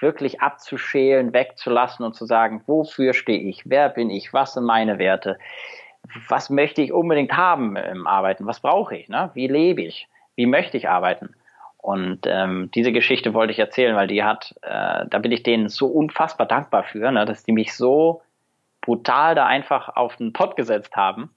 wirklich 0.00 0.40
abzuschälen, 0.40 1.32
wegzulassen 1.32 2.04
und 2.04 2.14
zu 2.14 2.26
sagen, 2.26 2.62
wofür 2.66 3.14
stehe 3.14 3.40
ich, 3.40 3.62
wer 3.64 3.88
bin 3.88 4.10
ich, 4.10 4.32
was 4.32 4.54
sind 4.54 4.64
meine 4.64 4.98
Werte, 4.98 5.38
was 6.28 6.50
möchte 6.50 6.82
ich 6.82 6.92
unbedingt 6.92 7.36
haben 7.36 7.76
im 7.76 8.06
Arbeiten, 8.06 8.46
was 8.46 8.60
brauche 8.60 8.96
ich, 8.96 9.08
ne? 9.08 9.30
wie 9.34 9.46
lebe 9.46 9.82
ich, 9.82 10.08
wie 10.34 10.46
möchte 10.46 10.76
ich 10.76 10.88
arbeiten. 10.88 11.34
Und 11.82 12.20
ähm, 12.26 12.70
diese 12.74 12.92
Geschichte 12.92 13.34
wollte 13.34 13.52
ich 13.52 13.58
erzählen, 13.58 13.96
weil 13.96 14.06
die 14.06 14.22
hat, 14.22 14.54
äh, 14.62 15.04
da 15.04 15.18
bin 15.18 15.32
ich 15.32 15.42
denen 15.42 15.68
so 15.68 15.88
unfassbar 15.88 16.46
dankbar 16.46 16.84
für, 16.84 17.10
ne, 17.10 17.24
dass 17.24 17.42
die 17.42 17.50
mich 17.50 17.74
so 17.74 18.22
brutal 18.80 19.34
da 19.34 19.46
einfach 19.46 19.88
auf 19.96 20.16
den 20.16 20.32
Pott 20.32 20.54
gesetzt 20.54 20.94
haben. 20.94 21.34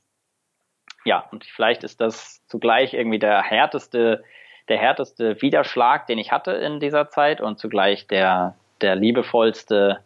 Ja, 1.04 1.26
und 1.32 1.46
vielleicht 1.46 1.84
ist 1.84 2.00
das 2.00 2.46
zugleich 2.48 2.94
irgendwie 2.94 3.18
der 3.18 3.42
härteste, 3.42 4.24
der 4.70 4.78
härteste 4.78 5.42
Widerschlag, 5.42 6.06
den 6.06 6.20
ich 6.20 6.32
hatte 6.32 6.52
in 6.52 6.80
dieser 6.80 7.10
Zeit 7.10 7.42
und 7.42 7.58
zugleich 7.58 8.06
der, 8.06 8.56
der 8.82 8.96
liebevollste 8.96 10.00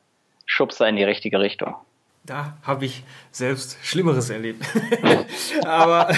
Schubser 0.46 0.88
in 0.88 0.96
die 0.96 1.04
richtige 1.04 1.42
Richtung 1.42 1.76
da 2.30 2.58
habe 2.62 2.86
ich 2.86 3.04
selbst 3.32 3.78
Schlimmeres 3.82 4.30
erlebt. 4.30 4.64
aber 5.66 6.10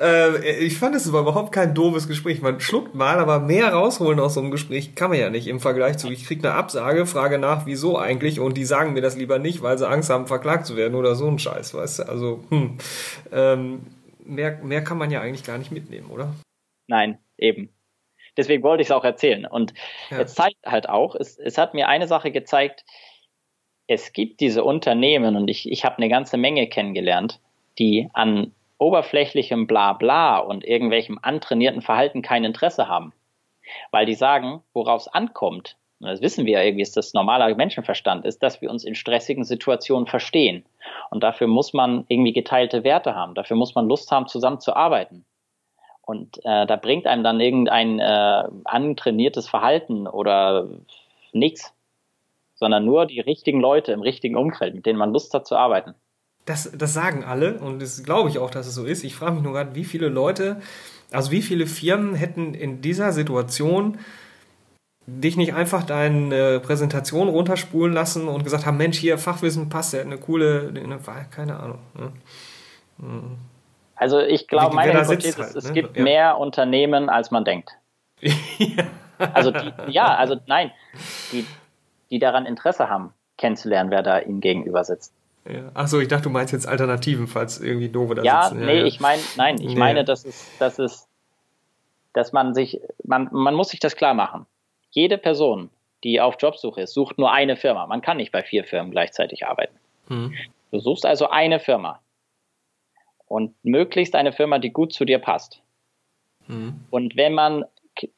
äh, 0.00 0.58
ich 0.64 0.78
fand 0.78 0.94
es 0.94 1.06
überhaupt 1.06 1.52
kein 1.52 1.74
doofes 1.74 2.06
Gespräch. 2.06 2.40
Man 2.40 2.60
schluckt 2.60 2.94
mal, 2.94 3.18
aber 3.18 3.40
mehr 3.40 3.72
rausholen 3.72 4.20
aus 4.20 4.34
so 4.34 4.40
einem 4.40 4.50
Gespräch 4.50 4.94
kann 4.94 5.10
man 5.10 5.18
ja 5.18 5.30
nicht 5.30 5.48
im 5.48 5.58
Vergleich 5.58 5.98
zu, 5.98 6.10
ich 6.10 6.26
kriege 6.26 6.46
eine 6.48 6.56
Absage, 6.56 7.04
frage 7.06 7.38
nach, 7.38 7.66
wieso 7.66 7.98
eigentlich 7.98 8.38
und 8.38 8.56
die 8.56 8.64
sagen 8.64 8.92
mir 8.92 9.02
das 9.02 9.16
lieber 9.16 9.38
nicht, 9.38 9.62
weil 9.62 9.76
sie 9.76 9.88
Angst 9.88 10.10
haben, 10.10 10.26
verklagt 10.26 10.66
zu 10.66 10.76
werden 10.76 10.94
oder 10.94 11.14
so 11.16 11.26
ein 11.26 11.38
Scheiß, 11.38 11.74
weißt 11.74 12.00
du? 12.00 12.02
Also, 12.04 12.44
hm, 12.50 12.78
ähm, 13.32 13.86
mehr, 14.24 14.58
mehr 14.62 14.84
kann 14.84 14.98
man 14.98 15.10
ja 15.10 15.20
eigentlich 15.20 15.44
gar 15.44 15.58
nicht 15.58 15.72
mitnehmen, 15.72 16.10
oder? 16.10 16.32
Nein, 16.86 17.18
eben. 17.36 17.70
Deswegen 18.36 18.62
wollte 18.62 18.82
ich 18.82 18.88
es 18.88 18.92
auch 18.92 19.04
erzählen. 19.04 19.44
Und 19.46 19.74
ja. 20.10 20.20
es 20.20 20.34
zeigt 20.34 20.64
halt 20.64 20.88
auch, 20.88 21.16
es, 21.16 21.38
es 21.38 21.58
hat 21.58 21.74
mir 21.74 21.88
eine 21.88 22.06
Sache 22.06 22.30
gezeigt, 22.30 22.84
es 23.90 24.12
gibt 24.12 24.38
diese 24.38 24.62
Unternehmen 24.62 25.34
und 25.34 25.48
ich, 25.48 25.68
ich 25.68 25.84
habe 25.84 25.96
eine 25.96 26.08
ganze 26.08 26.36
Menge 26.36 26.68
kennengelernt, 26.68 27.40
die 27.76 28.08
an 28.12 28.52
oberflächlichem 28.78 29.66
Blabla 29.66 30.38
und 30.38 30.64
irgendwelchem 30.64 31.18
antrainierten 31.20 31.82
Verhalten 31.82 32.22
kein 32.22 32.44
Interesse 32.44 32.86
haben. 32.86 33.12
Weil 33.90 34.06
die 34.06 34.14
sagen, 34.14 34.62
worauf 34.74 35.02
es 35.02 35.08
ankommt, 35.08 35.76
und 35.98 36.06
das 36.06 36.22
wissen 36.22 36.46
wir 36.46 36.60
ja 36.60 36.62
irgendwie, 36.62 36.82
ist 36.82 36.96
das 36.96 37.14
normaler 37.14 37.52
Menschenverstand, 37.56 38.24
ist, 38.24 38.44
dass 38.44 38.62
wir 38.62 38.70
uns 38.70 38.84
in 38.84 38.94
stressigen 38.94 39.42
Situationen 39.42 40.06
verstehen. 40.06 40.64
Und 41.10 41.24
dafür 41.24 41.48
muss 41.48 41.72
man 41.72 42.04
irgendwie 42.06 42.32
geteilte 42.32 42.84
Werte 42.84 43.16
haben. 43.16 43.34
Dafür 43.34 43.56
muss 43.56 43.74
man 43.74 43.88
Lust 43.88 44.12
haben, 44.12 44.28
zusammenzuarbeiten. 44.28 45.24
Und 46.00 46.38
äh, 46.44 46.64
da 46.64 46.76
bringt 46.76 47.08
einem 47.08 47.24
dann 47.24 47.40
irgendein 47.40 47.98
äh, 47.98 48.44
antrainiertes 48.64 49.48
Verhalten 49.48 50.06
oder 50.06 50.68
nichts 51.32 51.74
sondern 52.60 52.84
nur 52.84 53.06
die 53.06 53.20
richtigen 53.20 53.58
Leute 53.58 53.90
im 53.90 54.02
richtigen 54.02 54.36
Umfeld, 54.36 54.74
mit 54.74 54.86
denen 54.86 54.98
man 54.98 55.12
Lust 55.12 55.34
hat 55.34 55.46
zu 55.46 55.56
arbeiten. 55.56 55.94
Das, 56.44 56.70
das 56.76 56.94
sagen 56.94 57.24
alle 57.24 57.58
und 57.58 57.82
das 57.82 58.04
glaube 58.04 58.28
ich 58.28 58.38
auch, 58.38 58.50
dass 58.50 58.66
es 58.66 58.74
so 58.74 58.84
ist. 58.84 59.02
Ich 59.02 59.14
frage 59.14 59.32
mich 59.32 59.42
nur 59.42 59.54
gerade, 59.54 59.74
wie 59.74 59.84
viele 59.84 60.08
Leute, 60.08 60.60
also 61.10 61.32
wie 61.32 61.42
viele 61.42 61.66
Firmen 61.66 62.14
hätten 62.14 62.54
in 62.54 62.82
dieser 62.82 63.12
Situation 63.12 63.98
dich 65.06 65.36
nicht 65.36 65.54
einfach 65.54 65.84
deine 65.84 66.60
Präsentation 66.60 67.28
runterspulen 67.28 67.92
lassen 67.92 68.28
und 68.28 68.44
gesagt 68.44 68.66
haben, 68.66 68.76
Mensch, 68.76 68.98
hier 68.98 69.18
Fachwissen 69.18 69.68
passt, 69.68 69.92
der 69.92 70.00
hat 70.00 70.06
eine 70.06 70.18
coole, 70.18 70.72
eine, 70.74 70.98
keine 71.30 71.58
Ahnung. 71.58 71.78
Ne? 71.94 72.12
Hm. 73.00 73.38
Also 73.96 74.20
ich 74.20 74.48
glaube, 74.48 74.74
meine 74.74 74.92
Hypothese 74.92 75.28
ist, 75.28 75.38
halt, 75.38 75.56
es 75.56 75.64
ne? 75.64 75.72
gibt 75.72 75.96
ja. 75.96 76.02
mehr 76.02 76.38
Unternehmen, 76.38 77.08
als 77.08 77.30
man 77.30 77.44
denkt. 77.44 77.70
ja. 78.20 78.84
Also 79.34 79.50
die, 79.50 79.70
ja, 79.88 80.14
also 80.14 80.36
nein, 80.46 80.72
die, 81.30 81.44
die 82.10 82.18
daran 82.18 82.46
Interesse 82.46 82.88
haben, 82.88 83.12
kennenzulernen, 83.36 83.90
wer 83.90 84.02
da 84.02 84.18
ihnen 84.20 84.40
gegenüber 84.40 84.84
sitzt. 84.84 85.14
Ja. 85.48 85.70
Achso, 85.74 85.98
ich 86.00 86.08
dachte, 86.08 86.24
du 86.24 86.30
meinst 86.30 86.52
jetzt 86.52 86.66
Alternativen, 86.66 87.26
falls 87.26 87.60
irgendwie 87.60 87.88
doofe 87.88 88.14
da 88.14 88.22
ja, 88.22 88.42
sitzen. 88.42 88.60
Ja, 88.60 88.66
nee, 88.66 88.80
ja. 88.80 88.84
ich 88.84 89.00
meine, 89.00 89.22
nein, 89.36 89.56
ich 89.56 89.74
nee. 89.74 89.78
meine, 89.78 90.04
das 90.04 90.24
ist, 90.24 90.50
das 90.60 90.78
ist, 90.78 91.08
dass 92.12 92.32
man 92.32 92.54
sich, 92.54 92.80
man, 93.04 93.28
man 93.32 93.54
muss 93.54 93.70
sich 93.70 93.80
das 93.80 93.96
klar 93.96 94.14
machen. 94.14 94.46
Jede 94.90 95.18
Person, 95.18 95.70
die 96.04 96.20
auf 96.20 96.36
Jobsuche 96.38 96.82
ist, 96.82 96.92
sucht 96.92 97.18
nur 97.18 97.32
eine 97.32 97.56
Firma. 97.56 97.86
Man 97.86 98.02
kann 98.02 98.18
nicht 98.18 98.32
bei 98.32 98.42
vier 98.42 98.64
Firmen 98.64 98.90
gleichzeitig 98.90 99.46
arbeiten. 99.46 99.74
Hm. 100.08 100.34
Du 100.70 100.78
suchst 100.78 101.06
also 101.06 101.28
eine 101.30 101.60
Firma. 101.60 102.00
Und 103.26 103.54
möglichst 103.62 104.16
eine 104.16 104.32
Firma, 104.32 104.58
die 104.58 104.70
gut 104.70 104.92
zu 104.92 105.04
dir 105.04 105.20
passt. 105.20 105.62
Hm. 106.46 106.80
Und 106.90 107.16
wenn 107.16 107.32
man 107.32 107.64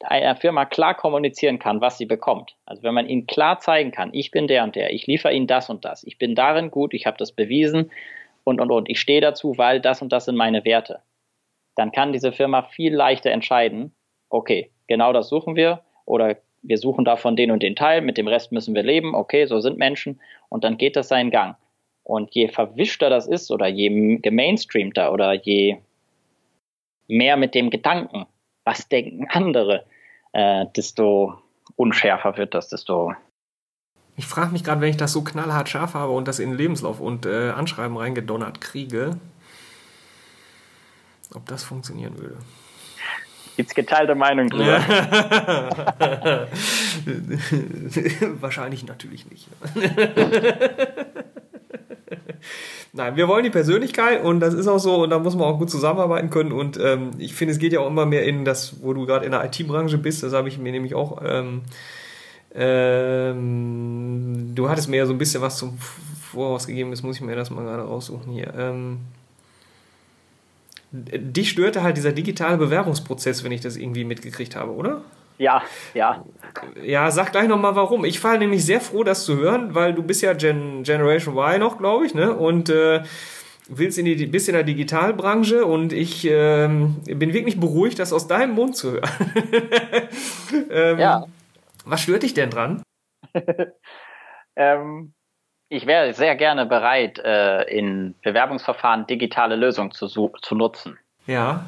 einer 0.03 0.35
Firma 0.35 0.65
klar 0.65 0.95
kommunizieren 0.95 1.59
kann, 1.59 1.81
was 1.81 1.97
sie 1.97 2.05
bekommt. 2.05 2.55
Also 2.65 2.83
wenn 2.83 2.93
man 2.93 3.07
ihnen 3.07 3.27
klar 3.27 3.59
zeigen 3.59 3.91
kann, 3.91 4.09
ich 4.13 4.31
bin 4.31 4.47
der 4.47 4.63
und 4.63 4.75
der, 4.75 4.93
ich 4.93 5.07
liefere 5.07 5.33
ihnen 5.33 5.47
das 5.47 5.69
und 5.69 5.85
das, 5.85 6.03
ich 6.03 6.17
bin 6.17 6.35
darin 6.35 6.71
gut, 6.71 6.93
ich 6.93 7.05
habe 7.05 7.17
das 7.17 7.31
bewiesen 7.31 7.91
und 8.43 8.59
und 8.59 8.71
und, 8.71 8.89
ich 8.89 8.99
stehe 8.99 9.21
dazu, 9.21 9.57
weil 9.57 9.79
das 9.79 10.01
und 10.01 10.11
das 10.11 10.25
sind 10.25 10.35
meine 10.35 10.65
Werte. 10.65 11.01
Dann 11.75 11.91
kann 11.91 12.13
diese 12.13 12.31
Firma 12.31 12.63
viel 12.63 12.93
leichter 12.93 13.31
entscheiden, 13.31 13.93
okay, 14.29 14.71
genau 14.87 15.13
das 15.13 15.29
suchen 15.29 15.55
wir 15.55 15.81
oder 16.05 16.37
wir 16.61 16.77
suchen 16.77 17.05
davon 17.05 17.35
den 17.35 17.51
und 17.51 17.61
den 17.61 17.75
Teil, 17.75 18.01
mit 18.01 18.17
dem 18.17 18.27
Rest 18.27 18.51
müssen 18.51 18.75
wir 18.75 18.83
leben, 18.83 19.15
okay, 19.15 19.45
so 19.45 19.59
sind 19.59 19.77
Menschen 19.77 20.21
und 20.49 20.63
dann 20.63 20.77
geht 20.77 20.95
das 20.95 21.09
seinen 21.09 21.31
Gang. 21.31 21.57
Und 22.03 22.33
je 22.35 22.47
verwischter 22.47 23.09
das 23.09 23.27
ist 23.27 23.51
oder 23.51 23.67
je 23.67 24.17
gemainstreamter 24.17 25.11
oder 25.11 25.33
je 25.33 25.77
mehr 27.07 27.37
mit 27.37 27.55
dem 27.55 27.69
Gedanken 27.69 28.25
was 28.63 28.87
denken 28.87 29.27
andere, 29.29 29.85
äh, 30.31 30.65
desto 30.75 31.41
unschärfer 31.75 32.37
wird 32.37 32.53
das, 32.53 32.69
desto. 32.69 33.15
Ich 34.15 34.27
frage 34.27 34.51
mich 34.51 34.63
gerade, 34.63 34.81
wenn 34.81 34.89
ich 34.89 34.97
das 34.97 35.11
so 35.11 35.23
knallhart 35.23 35.69
scharf 35.69 35.95
habe 35.95 36.11
und 36.11 36.27
das 36.27 36.39
in 36.39 36.53
Lebenslauf 36.53 36.99
und 36.99 37.25
äh, 37.25 37.49
Anschreiben 37.49 37.97
reingedonnert 37.97 38.61
kriege, 38.61 39.17
ob 41.33 41.47
das 41.47 41.63
funktionieren 41.63 42.17
würde. 42.19 42.37
Gibt's 43.55 43.73
geteilte 43.75 44.15
Meinung 44.15 44.49
drüber? 44.49 44.79
Wahrscheinlich 48.41 48.83
natürlich 48.85 49.29
nicht. 49.29 49.47
Nein, 52.95 53.15
wir 53.15 53.27
wollen 53.27 53.43
die 53.43 53.49
Persönlichkeit 53.49 54.23
und 54.23 54.39
das 54.39 54.53
ist 54.53 54.67
auch 54.67 54.77
so 54.77 55.01
und 55.01 55.09
da 55.09 55.17
muss 55.17 55.35
man 55.35 55.45
auch 55.45 55.57
gut 55.57 55.71
zusammenarbeiten 55.71 56.29
können 56.29 56.51
und 56.51 56.79
ähm, 56.79 57.09
ich 57.17 57.33
finde, 57.33 57.53
es 57.53 57.57
geht 57.57 57.73
ja 57.73 57.79
auch 57.79 57.87
immer 57.87 58.05
mehr 58.05 58.23
in 58.23 58.45
das, 58.45 58.83
wo 58.83 58.93
du 58.93 59.07
gerade 59.07 59.25
in 59.25 59.31
der 59.31 59.43
IT-Branche 59.45 59.97
bist, 59.97 60.21
das 60.21 60.33
habe 60.33 60.47
ich 60.47 60.59
mir 60.59 60.71
nämlich 60.71 60.93
auch, 60.93 61.19
ähm, 61.25 61.63
ähm, 62.53 64.51
du 64.53 64.69
hattest 64.69 64.89
mir 64.89 64.97
ja 64.97 65.07
so 65.07 65.13
ein 65.13 65.17
bisschen 65.17 65.41
was 65.41 65.57
zum 65.57 65.75
Voraus 65.79 66.67
gegeben, 66.67 66.91
jetzt 66.91 67.01
muss 67.01 67.15
ich 67.15 67.23
mir 67.23 67.35
das 67.35 67.49
mal 67.49 67.63
gerade 67.63 67.81
raussuchen 67.81 68.31
hier. 68.31 68.53
Ähm, 68.55 68.99
dich 70.91 71.49
störte 71.49 71.81
halt 71.81 71.97
dieser 71.97 72.11
digitale 72.11 72.57
Bewerbungsprozess, 72.57 73.43
wenn 73.43 73.51
ich 73.51 73.61
das 73.61 73.75
irgendwie 73.75 74.03
mitgekriegt 74.03 74.55
habe, 74.55 74.71
oder? 74.71 75.01
Ja, 75.37 75.63
ja. 75.93 76.23
Ja, 76.81 77.09
sag 77.11 77.31
gleich 77.31 77.47
nochmal 77.47 77.75
warum. 77.75 78.05
Ich 78.05 78.23
war 78.23 78.37
nämlich 78.37 78.65
sehr 78.65 78.81
froh, 78.81 79.03
das 79.03 79.25
zu 79.25 79.37
hören, 79.37 79.73
weil 79.73 79.93
du 79.93 80.03
bist 80.03 80.21
ja 80.21 80.33
Gen 80.33 80.83
Generation 80.83 81.35
Y 81.35 81.59
noch, 81.59 81.77
glaube 81.77 82.05
ich, 82.05 82.13
ne? 82.13 82.33
Und 82.33 82.69
äh, 82.69 83.01
willst 83.67 83.97
in 83.97 84.05
die 84.05 84.25
bist 84.27 84.47
in 84.47 84.53
der 84.53 84.63
Digitalbranche 84.63 85.65
und 85.65 85.93
ich 85.93 86.27
ähm, 86.29 87.01
bin 87.05 87.33
wirklich 87.33 87.59
beruhigt, 87.59 87.99
das 87.99 88.13
aus 88.13 88.27
deinem 88.27 88.53
Mund 88.53 88.75
zu 88.75 88.93
hören. 88.93 89.09
ähm, 90.69 90.99
ja. 90.99 91.25
Was 91.85 92.01
stört 92.01 92.23
dich 92.23 92.33
denn 92.33 92.49
dran? 92.49 92.83
ähm, 94.55 95.13
ich 95.69 95.85
wäre 95.87 96.13
sehr 96.13 96.35
gerne 96.35 96.65
bereit, 96.65 97.19
äh, 97.19 97.63
in 97.63 98.15
Bewerbungsverfahren 98.21 99.07
digitale 99.07 99.55
Lösungen 99.55 99.91
zu, 99.91 100.07
zu 100.07 100.55
nutzen. 100.55 100.99
Ja. 101.25 101.65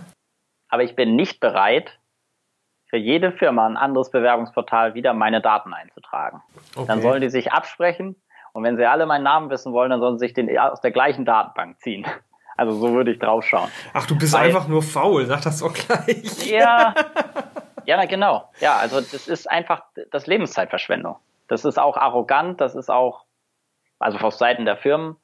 Aber 0.69 0.83
ich 0.83 0.95
bin 0.95 1.15
nicht 1.15 1.39
bereit, 1.39 1.97
für 2.95 2.99
jede 2.99 3.33
Firma 3.33 3.67
ein 3.67 3.75
anderes 3.75 4.09
Bewerbungsportal 4.09 4.93
wieder 4.93 5.13
meine 5.13 5.41
Daten 5.41 5.73
einzutragen. 5.73 6.41
Okay. 6.77 6.85
Dann 6.87 7.01
sollen 7.01 7.19
die 7.19 7.29
sich 7.29 7.51
absprechen 7.51 8.15
und 8.53 8.63
wenn 8.63 8.77
sie 8.77 8.85
alle 8.85 9.05
meinen 9.05 9.23
Namen 9.23 9.49
wissen 9.49 9.73
wollen, 9.73 9.89
dann 9.89 9.99
sollen 9.99 10.17
sie 10.17 10.27
sich 10.27 10.33
den 10.33 10.57
aus 10.57 10.79
der 10.79 10.91
gleichen 10.91 11.25
Datenbank 11.25 11.79
ziehen. 11.81 12.05
Also 12.57 12.71
so 12.71 12.93
würde 12.93 13.11
ich 13.11 13.19
drauf 13.19 13.43
schauen. 13.43 13.69
Ach, 13.93 14.07
du 14.07 14.17
bist 14.17 14.31
Weil, 14.31 14.45
einfach 14.45 14.69
nur 14.69 14.81
faul, 14.81 15.25
sag 15.25 15.41
das 15.41 15.59
doch 15.59 15.73
gleich. 15.73 16.49
Ja, 16.49 16.95
ja, 17.85 18.05
genau. 18.05 18.49
Ja, 18.61 18.77
also 18.77 19.01
das 19.01 19.27
ist 19.27 19.51
einfach 19.51 19.83
das 20.09 20.25
Lebenszeitverschwendung. 20.25 21.17
Das 21.49 21.65
ist 21.65 21.77
auch 21.77 21.97
arrogant, 21.97 22.61
das 22.61 22.73
ist 22.73 22.89
auch 22.89 23.25
also 23.99 24.19
auf 24.19 24.35
Seiten 24.35 24.63
der 24.63 24.77
Firmen. 24.77 25.17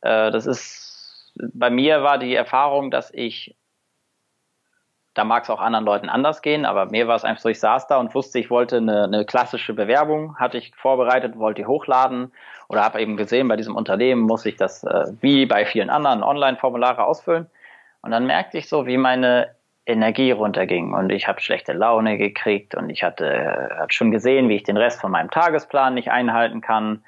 Äh, 0.00 0.32
das 0.32 0.46
ist, 0.46 1.32
bei 1.36 1.70
mir 1.70 2.02
war 2.02 2.18
die 2.18 2.34
Erfahrung, 2.34 2.90
dass 2.90 3.14
ich, 3.14 3.54
da 5.18 5.24
mag 5.24 5.42
es 5.42 5.50
auch 5.50 5.60
anderen 5.60 5.84
Leuten 5.84 6.08
anders 6.08 6.42
gehen, 6.42 6.64
aber 6.64 6.86
mir 6.86 7.08
war 7.08 7.16
es 7.16 7.24
einfach 7.24 7.42
so, 7.42 7.48
ich 7.48 7.58
saß 7.58 7.88
da 7.88 7.96
und 7.96 8.14
wusste, 8.14 8.38
ich 8.38 8.50
wollte 8.50 8.76
eine, 8.76 9.02
eine 9.02 9.24
klassische 9.24 9.74
Bewerbung, 9.74 10.36
hatte 10.36 10.58
ich 10.58 10.72
vorbereitet, 10.76 11.36
wollte 11.36 11.62
die 11.62 11.66
hochladen 11.66 12.30
oder 12.68 12.84
habe 12.84 13.00
eben 13.00 13.16
gesehen, 13.16 13.48
bei 13.48 13.56
diesem 13.56 13.74
Unternehmen 13.74 14.22
muss 14.22 14.46
ich 14.46 14.54
das 14.54 14.84
äh, 14.84 15.06
wie 15.20 15.44
bei 15.44 15.66
vielen 15.66 15.90
anderen 15.90 16.22
Online-Formulare 16.22 17.04
ausfüllen. 17.04 17.48
Und 18.00 18.12
dann 18.12 18.26
merkte 18.26 18.58
ich 18.58 18.68
so, 18.68 18.86
wie 18.86 18.96
meine 18.96 19.56
Energie 19.86 20.30
runterging 20.30 20.94
und 20.94 21.10
ich 21.10 21.26
habe 21.26 21.40
schlechte 21.40 21.72
Laune 21.72 22.16
gekriegt 22.16 22.76
und 22.76 22.88
ich 22.88 23.02
hatte, 23.02 23.70
hatte 23.76 23.92
schon 23.92 24.12
gesehen, 24.12 24.48
wie 24.48 24.54
ich 24.54 24.62
den 24.62 24.76
Rest 24.76 25.00
von 25.00 25.10
meinem 25.10 25.32
Tagesplan 25.32 25.94
nicht 25.94 26.12
einhalten 26.12 26.60
kann, 26.60 27.02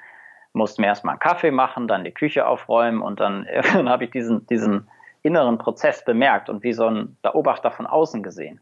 musste 0.52 0.80
mir 0.80 0.88
erstmal 0.88 1.12
einen 1.12 1.20
Kaffee 1.20 1.52
machen, 1.52 1.86
dann 1.86 2.02
die 2.02 2.10
Küche 2.10 2.44
aufräumen 2.44 3.02
und 3.02 3.20
dann, 3.20 3.46
dann 3.72 3.88
habe 3.88 4.02
ich 4.02 4.10
diesen, 4.10 4.48
diesen 4.48 4.88
inneren 5.22 5.58
Prozess 5.58 6.04
bemerkt 6.04 6.48
und 6.48 6.62
wie 6.62 6.72
so 6.72 6.86
ein 6.86 7.16
Beobachter 7.22 7.70
von 7.70 7.86
außen 7.86 8.22
gesehen. 8.22 8.60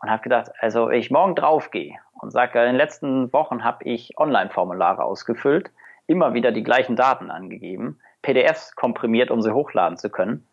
Und 0.00 0.10
habe 0.10 0.22
gedacht, 0.22 0.50
also 0.60 0.88
wenn 0.88 0.98
ich 0.98 1.10
morgen 1.10 1.34
draufgehe 1.34 1.96
und 2.20 2.30
sage, 2.30 2.58
in 2.60 2.66
den 2.66 2.76
letzten 2.76 3.32
Wochen 3.32 3.64
habe 3.64 3.84
ich 3.84 4.18
Online-Formulare 4.18 5.02
ausgefüllt, 5.02 5.70
immer 6.06 6.34
wieder 6.34 6.52
die 6.52 6.62
gleichen 6.62 6.96
Daten 6.96 7.30
angegeben, 7.30 7.98
PDFs 8.22 8.74
komprimiert, 8.76 9.30
um 9.30 9.40
sie 9.40 9.52
hochladen 9.52 9.96
zu 9.96 10.10
können. 10.10 10.46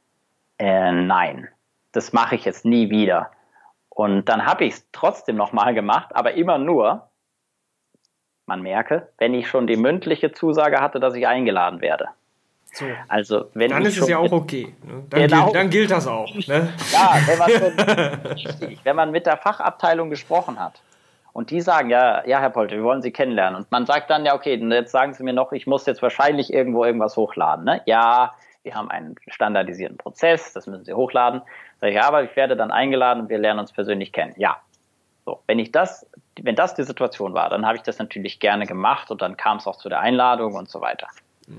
Äh, 0.58 0.92
nein, 0.92 1.50
das 1.92 2.14
mache 2.14 2.36
ich 2.36 2.46
jetzt 2.46 2.66
nie 2.66 2.90
wieder. 2.90 3.32
Und 3.90 4.30
dann 4.30 4.46
habe 4.46 4.64
ich 4.64 4.74
es 4.74 4.92
trotzdem 4.92 5.36
nochmal 5.36 5.74
gemacht, 5.74 6.16
aber 6.16 6.34
immer 6.34 6.58
nur, 6.58 7.10
man 8.46 8.62
merke, 8.62 9.10
wenn 9.18 9.34
ich 9.34 9.50
schon 9.50 9.68
die 9.68 9.76
mündliche 9.76 10.32
Zusage 10.32 10.80
hatte, 10.80 11.00
dass 11.00 11.16
ich 11.16 11.28
eingeladen 11.28 11.82
werde. 11.82 12.10
So. 12.74 12.86
Also, 13.10 13.46
wenn 13.54 13.70
dann 13.70 13.86
ist 13.86 13.98
es 13.98 14.08
ja 14.08 14.18
auch 14.18 14.32
okay. 14.32 14.74
Ne? 14.84 15.04
Dann, 15.10 15.22
Genau. 15.22 15.44
gilt, 15.44 15.56
dann 15.56 15.70
gilt 15.70 15.92
das 15.92 16.08
auch. 16.08 16.34
Ne? 16.34 16.74
Ja, 16.94 17.20
wenn 17.26 17.38
man, 17.38 18.20
richtig, 18.32 18.80
wenn 18.84 18.96
man 18.96 19.12
mit 19.12 19.26
der 19.26 19.38
Fachabteilung 19.38 20.10
gesprochen 20.10 20.58
hat 20.58 20.82
und 21.34 21.50
die 21.52 21.60
sagen, 21.60 21.90
ja, 21.90 22.26
ja, 22.26 22.40
Herr 22.40 22.50
Polte, 22.50 22.76
wir 22.76 22.84
wollen 22.84 23.02
Sie 23.02 23.12
kennenlernen. 23.12 23.58
Und 23.60 23.72
man 23.72 23.86
sagt 23.86 24.10
dann, 24.10 24.26
ja, 24.26 24.34
okay, 24.36 24.56
jetzt 24.56 24.92
sagen 24.92 25.14
Sie 25.14 25.24
mir 25.24 25.34
noch, 25.34 25.52
ich 25.52 25.68
muss 25.68 25.86
jetzt 25.86 26.02
wahrscheinlich 26.02 26.54
irgendwo 26.54 26.86
irgendwas 26.86 27.18
hochladen. 27.18 27.66
Ne? 27.66 27.82
Ja, 27.86 28.34
wir 28.64 28.76
haben 28.76 28.90
einen 28.90 29.16
standardisierten 29.28 29.98
Prozess, 29.98 30.54
das 30.54 30.66
müssen 30.68 30.86
Sie 30.86 30.94
hochladen. 30.94 31.42
Sag 31.82 31.90
ich, 31.90 31.96
ja, 31.96 32.04
aber 32.08 32.24
ich 32.24 32.36
werde 32.36 32.56
dann 32.56 32.72
eingeladen 32.72 33.24
und 33.24 33.30
wir 33.30 33.38
lernen 33.38 33.60
uns 33.60 33.74
persönlich 33.74 34.14
kennen. 34.14 34.34
Ja. 34.38 34.58
So, 35.26 35.42
wenn 35.46 35.60
ich 35.60 35.72
das, 35.72 36.08
wenn 36.42 36.56
das 36.56 36.74
die 36.74 36.84
Situation 36.84 37.34
war, 37.34 37.50
dann 37.50 37.66
habe 37.66 37.76
ich 37.76 37.84
das 37.84 38.00
natürlich 38.00 38.40
gerne 38.40 38.66
gemacht 38.66 39.12
und 39.12 39.22
dann 39.22 39.36
kam 39.36 39.58
es 39.58 39.68
auch 39.68 39.76
zu 39.76 39.90
der 39.90 40.00
Einladung 40.00 40.56
und 40.56 40.70
so 40.70 40.80
weiter. 40.82 41.08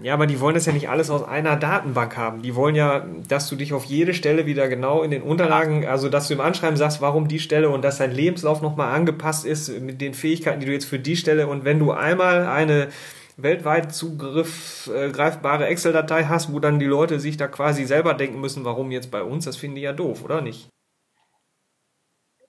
Ja, 0.02 0.14
aber 0.14 0.26
die 0.26 0.40
wollen 0.40 0.54
das 0.54 0.64
ja 0.66 0.72
nicht 0.72 0.88
alles 0.88 1.10
aus 1.10 1.22
einer 1.22 1.56
Datenbank 1.56 2.16
haben. 2.16 2.40
Die 2.40 2.54
wollen 2.54 2.74
ja, 2.74 3.04
dass 3.28 3.48
du 3.48 3.56
dich 3.56 3.72
auf 3.72 3.84
jede 3.84 4.14
Stelle 4.14 4.46
wieder 4.46 4.68
genau 4.68 5.02
in 5.02 5.10
den 5.10 5.22
Unterlagen, 5.22 5.86
also 5.86 6.08
dass 6.08 6.28
du 6.28 6.34
im 6.34 6.40
Anschreiben 6.40 6.76
sagst, 6.76 7.00
warum 7.02 7.28
die 7.28 7.40
Stelle 7.40 7.68
und 7.68 7.82
dass 7.82 7.98
dein 7.98 8.12
Lebenslauf 8.12 8.62
nochmal 8.62 8.94
angepasst 8.94 9.44
ist 9.44 9.68
mit 9.80 10.00
den 10.00 10.14
Fähigkeiten, 10.14 10.60
die 10.60 10.66
du 10.66 10.72
jetzt 10.72 10.86
für 10.86 10.98
die 10.98 11.16
Stelle 11.16 11.46
und 11.46 11.64
wenn 11.64 11.78
du 11.78 11.90
einmal 11.92 12.46
eine 12.46 12.88
weltweit 13.36 13.94
zugreifbare 13.94 15.66
Excel-Datei 15.66 16.24
hast, 16.24 16.52
wo 16.52 16.60
dann 16.60 16.78
die 16.78 16.86
Leute 16.86 17.18
sich 17.18 17.36
da 17.36 17.48
quasi 17.48 17.84
selber 17.84 18.14
denken 18.14 18.40
müssen, 18.40 18.64
warum 18.64 18.90
jetzt 18.92 19.10
bei 19.10 19.22
uns, 19.22 19.44
das 19.44 19.56
finde 19.56 19.78
ich 19.78 19.84
ja 19.84 19.92
doof, 19.92 20.24
oder 20.24 20.40
nicht? 20.40 20.68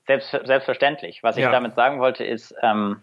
Selbst, 0.06 0.32
selbstverständlich. 0.32 1.24
Was 1.24 1.38
ich 1.38 1.44
Ja. 1.44 1.52
damit 1.52 1.76
sagen 1.76 2.00
wollte, 2.00 2.26
ist, 2.26 2.54
ähm, 2.62 3.02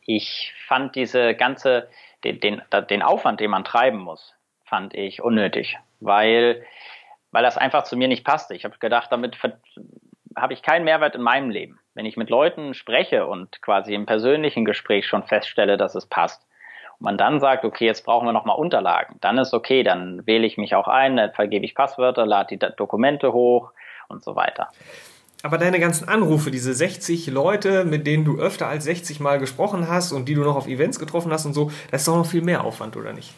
ich 0.00 0.54
fand 0.66 0.96
diese 0.96 1.34
ganze, 1.34 1.88
den, 2.24 2.40
den, 2.40 2.62
den 2.90 3.02
Aufwand, 3.02 3.40
den 3.40 3.50
man 3.50 3.64
treiben 3.64 3.98
muss, 3.98 4.34
fand 4.64 4.94
ich 4.94 5.22
unnötig, 5.22 5.76
weil, 6.00 6.64
weil 7.30 7.42
das 7.42 7.58
einfach 7.58 7.84
zu 7.84 7.96
mir 7.96 8.08
nicht 8.08 8.24
passte. 8.24 8.54
Ich 8.54 8.64
habe 8.64 8.78
gedacht, 8.78 9.12
damit 9.12 9.38
habe 10.36 10.52
ich 10.52 10.62
keinen 10.62 10.84
Mehrwert 10.84 11.14
in 11.14 11.22
meinem 11.22 11.50
Leben. 11.50 11.78
Wenn 11.94 12.06
ich 12.06 12.16
mit 12.16 12.30
Leuten 12.30 12.74
spreche 12.74 13.26
und 13.26 13.62
quasi 13.62 13.94
im 13.94 14.06
persönlichen 14.06 14.64
Gespräch 14.64 15.06
schon 15.06 15.22
feststelle, 15.22 15.76
dass 15.76 15.94
es 15.94 16.06
passt, 16.06 16.46
und 16.98 17.04
man 17.04 17.18
dann 17.18 17.40
sagt, 17.40 17.64
okay, 17.64 17.86
jetzt 17.86 18.04
brauchen 18.04 18.26
wir 18.26 18.32
nochmal 18.32 18.56
Unterlagen, 18.56 19.16
dann 19.20 19.38
ist 19.38 19.54
okay, 19.54 19.82
dann 19.82 20.26
wähle 20.26 20.46
ich 20.46 20.56
mich 20.56 20.74
auch 20.74 20.88
ein, 20.88 21.16
dann 21.16 21.32
vergebe 21.32 21.64
ich 21.64 21.74
Passwörter, 21.74 22.26
lade 22.26 22.56
die 22.56 22.76
Dokumente 22.76 23.32
hoch 23.32 23.72
und 24.08 24.22
so 24.22 24.36
weiter. 24.36 24.68
Aber 25.44 25.58
deine 25.58 25.78
ganzen 25.78 26.08
Anrufe, 26.08 26.50
diese 26.50 26.72
60 26.72 27.26
Leute, 27.26 27.84
mit 27.84 28.06
denen 28.06 28.24
du 28.24 28.38
öfter 28.38 28.66
als 28.66 28.84
60 28.84 29.20
Mal 29.20 29.38
gesprochen 29.38 29.88
hast 29.88 30.10
und 30.10 30.26
die 30.26 30.34
du 30.34 30.40
noch 30.40 30.56
auf 30.56 30.66
Events 30.66 30.98
getroffen 30.98 31.30
hast 31.30 31.44
und 31.44 31.52
so, 31.52 31.70
das 31.90 32.00
ist 32.00 32.08
doch 32.08 32.16
noch 32.16 32.24
viel 32.24 32.40
mehr 32.40 32.64
Aufwand, 32.64 32.96
oder 32.96 33.12
nicht? 33.12 33.34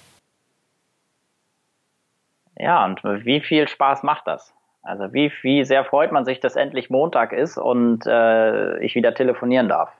Ja, 2.56 2.84
und 2.84 3.02
wie 3.02 3.40
viel 3.40 3.66
Spaß 3.66 4.04
macht 4.04 4.28
das? 4.28 4.54
Also 4.82 5.12
wie, 5.12 5.32
wie 5.42 5.64
sehr 5.64 5.84
freut 5.84 6.12
man 6.12 6.24
sich, 6.24 6.38
dass 6.38 6.54
endlich 6.54 6.90
Montag 6.90 7.32
ist 7.32 7.58
und 7.58 8.06
äh, 8.06 8.78
ich 8.84 8.94
wieder 8.94 9.12
telefonieren 9.12 9.68
darf. 9.68 9.90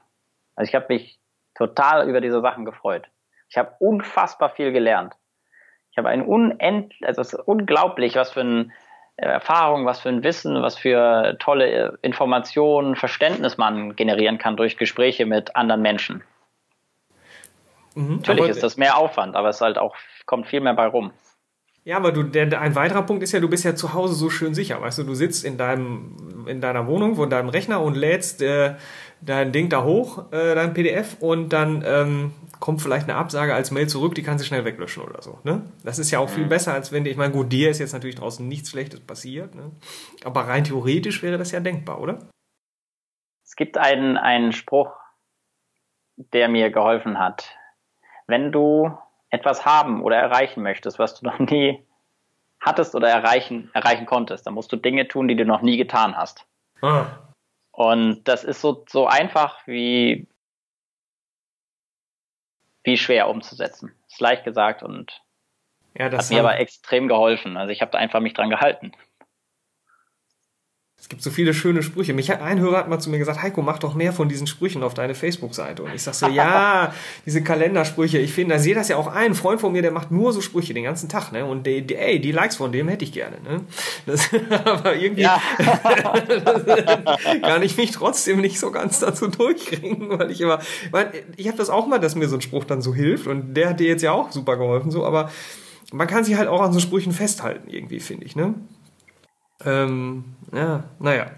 Also 0.55 0.69
ich 0.69 0.77
habe 0.77 0.87
mich 0.89 1.19
total 1.57 2.09
über 2.09 2.21
diese 2.21 2.41
Sachen 2.41 2.65
gefreut. 2.65 3.09
Ich 3.49 3.59
habe 3.59 3.73
unfassbar 3.81 4.51
viel 4.51 4.71
gelernt. 4.71 5.17
Ich 5.91 5.99
habe 5.99 6.09
ein 6.09 6.25
unend, 6.25 6.95
also 7.03 7.21
es 7.21 7.33
ist 7.33 7.41
unglaublich, 7.41 8.15
was 8.15 8.31
für 8.31 8.43
eine 8.43 8.71
Erfahrung, 9.17 9.87
was 9.87 10.01
für 10.01 10.11
ein 10.11 10.23
Wissen, 10.23 10.63
was 10.63 10.77
für 10.77 11.37
tolle 11.39 11.71
äh, 11.71 11.93
Informationen, 12.03 12.97
Verständnis 12.97 13.57
man 13.57 13.97
generieren 13.97 14.39
kann 14.39 14.57
durch 14.57 14.77
Gespräche 14.77 15.25
mit 15.25 15.57
anderen 15.57 15.83
Menschen. 15.83 16.23
Mhm, 17.95 18.17
Natürlich 18.17 18.49
ist 18.49 18.63
das 18.63 18.77
mehr 18.77 18.99
Aufwand, 18.99 19.37
aber 19.37 19.49
es 19.49 19.61
halt 19.61 19.79
auch 19.79 19.97
kommt 20.27 20.49
viel 20.49 20.61
mehr 20.61 20.75
bei 20.75 20.87
rum. 20.87 21.13
Ja, 21.87 21.99
aber 21.99 22.11
du, 22.11 22.25
der, 22.25 22.47
der, 22.47 22.61
ein 22.63 22.75
weiterer 22.75 23.05
Punkt 23.05 23.23
ist 23.23 23.31
ja, 23.31 23.39
du 23.39 23.49
bist 23.49 23.65
ja 23.65 23.77
zu 23.77 23.95
Hause 23.95 24.15
so 24.15 24.29
schön 24.29 24.55
sicher. 24.55 24.83
Weißt 24.83 24.99
du, 24.99 25.05
du 25.05 25.15
sitzt 25.15 25.45
in 25.45 25.57
deinem, 25.57 26.45
in 26.49 26.61
deiner 26.61 26.89
Wohnung, 26.89 27.15
vor 27.15 27.29
deinem 27.29 27.49
Rechner 27.49 27.81
und 27.81 27.95
lädst 27.95 28.43
äh, 28.43 28.75
dein 29.21 29.53
Ding 29.53 29.69
da 29.69 29.85
hoch, 29.85 30.33
äh, 30.33 30.57
dein 30.57 30.75
PDF, 30.75 31.17
und 31.21 31.53
dann 31.53 31.85
ähm, 31.87 32.33
kommt 32.59 32.83
vielleicht 32.83 33.09
eine 33.09 33.17
Absage 33.17 33.55
als 33.55 33.71
Mail 33.71 33.89
zurück, 33.89 34.17
die 34.17 34.25
kannst 34.25 34.43
du 34.43 34.49
schnell 34.49 34.65
weglöschen 34.65 35.05
oder 35.05 35.23
so. 35.23 35.39
Ne? 35.45 35.63
Das 35.85 36.01
ist 36.01 36.11
ja 36.11 36.19
auch 36.19 36.29
viel 36.29 36.47
besser, 36.47 36.75
als 36.75 36.91
wenn 36.91 37.05
dir, 37.05 37.11
ich 37.11 37.17
meine, 37.17 37.33
gut, 37.33 37.53
dir 37.53 37.71
ist 37.71 37.79
jetzt 37.79 37.93
natürlich 37.93 38.17
draußen 38.17 38.47
nichts 38.49 38.71
Schlechtes 38.71 38.99
passiert, 38.99 39.55
ne? 39.55 39.71
aber 40.25 40.49
rein 40.49 40.65
theoretisch 40.65 41.23
wäre 41.23 41.39
das 41.39 41.53
ja 41.53 41.61
denkbar, 41.61 42.01
oder? 42.01 42.19
Es 43.45 43.55
gibt 43.55 43.79
einen, 43.79 44.17
einen 44.17 44.51
Spruch, 44.51 44.91
der 46.17 46.49
mir 46.49 46.71
geholfen 46.73 47.21
hat. 47.21 47.57
Wenn 48.27 48.51
du 48.51 48.91
etwas 49.31 49.65
haben 49.65 50.03
oder 50.03 50.17
erreichen 50.17 50.63
möchtest, 50.63 50.99
was 50.99 51.19
du 51.19 51.27
noch 51.27 51.39
nie 51.39 51.85
hattest 52.61 52.95
oder 52.95 53.09
erreichen, 53.09 53.71
erreichen 53.75 54.07
konntest, 54.07 54.47
dann 54.47 54.55
musst 54.55 54.73
du 54.73 54.77
Dinge 54.77 55.09
tun, 55.09 55.29
die 55.29 55.37
du 55.37 55.45
noch 55.45 55.63
nie 55.63 55.77
getan 55.77 56.17
hast. 56.17 56.47
Ah. 56.83 57.07
Und 57.71 58.25
das 58.25 58.45
ist 58.45 58.61
so, 58.61 58.85
so 58.89 59.07
einfach 59.07 59.67
wie, 59.67 60.27
wie 62.83 62.97
schwer 62.97 63.29
umzusetzen. 63.29 63.95
Ist 64.09 64.21
leicht 64.21 64.45
gesagt 64.45 64.83
und 64.83 65.23
Ja, 65.95 66.09
das 66.09 66.27
hat 66.27 66.33
mir 66.33 66.41
aber 66.41 66.59
extrem 66.59 67.09
geholfen. 67.09 67.57
Also 67.57 67.71
ich 67.71 67.83
habe 67.83 67.91
da 67.91 67.99
einfach 67.99 68.21
mich 68.21 68.35
dran 68.35 68.51
gehalten. 68.51 68.93
Es 70.99 71.11
gibt 71.11 71.23
so 71.23 71.31
viele 71.31 71.55
schöne 71.55 71.85
Sprüche. 71.85 72.15
Mich 72.15 72.31
hat 72.31 72.41
ein 72.41 72.59
Hörer 72.59 72.79
hat 72.79 72.89
mal 72.89 72.99
zu 72.99 73.11
mir 73.11 73.19
gesagt, 73.19 73.41
Heiko, 73.41 73.63
mach 73.63 73.79
doch 73.79 73.95
mehr 73.95 74.13
von 74.13 74.29
diesen 74.29 74.47
Sprüchen 74.49 74.83
auf 74.83 74.95
deine 74.95 75.15
Facebook-Seite. 75.15 75.83
Und 75.85 75.95
ich 75.95 76.03
sag 76.03 76.15
so, 76.15 76.27
ja, 76.31 76.93
diese 77.25 77.45
Kalendersprüche, 77.45 78.19
ich 78.19 78.33
finde, 78.33 78.55
da 78.55 78.59
sehe 78.61 78.75
das 78.75 78.89
ja 78.89 78.97
auch 78.97 79.07
ein. 79.07 79.27
Ein 79.27 79.35
Freund 79.35 79.61
von 79.61 79.73
mir, 79.73 79.83
der 79.83 79.93
macht 79.93 80.11
nur 80.11 80.33
so 80.33 80.41
Sprüche 80.41 80.73
den 80.75 80.85
ganzen 80.85 81.09
Tag, 81.09 81.33
ne? 81.33 81.45
Und 81.45 81.67
die, 81.67 81.87
die, 81.87 81.97
ey, 81.97 82.21
die 82.21 82.33
Likes 82.33 82.57
von 82.57 82.73
dem 82.73 82.89
hätte 82.89 83.05
ich 83.05 83.13
gerne, 83.13 83.41
ne? 83.43 83.61
Das, 84.07 84.31
aber 84.65 84.97
irgendwie 84.97 85.23
Ja. 85.23 85.41
kann 87.43 87.63
ich 87.63 87.77
mich 87.77 87.91
trotzdem 87.93 88.41
nicht 88.41 88.59
so 88.59 88.71
ganz 88.71 88.99
dazu 88.99 89.29
durchkriegen, 89.29 90.19
weil 90.19 90.31
ich 90.31 90.41
immer, 90.41 90.61
mein, 90.93 91.09
ich 91.37 91.47
habe 91.47 91.59
das 91.59 91.71
auch 91.71 91.87
mal, 91.87 91.99
dass 91.99 92.15
mir 92.15 92.29
so 92.29 92.37
ein 92.37 92.41
Spruch 92.41 92.65
dann 92.65 92.83
so 92.83 92.95
hilft 92.95 93.27
und 93.27 93.55
der 93.55 93.71
hat 93.71 93.81
dir 93.81 93.87
jetzt 93.89 94.03
ja 94.03 94.13
auch 94.13 94.33
super 94.33 94.57
geholfen, 94.57 94.91
so, 94.91 95.05
aber 95.05 95.31
man 95.93 96.07
kann 96.07 96.25
sich 96.25 96.37
halt 96.37 96.49
auch 96.49 96.63
an 96.63 96.73
so 96.73 96.81
Sprüchen 96.81 97.13
festhalten, 97.13 97.69
irgendwie, 97.69 98.01
finde 98.01 98.27
ich, 98.27 98.35
ne? 98.35 98.55
Ähm, 99.65 100.25
ja, 100.53 100.85
naja. 100.99 101.31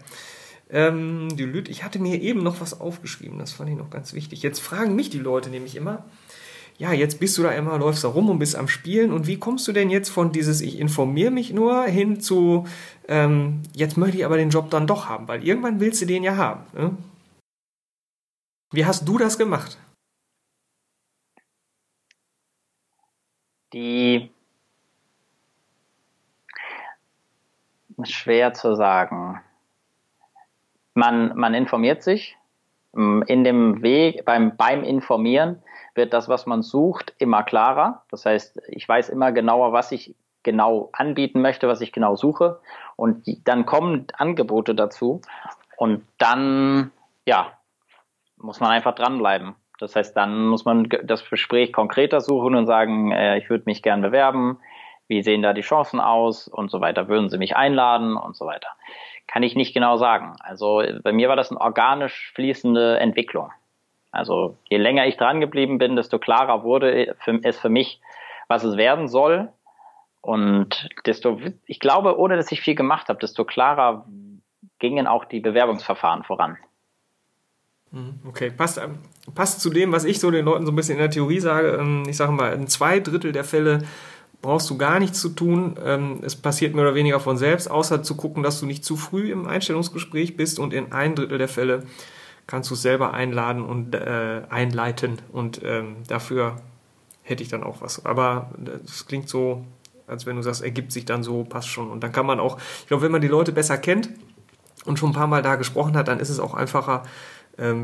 Ähm, 0.70 1.34
die 1.36 1.44
Lüt, 1.44 1.68
ich 1.68 1.82
hatte 1.82 1.98
mir 1.98 2.20
eben 2.20 2.42
noch 2.42 2.60
was 2.60 2.78
aufgeschrieben, 2.78 3.38
das 3.38 3.52
fand 3.52 3.70
ich 3.70 3.76
noch 3.76 3.90
ganz 3.90 4.12
wichtig. 4.12 4.42
Jetzt 4.42 4.60
fragen 4.60 4.94
mich 4.94 5.08
die 5.08 5.18
Leute 5.18 5.48
nämlich 5.48 5.76
immer, 5.76 6.04
ja, 6.78 6.92
jetzt 6.92 7.18
bist 7.18 7.36
du 7.38 7.42
da 7.42 7.50
immer, 7.52 7.78
läufst 7.78 8.04
da 8.04 8.08
rum 8.08 8.30
und 8.30 8.38
bist 8.38 8.54
am 8.54 8.68
Spielen 8.68 9.12
und 9.12 9.26
wie 9.26 9.38
kommst 9.38 9.66
du 9.66 9.72
denn 9.72 9.90
jetzt 9.90 10.10
von 10.10 10.30
dieses, 10.30 10.60
ich 10.60 10.78
informiere 10.78 11.30
mich 11.30 11.52
nur, 11.52 11.84
hin 11.84 12.20
zu, 12.20 12.66
ähm, 13.08 13.62
jetzt 13.74 13.96
möchte 13.96 14.18
ich 14.18 14.24
aber 14.24 14.36
den 14.36 14.50
Job 14.50 14.70
dann 14.70 14.86
doch 14.86 15.08
haben, 15.08 15.26
weil 15.26 15.44
irgendwann 15.44 15.80
willst 15.80 16.02
du 16.02 16.06
den 16.06 16.22
ja 16.22 16.36
haben. 16.36 16.64
Ne? 16.74 16.96
Wie 18.72 18.84
hast 18.84 19.08
du 19.08 19.18
das 19.18 19.38
gemacht? 19.38 19.78
Die 23.72 24.30
schwer 28.04 28.54
zu 28.54 28.74
sagen. 28.74 29.40
Man, 30.94 31.36
man 31.36 31.54
informiert 31.54 32.02
sich. 32.02 32.36
Mm, 32.92 33.22
In 33.22 33.44
dem 33.44 33.82
Weg, 33.82 34.24
beim, 34.24 34.56
beim 34.56 34.84
Informieren 34.84 35.62
wird 35.94 36.12
das, 36.12 36.28
was 36.28 36.46
man 36.46 36.62
sucht, 36.62 37.14
immer 37.18 37.42
klarer. 37.42 38.02
Das 38.10 38.24
heißt, 38.24 38.60
ich 38.68 38.88
weiß 38.88 39.08
immer 39.08 39.32
genauer, 39.32 39.72
was 39.72 39.92
ich 39.92 40.14
genau 40.42 40.90
anbieten 40.92 41.40
möchte, 41.40 41.68
was 41.68 41.80
ich 41.80 41.92
genau 41.92 42.16
suche. 42.16 42.60
Und 42.96 43.24
dann 43.44 43.66
kommen 43.66 44.06
Angebote 44.16 44.74
dazu. 44.74 45.20
Und 45.76 46.04
dann, 46.18 46.90
ja, 47.26 47.52
muss 48.36 48.60
man 48.60 48.70
einfach 48.70 48.94
dranbleiben. 48.94 49.54
Das 49.78 49.94
heißt, 49.94 50.16
dann 50.16 50.46
muss 50.46 50.64
man 50.64 50.88
das 51.04 51.28
Gespräch 51.28 51.72
konkreter 51.72 52.20
suchen 52.20 52.54
und 52.54 52.66
sagen, 52.66 53.12
äh, 53.12 53.38
ich 53.38 53.48
würde 53.48 53.64
mich 53.66 53.82
gern 53.82 54.02
bewerben. 54.02 54.58
Wie 55.08 55.22
sehen 55.22 55.42
da 55.42 55.52
die 55.52 55.62
Chancen 55.62 56.00
aus 56.00 56.48
und 56.48 56.70
so 56.70 56.80
weiter? 56.80 57.08
Würden 57.08 57.30
Sie 57.30 57.38
mich 57.38 57.56
einladen 57.56 58.16
und 58.16 58.36
so 58.36 58.46
weiter? 58.46 58.68
Kann 59.26 59.42
ich 59.42 59.56
nicht 59.56 59.74
genau 59.74 59.96
sagen. 59.96 60.36
Also 60.40 60.82
bei 61.02 61.12
mir 61.12 61.28
war 61.28 61.36
das 61.36 61.50
eine 61.50 61.60
organisch 61.60 62.30
fließende 62.34 62.98
Entwicklung. 62.98 63.50
Also 64.10 64.56
je 64.68 64.78
länger 64.78 65.06
ich 65.06 65.16
dran 65.16 65.40
geblieben 65.40 65.78
bin, 65.78 65.96
desto 65.96 66.18
klarer 66.18 66.62
wurde 66.62 67.14
es 67.42 67.58
für 67.58 67.68
mich, 67.68 68.00
was 68.48 68.64
es 68.64 68.76
werden 68.76 69.08
soll. 69.08 69.48
Und 70.20 70.88
desto, 71.06 71.40
ich 71.66 71.80
glaube, 71.80 72.18
ohne 72.18 72.36
dass 72.36 72.52
ich 72.52 72.60
viel 72.60 72.74
gemacht 72.74 73.08
habe, 73.08 73.18
desto 73.18 73.44
klarer 73.44 74.06
gingen 74.78 75.06
auch 75.06 75.24
die 75.24 75.40
Bewerbungsverfahren 75.40 76.24
voran. 76.24 76.58
Mhm, 77.90 78.20
okay, 78.26 78.50
passt, 78.50 78.78
ähm, 78.78 78.98
passt 79.34 79.60
zu 79.60 79.70
dem, 79.70 79.92
was 79.92 80.04
ich 80.04 80.20
so 80.20 80.30
den 80.30 80.44
Leuten 80.44 80.66
so 80.66 80.72
ein 80.72 80.76
bisschen 80.76 80.96
in 80.96 81.00
der 81.00 81.10
Theorie 81.10 81.40
sage. 81.40 81.78
Ähm, 81.80 82.04
ich 82.06 82.16
sage 82.16 82.32
mal, 82.32 82.52
in 82.52 82.66
zwei 82.66 83.00
Drittel 83.00 83.32
der 83.32 83.44
Fälle 83.44 83.82
brauchst 84.42 84.70
du 84.70 84.78
gar 84.78 84.98
nichts 84.98 85.20
zu 85.20 85.30
tun. 85.30 85.76
Ähm, 85.84 86.20
es 86.22 86.36
passiert 86.36 86.74
mehr 86.74 86.84
oder 86.84 86.94
weniger 86.94 87.20
von 87.20 87.36
selbst, 87.36 87.70
außer 87.70 88.02
zu 88.02 88.16
gucken, 88.16 88.42
dass 88.42 88.60
du 88.60 88.66
nicht 88.66 88.84
zu 88.84 88.96
früh 88.96 89.30
im 89.32 89.46
Einstellungsgespräch 89.46 90.36
bist 90.36 90.58
und 90.58 90.72
in 90.72 90.92
ein 90.92 91.14
Drittel 91.14 91.38
der 91.38 91.48
Fälle 91.48 91.84
kannst 92.46 92.70
du 92.70 92.74
es 92.74 92.82
selber 92.82 93.12
einladen 93.12 93.62
und 93.64 93.94
äh, 93.94 94.42
einleiten 94.48 95.20
und 95.32 95.60
ähm, 95.64 95.96
dafür 96.06 96.56
hätte 97.22 97.42
ich 97.42 97.50
dann 97.50 97.62
auch 97.62 97.82
was. 97.82 98.06
Aber 98.06 98.50
das 98.56 99.06
klingt 99.06 99.28
so, 99.28 99.64
als 100.06 100.24
wenn 100.24 100.36
du 100.36 100.42
sagst, 100.42 100.62
ergibt 100.62 100.92
sich 100.92 101.04
dann 101.04 101.22
so, 101.22 101.44
passt 101.44 101.68
schon. 101.68 101.90
Und 101.90 102.02
dann 102.02 102.12
kann 102.12 102.24
man 102.24 102.40
auch, 102.40 102.58
ich 102.80 102.86
glaube, 102.86 103.02
wenn 103.02 103.12
man 103.12 103.20
die 103.20 103.28
Leute 103.28 103.52
besser 103.52 103.76
kennt 103.76 104.08
und 104.86 104.98
schon 104.98 105.10
ein 105.10 105.14
paar 105.14 105.26
Mal 105.26 105.42
da 105.42 105.56
gesprochen 105.56 105.94
hat, 105.96 106.08
dann 106.08 106.20
ist 106.20 106.30
es 106.30 106.40
auch 106.40 106.54
einfacher, 106.54 107.02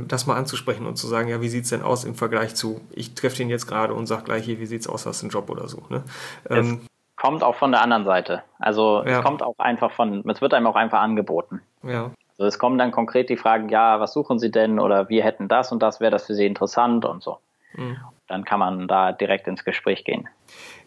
das 0.07 0.27
mal 0.27 0.37
anzusprechen 0.37 0.87
und 0.87 0.97
zu 0.97 1.09
sagen, 1.09 1.29
ja, 1.29 1.41
wie 1.41 1.49
sieht 1.49 1.65
es 1.65 1.71
denn 1.71 1.83
aus 1.83 2.05
im 2.05 2.15
Vergleich 2.15 2.55
zu, 2.55 2.81
ich 2.93 3.15
treffe 3.15 3.39
den 3.39 3.51
jetzt 3.51 3.67
gerade 3.67 3.93
und 3.93 4.07
sage 4.07 4.23
gleich 4.23 4.45
hier, 4.45 4.61
wie 4.61 4.67
sieht 4.67 4.83
es 4.83 4.89
aus, 4.89 5.05
hast 5.05 5.23
du 5.23 5.27
einen 5.27 5.31
Job 5.31 5.51
oder 5.51 5.67
so. 5.67 5.83
Ne? 5.89 6.05
Ähm, 6.49 6.81
es 6.83 7.21
kommt 7.21 7.43
auch 7.43 7.57
von 7.57 7.73
der 7.73 7.83
anderen 7.83 8.05
Seite. 8.05 8.45
Also 8.61 9.03
ja. 9.05 9.19
es 9.19 9.25
kommt 9.25 9.43
auch 9.43 9.59
einfach 9.59 9.91
von, 9.91 10.23
es 10.29 10.41
wird 10.41 10.55
einem 10.55 10.69
auch 10.69 10.77
einfach 10.77 11.01
angeboten. 11.01 11.61
Ja. 11.83 12.13
Also 12.39 12.47
es 12.47 12.59
kommen 12.59 12.79
dann 12.79 12.93
konkret 12.93 13.29
die 13.31 13.37
Fragen, 13.37 13.69
ja, 13.69 13.99
was 13.99 14.13
suchen 14.13 14.39
Sie 14.39 14.51
denn 14.51 14.79
oder 14.79 15.09
wir 15.09 15.25
hätten 15.25 15.49
das 15.49 15.73
und 15.73 15.83
das, 15.83 16.01
wäre 16.01 16.13
das 16.13 16.27
für 16.27 16.35
Sie 16.35 16.47
interessant 16.47 17.05
und 17.05 17.23
so. 17.23 17.39
Mhm. 17.75 17.97
Dann 18.29 18.45
kann 18.45 18.61
man 18.61 18.87
da 18.87 19.13
direkt 19.13 19.49
ins 19.49 19.65
Gespräch 19.65 20.05
gehen. 20.05 20.29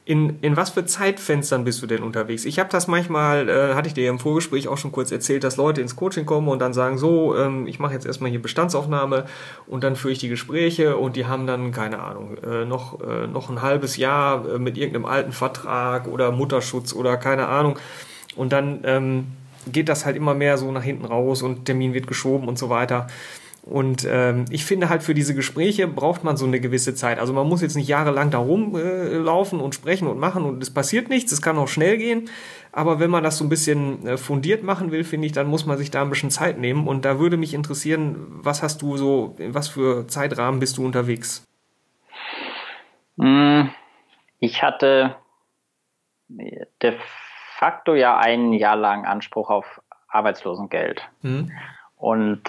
In, 0.07 0.39
in 0.39 0.55
was 0.55 0.69
für 0.69 0.85
Zeitfenstern 0.85 1.65
bist 1.65 1.81
du 1.81 1.85
denn 1.85 2.01
unterwegs? 2.01 2.45
Ich 2.45 2.59
habe 2.59 2.69
das 2.69 2.87
manchmal, 2.87 3.49
äh, 3.49 3.73
hatte 3.73 3.89
ich 3.89 3.93
dir 3.93 4.09
im 4.09 4.19
Vorgespräch 4.19 4.69
auch 4.69 4.77
schon 4.77 4.93
kurz 4.93 5.11
erzählt, 5.11 5.43
dass 5.43 5.57
Leute 5.57 5.81
ins 5.81 5.97
Coaching 5.97 6.25
kommen 6.25 6.47
und 6.47 6.59
dann 6.59 6.71
sagen, 6.71 6.97
so, 6.97 7.35
ähm, 7.35 7.67
ich 7.67 7.77
mache 7.79 7.91
jetzt 7.91 8.05
erstmal 8.05 8.31
hier 8.31 8.41
Bestandsaufnahme 8.41 9.25
und 9.67 9.83
dann 9.83 9.97
führe 9.97 10.13
ich 10.13 10.19
die 10.19 10.29
Gespräche 10.29 10.95
und 10.95 11.17
die 11.17 11.25
haben 11.25 11.45
dann, 11.45 11.73
keine 11.73 11.99
Ahnung, 11.99 12.37
äh, 12.37 12.63
noch, 12.63 13.01
äh, 13.01 13.27
noch 13.27 13.49
ein 13.49 13.61
halbes 13.61 13.97
Jahr 13.97 14.47
äh, 14.47 14.59
mit 14.59 14.77
irgendeinem 14.77 15.03
alten 15.03 15.33
Vertrag 15.33 16.07
oder 16.07 16.31
Mutterschutz 16.31 16.93
oder 16.93 17.17
keine 17.17 17.49
Ahnung. 17.49 17.77
Und 18.37 18.53
dann 18.53 18.79
ähm, 18.85 19.27
geht 19.69 19.89
das 19.89 20.05
halt 20.05 20.15
immer 20.15 20.33
mehr 20.33 20.57
so 20.57 20.71
nach 20.71 20.83
hinten 20.83 21.03
raus 21.03 21.41
und 21.41 21.65
Termin 21.65 21.93
wird 21.93 22.07
geschoben 22.07 22.47
und 22.47 22.57
so 22.57 22.69
weiter. 22.69 23.07
Und 23.69 24.07
ähm, 24.09 24.45
ich 24.49 24.63
finde 24.63 24.87
halt 24.87 25.03
für 25.03 25.13
diese 25.13 25.35
Gespräche 25.35 25.87
braucht 25.87 26.23
man 26.23 26.37
so 26.37 26.45
eine 26.45 26.61
gewisse 26.61 26.95
Zeit. 26.95 27.19
Also 27.19 27.33
man 27.33 27.47
muss 27.47 27.61
jetzt 27.61 27.75
nicht 27.75 27.89
jahrelang 27.89 28.31
da 28.31 28.37
rumlaufen 28.37 29.59
äh, 29.59 29.63
und 29.63 29.75
sprechen 29.75 30.07
und 30.07 30.19
machen 30.19 30.45
und 30.45 30.63
es 30.63 30.73
passiert 30.73 31.09
nichts. 31.09 31.33
Es 31.33 31.41
kann 31.41 31.57
auch 31.57 31.67
schnell 31.67 31.97
gehen. 31.97 32.29
Aber 32.71 32.99
wenn 33.01 33.09
man 33.09 33.23
das 33.23 33.37
so 33.37 33.43
ein 33.43 33.49
bisschen 33.49 34.07
äh, 34.07 34.17
fundiert 34.17 34.63
machen 34.63 34.91
will, 34.91 35.03
finde 35.03 35.25
ich, 35.27 35.33
dann 35.33 35.47
muss 35.47 35.65
man 35.65 35.77
sich 35.77 35.91
da 35.91 36.01
ein 36.01 36.09
bisschen 36.09 36.31
Zeit 36.31 36.57
nehmen. 36.59 36.87
Und 36.87 37.03
da 37.03 37.19
würde 37.19 37.35
mich 37.35 37.53
interessieren, 37.53 38.15
was 38.29 38.63
hast 38.63 38.81
du 38.81 38.95
so, 38.95 39.35
in 39.37 39.53
was 39.53 39.67
für 39.67 40.07
Zeitrahmen 40.07 40.61
bist 40.61 40.77
du 40.77 40.85
unterwegs? 40.85 41.43
Hm, 43.19 43.69
ich 44.39 44.63
hatte 44.63 45.17
de 46.29 46.93
facto 47.57 47.95
ja 47.95 48.17
ein 48.17 48.53
Jahr 48.53 48.77
lang 48.77 49.05
Anspruch 49.05 49.49
auf 49.49 49.81
Arbeitslosengeld. 50.07 51.01
Hm. 51.21 51.51
Und 51.97 52.43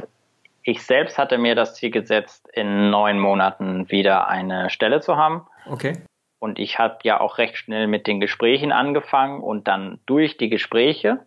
ich 0.68 0.82
selbst 0.82 1.16
hatte 1.16 1.38
mir 1.38 1.54
das 1.54 1.76
Ziel 1.76 1.90
gesetzt, 1.90 2.46
in 2.52 2.90
neun 2.90 3.18
Monaten 3.18 3.90
wieder 3.90 4.28
eine 4.28 4.68
Stelle 4.68 5.00
zu 5.00 5.16
haben. 5.16 5.46
Okay. 5.64 5.94
Und 6.40 6.58
ich 6.58 6.78
habe 6.78 6.98
ja 7.04 7.20
auch 7.20 7.38
recht 7.38 7.56
schnell 7.56 7.86
mit 7.86 8.06
den 8.06 8.20
Gesprächen 8.20 8.70
angefangen 8.70 9.40
und 9.40 9.66
dann 9.66 9.98
durch 10.04 10.36
die 10.36 10.50
Gespräche 10.50 11.24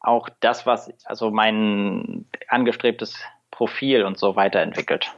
auch 0.00 0.30
das, 0.40 0.64
was, 0.64 0.90
also 1.04 1.30
mein 1.30 2.24
angestrebtes 2.48 3.22
Profil 3.50 4.02
und 4.02 4.18
so 4.18 4.34
weiterentwickelt. 4.34 5.14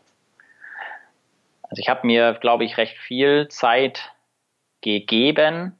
Also 1.62 1.78
ich 1.78 1.88
habe 1.88 2.04
mir, 2.04 2.34
glaube 2.34 2.64
ich, 2.64 2.78
recht 2.78 2.98
viel 2.98 3.46
Zeit 3.46 4.12
gegeben. 4.80 5.78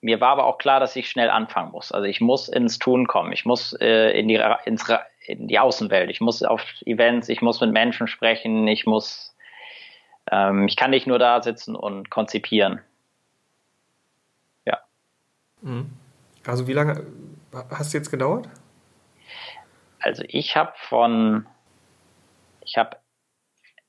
Mir 0.00 0.20
war 0.20 0.30
aber 0.30 0.44
auch 0.44 0.58
klar, 0.58 0.78
dass 0.78 0.94
ich 0.94 1.10
schnell 1.10 1.28
anfangen 1.28 1.72
muss. 1.72 1.90
Also 1.90 2.06
ich 2.06 2.20
muss 2.20 2.48
ins 2.48 2.78
Tun 2.78 3.08
kommen. 3.08 3.32
Ich 3.32 3.44
muss 3.44 3.72
äh, 3.80 4.12
in 4.12 4.28
die, 4.28 4.40
ins, 4.64 4.88
in 5.28 5.46
die 5.46 5.58
Außenwelt. 5.58 6.10
Ich 6.10 6.20
muss 6.20 6.42
auf 6.42 6.64
Events, 6.86 7.28
ich 7.28 7.42
muss 7.42 7.60
mit 7.60 7.72
Menschen 7.72 8.08
sprechen, 8.08 8.66
ich 8.66 8.86
muss, 8.86 9.36
ähm, 10.30 10.66
ich 10.66 10.76
kann 10.76 10.90
nicht 10.90 11.06
nur 11.06 11.18
da 11.18 11.42
sitzen 11.42 11.76
und 11.76 12.08
konzipieren. 12.08 12.80
Ja. 14.64 14.78
Mhm. 15.60 15.90
Also 16.46 16.66
wie 16.66 16.72
lange 16.72 17.06
hast 17.70 17.92
du 17.92 17.98
jetzt 17.98 18.10
gedauert? 18.10 18.48
Also 20.00 20.24
ich 20.28 20.56
habe 20.56 20.72
von, 20.88 21.46
ich 22.64 22.78
habe 22.78 22.96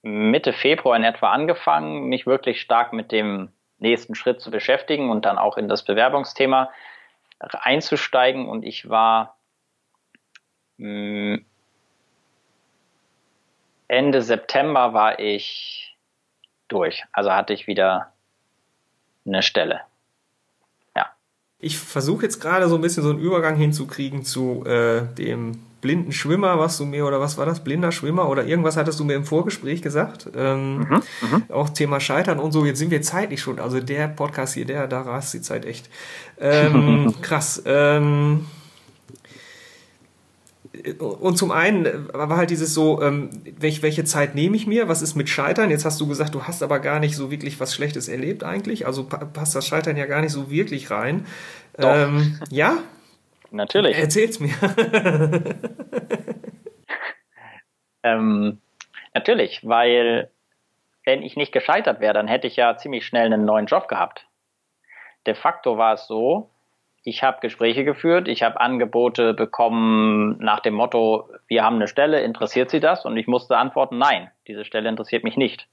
Mitte 0.02 0.52
Februar 0.52 0.98
in 0.98 1.04
etwa 1.04 1.32
angefangen, 1.32 2.10
mich 2.10 2.26
wirklich 2.26 2.60
stark 2.60 2.92
mit 2.92 3.14
dem 3.14 3.50
nächsten 3.78 4.14
Schritt 4.14 4.42
zu 4.42 4.52
beschäftigen 4.52 5.10
und 5.10 5.24
dann 5.24 5.38
auch 5.38 5.58
in 5.58 5.70
das 5.70 5.86
Bewerbungsthema 5.86 6.70
einzusteigen. 7.40 8.50
Und 8.50 8.64
ich 8.64 8.90
war. 8.90 9.38
Ende 13.88 14.22
September 14.22 14.94
war 14.94 15.20
ich 15.20 15.98
durch. 16.70 17.04
Also 17.12 17.32
hatte 17.32 17.54
ich 17.54 17.68
wieder 17.68 18.14
eine 19.26 19.44
Stelle. 19.44 19.82
Ja. 20.96 21.08
Ich 21.60 21.78
versuche 21.78 22.24
jetzt 22.24 22.40
gerade 22.40 22.70
so 22.70 22.76
ein 22.76 22.82
bisschen 22.82 23.04
so 23.04 23.10
einen 23.10 23.20
Übergang 23.20 23.56
hinzukriegen 23.56 24.24
zu 24.24 24.64
äh, 24.66 25.02
dem 25.16 25.60
blinden 25.82 26.12
Schwimmer, 26.12 26.60
was 26.60 26.78
du 26.78 26.86
mir, 26.86 27.06
oder 27.06 27.20
was 27.20 27.38
war 27.38 27.46
das? 27.46 27.64
Blinder 27.64 27.92
Schwimmer 27.92 28.30
oder 28.30 28.46
irgendwas 28.46 28.78
hattest 28.78 29.00
du 29.00 29.06
mir 29.06 29.16
im 29.16 29.26
Vorgespräch 29.26 29.82
gesagt. 29.82 30.30
Ähm, 30.36 30.80
mhm, 30.80 31.04
mhm. 31.22 31.44
auch 31.50 31.70
Thema 31.70 32.00
Scheitern 32.00 32.40
und 32.40 32.52
so. 32.52 32.66
Jetzt 32.66 32.80
sind 32.80 32.92
wir 32.92 33.02
zeitlich 33.02 33.42
schon. 33.42 33.60
Also 33.60 33.80
der 33.80 34.08
Podcast 34.08 34.54
hier, 34.54 34.66
der, 34.66 34.88
da 34.88 35.02
rast 35.02 35.34
die 35.34 35.42
Zeit 35.42 35.66
echt. 35.66 35.90
Ähm, 36.40 37.16
krass. 37.22 37.64
Ähm, 37.66 38.46
und 41.00 41.38
zum 41.38 41.52
einen 41.52 42.10
war 42.14 42.38
halt 42.38 42.50
dieses 42.50 42.74
so, 42.74 43.02
ähm, 43.02 43.30
welch, 43.60 43.82
welche 43.82 44.04
Zeit 44.04 44.36
nehme 44.36 44.56
ich 44.56 44.68
mir? 44.68 44.88
Was 44.88 45.02
ist 45.02 45.16
mit 45.16 45.30
Scheitern? 45.30 45.70
Jetzt 45.70 45.86
hast 45.86 46.00
du 46.00 46.08
gesagt, 46.08 46.36
du 46.36 46.44
hast 46.44 46.64
aber 46.64 46.80
gar 46.80 47.00
nicht 47.00 47.16
so 47.16 47.32
wirklich 47.32 47.60
was 47.60 47.74
Schlechtes 47.74 48.08
erlebt 48.08 48.44
eigentlich. 48.44 48.86
Also 48.86 49.06
passt 49.06 49.56
das 49.56 49.68
Scheitern 49.68 49.98
ja 49.98 50.06
gar 50.06 50.22
nicht 50.22 50.32
so 50.32 50.52
wirklich 50.52 50.92
rein. 50.92 51.26
Doch. 51.78 51.94
Ähm, 51.94 52.40
ja? 52.50 52.78
Natürlich. 53.52 53.98
Erzähl's 53.98 54.40
mir. 54.40 54.54
ähm, 58.04 58.60
natürlich, 59.16 59.68
weil 59.68 60.30
wenn 61.04 61.24
ich 61.24 61.36
nicht 61.36 61.52
gescheitert 61.52 62.00
wäre, 62.00 62.14
dann 62.14 62.28
hätte 62.28 62.46
ich 62.46 62.56
ja 62.56 62.78
ziemlich 62.78 63.08
schnell 63.08 63.26
einen 63.26 63.46
neuen 63.46 63.66
Job 63.66 63.88
gehabt. 63.88 64.28
De 65.26 65.34
facto 65.34 65.78
war 65.78 65.96
es 65.96 66.06
so, 66.06 66.52
ich 67.04 67.24
habe 67.24 67.40
Gespräche 67.42 67.86
geführt, 67.86 68.28
ich 68.28 68.44
habe 68.44 68.60
Angebote 68.60 69.34
bekommen 69.34 70.38
nach 70.40 70.60
dem 70.60 70.74
Motto, 70.74 71.30
wir 71.48 71.64
haben 71.64 71.78
eine 71.78 71.88
Stelle, 71.88 72.22
interessiert 72.22 72.70
Sie 72.70 72.80
das? 72.80 73.06
Und 73.06 73.16
ich 73.18 73.28
musste 73.28 73.58
antworten, 73.58 73.98
nein, 73.98 74.30
diese 74.48 74.66
Stelle 74.66 74.90
interessiert 74.90 75.24
mich 75.24 75.38
nicht. 75.38 75.68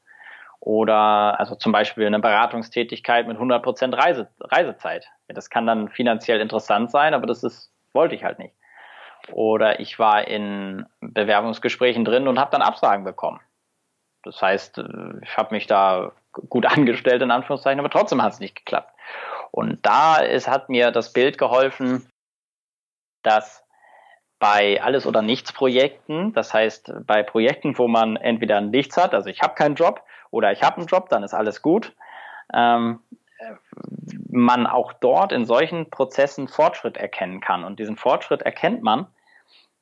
Oder 0.61 1.39
also 1.39 1.55
zum 1.55 1.73
Beispiel 1.73 2.07
eine 2.07 2.21
Beratungstätigkeit 2.21 3.27
mit 3.29 3.39
100% 3.39 3.97
Reise, 3.97 4.29
Reisezeit. 4.41 5.07
Das 5.29 5.51
kann 5.51 5.67
dann 5.67 5.89
finanziell 5.89 6.41
interessant 6.41 6.91
sein, 6.91 7.15
aber 7.15 7.27
das 7.27 7.43
ist, 7.43 7.73
wollte 7.93 8.15
ich 8.15 8.25
halt 8.25 8.39
nicht. 8.39 8.55
Oder 9.33 9.81
ich 9.81 9.99
war 9.99 10.27
in 10.27 10.87
Bewerbungsgesprächen 11.01 12.05
drin 12.05 12.29
und 12.29 12.39
habe 12.39 12.51
dann 12.53 12.63
Absagen 12.63 13.05
bekommen. 13.05 13.41
Das 14.23 14.41
heißt, 14.41 14.83
ich 15.23 15.37
habe 15.37 15.55
mich 15.55 15.67
da 15.67 16.13
gut 16.49 16.67
angestellt, 16.73 17.23
in 17.23 17.31
Anführungszeichen, 17.31 17.81
aber 17.81 17.91
trotzdem 17.91 18.23
hat 18.23 18.33
es 18.33 18.41
nicht 18.41 18.57
geklappt. 18.57 18.93
Und 19.57 19.87
da 19.87 20.17
ist, 20.17 20.49
hat 20.49 20.69
mir 20.69 20.91
das 20.91 21.15
Bild 21.15 21.39
geholfen, 21.39 22.07
dass 23.23 23.65
bei 24.39 24.83
Alles- 24.83 25.07
oder 25.07 25.23
Nichts-Projekten, 25.23 26.35
das 26.35 26.53
heißt 26.53 26.93
bei 27.07 27.23
Projekten, 27.23 27.79
wo 27.79 27.89
man 27.89 28.17
entweder 28.17 28.61
nichts 28.61 28.99
hat, 28.99 29.15
also 29.15 29.31
ich 29.31 29.41
habe 29.41 29.55
keinen 29.55 29.75
Job, 29.75 30.03
oder 30.31 30.53
ich 30.53 30.63
habe 30.63 30.77
einen 30.77 30.87
Job, 30.87 31.09
dann 31.09 31.23
ist 31.23 31.33
alles 31.33 31.63
gut. 31.63 31.97
Ähm, 32.53 33.01
man 34.29 34.67
auch 34.67 34.93
dort 34.93 35.33
in 35.33 35.47
solchen 35.47 35.89
Prozessen 35.89 36.49
Fortschritt 36.49 36.99
erkennen 36.99 37.41
kann. 37.41 37.65
Und 37.65 37.79
diesen 37.79 37.97
Fortschritt 37.97 38.43
erkennt 38.43 38.83
man 38.83 39.07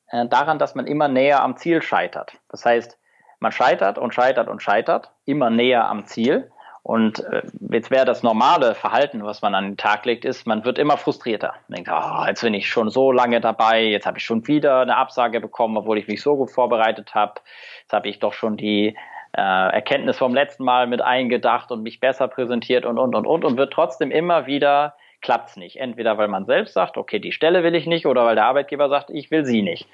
äh, 0.07 0.25
daran, 0.25 0.57
dass 0.57 0.75
man 0.75 0.87
immer 0.87 1.09
näher 1.09 1.43
am 1.43 1.57
Ziel 1.57 1.81
scheitert. 1.81 2.37
Das 2.47 2.63
heißt, 2.65 2.97
man 3.39 3.51
scheitert 3.51 3.97
und 3.97 4.13
scheitert 4.13 4.47
und 4.47 4.63
scheitert, 4.63 5.11
immer 5.25 5.49
näher 5.49 5.89
am 5.89 6.05
Ziel. 6.05 6.49
Und 6.85 7.23
äh, 7.31 7.41
jetzt 7.71 7.89
wäre 7.89 8.05
das 8.05 8.21
normale 8.21 8.75
Verhalten, 8.75 9.25
was 9.25 9.41
man 9.41 9.55
an 9.55 9.63
den 9.63 9.77
Tag 9.77 10.05
legt, 10.05 10.23
ist, 10.23 10.45
man 10.45 10.65
wird 10.65 10.77
immer 10.77 10.97
frustrierter. 10.97 11.55
Man 11.67 11.77
denkt, 11.77 11.89
oh, 11.91 12.25
jetzt 12.27 12.41
bin 12.41 12.53
ich 12.53 12.69
schon 12.69 12.91
so 12.91 13.11
lange 13.11 13.41
dabei, 13.41 13.81
jetzt 13.85 14.05
habe 14.05 14.19
ich 14.19 14.23
schon 14.23 14.47
wieder 14.47 14.81
eine 14.81 14.95
Absage 14.95 15.41
bekommen, 15.41 15.77
obwohl 15.77 15.97
ich 15.97 16.07
mich 16.07 16.21
so 16.21 16.37
gut 16.37 16.51
vorbereitet 16.51 17.15
habe. 17.15 17.41
Jetzt 17.81 17.91
habe 17.91 18.07
ich 18.07 18.19
doch 18.19 18.33
schon 18.33 18.55
die 18.55 18.95
äh, 19.35 19.41
Erkenntnis 19.41 20.19
vom 20.19 20.35
letzten 20.35 20.63
Mal 20.63 20.85
mit 20.85 21.01
eingedacht 21.01 21.71
und 21.71 21.81
mich 21.81 21.99
besser 21.99 22.27
präsentiert 22.27 22.85
und, 22.85 22.99
und, 22.99 23.15
und, 23.15 23.25
und, 23.25 23.45
und 23.45 23.57
wird 23.57 23.73
trotzdem 23.73 24.11
immer 24.11 24.45
wieder 24.45 24.93
klappt's 25.21 25.57
nicht. 25.57 25.77
Entweder 25.77 26.19
weil 26.19 26.27
man 26.27 26.45
selbst 26.45 26.75
sagt, 26.75 26.97
okay, 26.97 27.17
die 27.17 27.31
Stelle 27.31 27.63
will 27.63 27.73
ich 27.73 27.87
nicht, 27.87 28.05
oder 28.05 28.25
weil 28.25 28.35
der 28.35 28.45
Arbeitgeber 28.45 28.89
sagt, 28.89 29.09
ich 29.09 29.31
will 29.31 29.43
sie 29.43 29.63
nicht. 29.63 29.87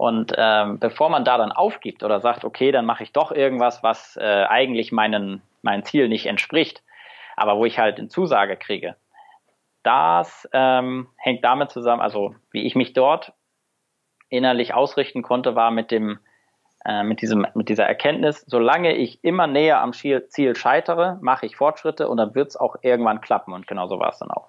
Und 0.00 0.32
ähm, 0.38 0.78
bevor 0.78 1.10
man 1.10 1.26
da 1.26 1.36
dann 1.36 1.52
aufgibt 1.52 2.02
oder 2.02 2.22
sagt, 2.22 2.46
okay, 2.46 2.72
dann 2.72 2.86
mache 2.86 3.02
ich 3.02 3.12
doch 3.12 3.32
irgendwas, 3.32 3.82
was 3.82 4.16
äh, 4.16 4.46
eigentlich 4.48 4.92
meinen 4.92 5.42
mein 5.60 5.84
Ziel 5.84 6.08
nicht 6.08 6.24
entspricht, 6.24 6.82
aber 7.36 7.58
wo 7.58 7.66
ich 7.66 7.78
halt 7.78 7.98
eine 7.98 8.08
Zusage 8.08 8.56
kriege. 8.56 8.96
Das 9.82 10.48
ähm, 10.54 11.08
hängt 11.18 11.44
damit 11.44 11.70
zusammen, 11.70 12.00
also 12.00 12.34
wie 12.50 12.62
ich 12.62 12.74
mich 12.74 12.94
dort 12.94 13.34
innerlich 14.30 14.72
ausrichten 14.72 15.20
konnte, 15.20 15.54
war 15.54 15.70
mit 15.70 15.90
dem 15.90 16.18
äh, 16.86 17.02
mit 17.02 17.20
diesem 17.20 17.46
mit 17.52 17.68
dieser 17.68 17.84
Erkenntnis, 17.84 18.42
solange 18.46 18.96
ich 18.96 19.22
immer 19.22 19.48
näher 19.48 19.82
am 19.82 19.92
Ziel, 19.92 20.56
scheitere, 20.56 21.18
mache 21.20 21.44
ich 21.44 21.56
Fortschritte 21.56 22.08
und 22.08 22.16
dann 22.16 22.34
wird 22.34 22.48
es 22.48 22.56
auch 22.56 22.76
irgendwann 22.80 23.20
klappen 23.20 23.52
und 23.52 23.66
genau 23.66 23.86
so 23.86 23.98
war 23.98 24.08
es 24.08 24.18
dann 24.18 24.30
auch. 24.30 24.48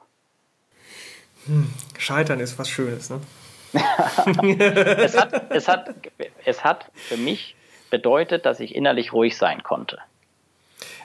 Hm, 1.46 1.74
Scheitern 1.98 2.40
ist 2.40 2.58
was 2.58 2.70
Schönes, 2.70 3.10
ne? 3.10 3.20
es, 3.74 5.20
hat, 5.20 5.52
es, 5.52 5.68
hat, 5.68 5.96
es 6.46 6.64
hat 6.64 6.92
für 6.94 7.18
mich 7.18 7.56
bedeutet, 7.90 8.46
dass 8.46 8.60
ich 8.60 8.76
innerlich 8.76 9.14
ruhig 9.14 9.38
sein 9.38 9.64
konnte. 9.64 10.00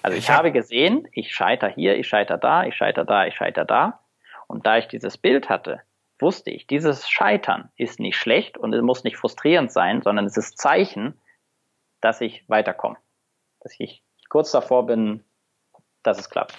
Also 0.03 0.17
ich 0.17 0.31
habe 0.31 0.53
gesehen, 0.53 1.09
ich 1.13 1.35
scheiter 1.35 1.69
hier, 1.69 1.99
ich 1.99 2.07
scheiter 2.07 2.39
da, 2.39 2.65
ich 2.65 2.77
scheiter 2.77 3.05
da, 3.05 3.27
ich 3.27 3.35
scheiter 3.35 3.65
da. 3.65 4.01
Und 4.47 4.65
da 4.65 4.79
ich 4.79 4.87
dieses 4.87 5.19
Bild 5.19 5.49
hatte, 5.49 5.81
wusste 6.19 6.51
ich, 6.51 6.67
dieses 6.67 7.09
Scheitern 7.09 7.71
ist 7.77 8.01
nicht 8.01 8.17
schlecht 8.17 8.57
und 8.57 8.73
es 8.73 8.83
muss 8.83 9.05
nicht 9.05 9.17
frustrierend 9.17 9.73
sein, 9.73 10.03
sondern 10.03 10.25
es 10.25 10.37
ist 10.37 10.59
Zeichen, 10.59 11.21
dass 12.01 12.21
ich 12.21 12.49
weiterkomme. 12.49 12.97
Dass 13.61 13.75
ich 13.79 14.03
kurz 14.29 14.53
davor 14.53 14.87
bin, 14.87 15.25
dass 16.03 16.19
es 16.19 16.31
klappt. 16.31 16.55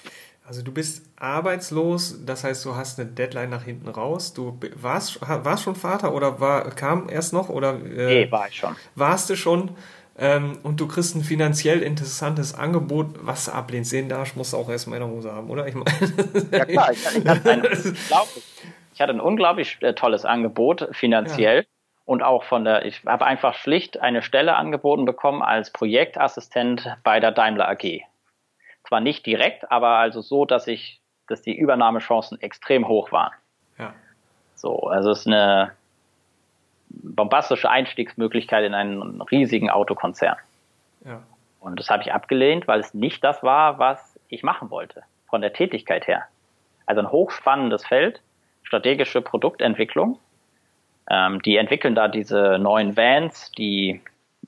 Also 0.48 0.62
du 0.62 0.72
bist 0.72 1.06
arbeitslos, 1.18 2.24
das 2.26 2.46
heißt, 2.46 2.64
du 2.64 2.74
hast 2.74 3.00
eine 3.00 3.10
Deadline 3.10 3.50
nach 3.50 3.64
hinten 3.64 3.90
raus. 3.90 4.34
Du 4.34 4.58
warst, 4.76 5.20
warst 5.22 5.64
schon 5.64 5.76
Vater 5.76 6.14
oder 6.14 6.40
war, 6.40 6.70
kam 6.70 7.10
erst 7.10 7.34
noch? 7.34 7.50
Oder, 7.50 7.74
äh, 7.74 8.26
nee, 8.26 8.32
war 8.32 8.48
ich 8.48 8.56
schon. 8.56 8.74
Warst 8.96 9.30
du 9.30 9.36
schon? 9.36 9.72
ähm, 10.18 10.58
und 10.64 10.80
du 10.80 10.88
kriegst 10.88 11.16
ein 11.16 11.22
finanziell 11.22 11.84
interessantes 11.84 12.56
Angebot, 12.56 13.08
was 13.22 13.46
du 13.46 13.52
ablehnst. 13.52 13.92
Den 13.92 14.10
Darsch 14.10 14.36
musst 14.36 14.54
du 14.54 14.58
auch 14.58 14.70
erstmal 14.70 15.00
in 15.00 15.06
der 15.06 15.14
Hose 15.14 15.32
haben, 15.32 15.50
oder? 15.50 15.68
Ich 15.68 15.76
meine, 15.76 15.92
ja 16.52 16.66
klar, 16.66 16.92
ich, 16.92 17.06
ich, 17.18 17.28
hatte 17.28 17.52
ein 17.52 17.64
ich, 18.94 19.02
hatte 19.02 19.14
ein 19.14 19.20
unglaublich 19.20 19.78
äh, 19.82 19.94
tolles 19.94 20.26
Angebot 20.26 20.88
finanziell. 20.92 21.58
Ja. 21.58 21.64
Und 22.06 22.24
auch 22.24 22.46
von 22.46 22.64
der, 22.64 22.86
ich 22.86 23.02
habe 23.06 23.26
einfach 23.26 23.54
schlicht 23.54 24.00
eine 24.00 24.22
Stelle 24.22 24.56
angeboten 24.56 25.04
bekommen 25.04 25.42
als 25.42 25.72
Projektassistent 25.72 26.96
bei 27.04 27.20
der 27.20 27.32
Daimler 27.32 27.68
AG. 27.68 28.02
Zwar 28.88 29.00
nicht 29.02 29.26
direkt, 29.26 29.72
aber 29.72 29.98
also 29.98 30.22
so, 30.22 30.46
dass 30.46 30.68
ich, 30.68 31.02
dass 31.28 31.42
die 31.42 31.56
Übernahmechancen 31.56 32.42
extrem 32.42 32.88
hoch 32.88 33.12
waren. 33.12 33.34
Ja. 33.78 33.94
So, 34.56 34.88
also 34.88 35.12
es 35.12 35.20
ist 35.20 35.28
eine, 35.28 35.72
bombastische 36.90 37.70
Einstiegsmöglichkeit 37.70 38.64
in 38.64 38.74
einen 38.74 39.22
riesigen 39.22 39.70
Autokonzern. 39.70 40.38
Ja. 41.06 41.22
Und 41.60 41.80
das 41.80 41.90
habe 41.90 42.04
ich 42.04 42.14
abgelehnt, 42.14 42.68
weil 42.68 42.80
es 42.80 42.94
nicht 42.94 43.24
das 43.24 43.44
war, 43.44 43.80
was 43.80 44.20
ich 44.30 44.44
machen 44.44 44.70
wollte, 44.70 45.04
von 45.28 45.42
der 45.42 45.54
Tätigkeit 45.54 46.08
her. 46.08 46.26
Also 46.86 47.02
ein 47.02 47.12
hochspannendes 47.12 47.86
Feld, 47.86 48.22
strategische 48.64 49.22
Produktentwicklung. 49.22 50.20
Ähm, 51.10 51.42
die 51.42 51.58
entwickeln 51.58 51.96
da 51.96 52.08
diese 52.08 52.58
neuen 52.60 52.96
Vans, 52.96 53.52
die 53.52 54.02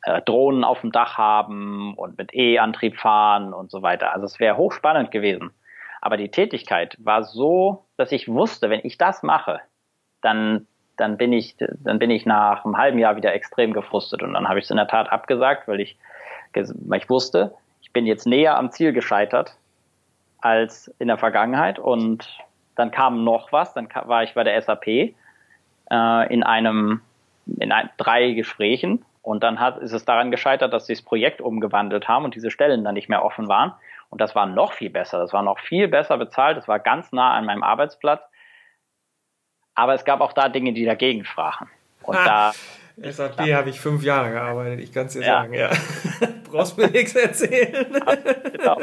äh, 0.03 0.21
Drohnen 0.21 0.63
auf 0.63 0.81
dem 0.81 0.91
Dach 0.91 1.17
haben 1.17 1.93
und 1.95 2.17
mit 2.17 2.33
E-Antrieb 2.33 2.97
fahren 2.97 3.53
und 3.53 3.71
so 3.71 3.81
weiter. 3.81 4.13
Also 4.13 4.25
es 4.25 4.39
wäre 4.39 4.57
hochspannend 4.57 5.11
gewesen. 5.11 5.51
Aber 6.01 6.17
die 6.17 6.29
Tätigkeit 6.29 6.97
war 6.99 7.23
so, 7.23 7.85
dass 7.97 8.11
ich 8.11 8.27
wusste, 8.27 8.69
wenn 8.69 8.81
ich 8.83 8.97
das 8.97 9.23
mache, 9.23 9.59
dann 10.21 10.67
dann 10.99 11.17
bin 11.17 11.31
ich, 11.31 11.55
dann 11.57 11.97
bin 11.97 12.11
ich 12.11 12.25
nach 12.25 12.65
einem 12.65 12.77
halben 12.77 12.99
Jahr 12.99 13.15
wieder 13.15 13.33
extrem 13.33 13.73
gefrustet. 13.73 14.21
Und 14.21 14.33
dann 14.33 14.49
habe 14.49 14.59
ich 14.59 14.65
es 14.65 14.71
in 14.71 14.77
der 14.77 14.87
Tat 14.87 15.11
abgesagt, 15.11 15.67
weil 15.67 15.79
ich, 15.79 15.97
weil 16.53 16.99
ich 16.99 17.09
wusste, 17.09 17.53
ich 17.81 17.93
bin 17.93 18.05
jetzt 18.05 18.27
näher 18.27 18.57
am 18.57 18.71
Ziel 18.71 18.91
gescheitert 18.91 19.55
als 20.39 20.93
in 20.99 21.07
der 21.07 21.17
Vergangenheit. 21.17 21.79
Und 21.79 22.27
dann 22.75 22.91
kam 22.91 23.23
noch 23.23 23.51
was, 23.51 23.73
dann 23.73 23.87
war 24.05 24.23
ich 24.23 24.33
bei 24.33 24.43
der 24.43 24.61
SAP 24.61 24.87
äh, 24.87 25.13
in 26.33 26.43
einem, 26.43 27.01
in 27.45 27.71
ein, 27.71 27.89
drei 27.97 28.31
Gesprächen. 28.33 29.05
Und 29.21 29.43
dann 29.43 29.59
hat, 29.59 29.77
ist 29.79 29.91
es 29.91 30.05
daran 30.05 30.31
gescheitert, 30.31 30.73
dass 30.73 30.85
sie 30.85 30.93
das 30.93 31.01
Projekt 31.01 31.41
umgewandelt 31.41 32.07
haben 32.07 32.25
und 32.25 32.35
diese 32.35 32.51
Stellen 32.51 32.83
dann 32.83 32.93
nicht 32.93 33.09
mehr 33.09 33.23
offen 33.23 33.47
waren. 33.47 33.73
Und 34.09 34.21
das 34.21 34.33
war 34.35 34.45
noch 34.45 34.73
viel 34.73 34.89
besser. 34.89 35.19
Das 35.19 35.33
war 35.33 35.43
noch 35.43 35.59
viel 35.59 35.87
besser 35.87 36.17
bezahlt. 36.17 36.57
Das 36.57 36.67
war 36.67 36.79
ganz 36.79 37.11
nah 37.11 37.33
an 37.33 37.45
meinem 37.45 37.63
Arbeitsplatz. 37.63 38.23
Aber 39.75 39.93
es 39.93 40.03
gab 40.03 40.21
auch 40.21 40.33
da 40.33 40.49
Dinge, 40.49 40.73
die 40.73 40.85
dagegen 40.85 41.25
sprachen. 41.25 41.69
Und 42.03 42.17
ah, 42.17 42.51
da. 42.97 43.11
SAP 43.11 43.39
habe 43.53 43.69
ich 43.69 43.79
fünf 43.79 44.03
Jahre 44.03 44.31
gearbeitet, 44.31 44.81
ich 44.81 44.91
kann 44.91 45.05
es 45.05 45.13
dir 45.13 45.21
ja. 45.21 45.41
sagen, 45.41 45.53
ja. 45.53 45.69
Brauchst 46.51 46.77
mir 46.77 46.89
nichts 46.89 47.15
erzählen. 47.15 47.87
genau. 48.51 48.77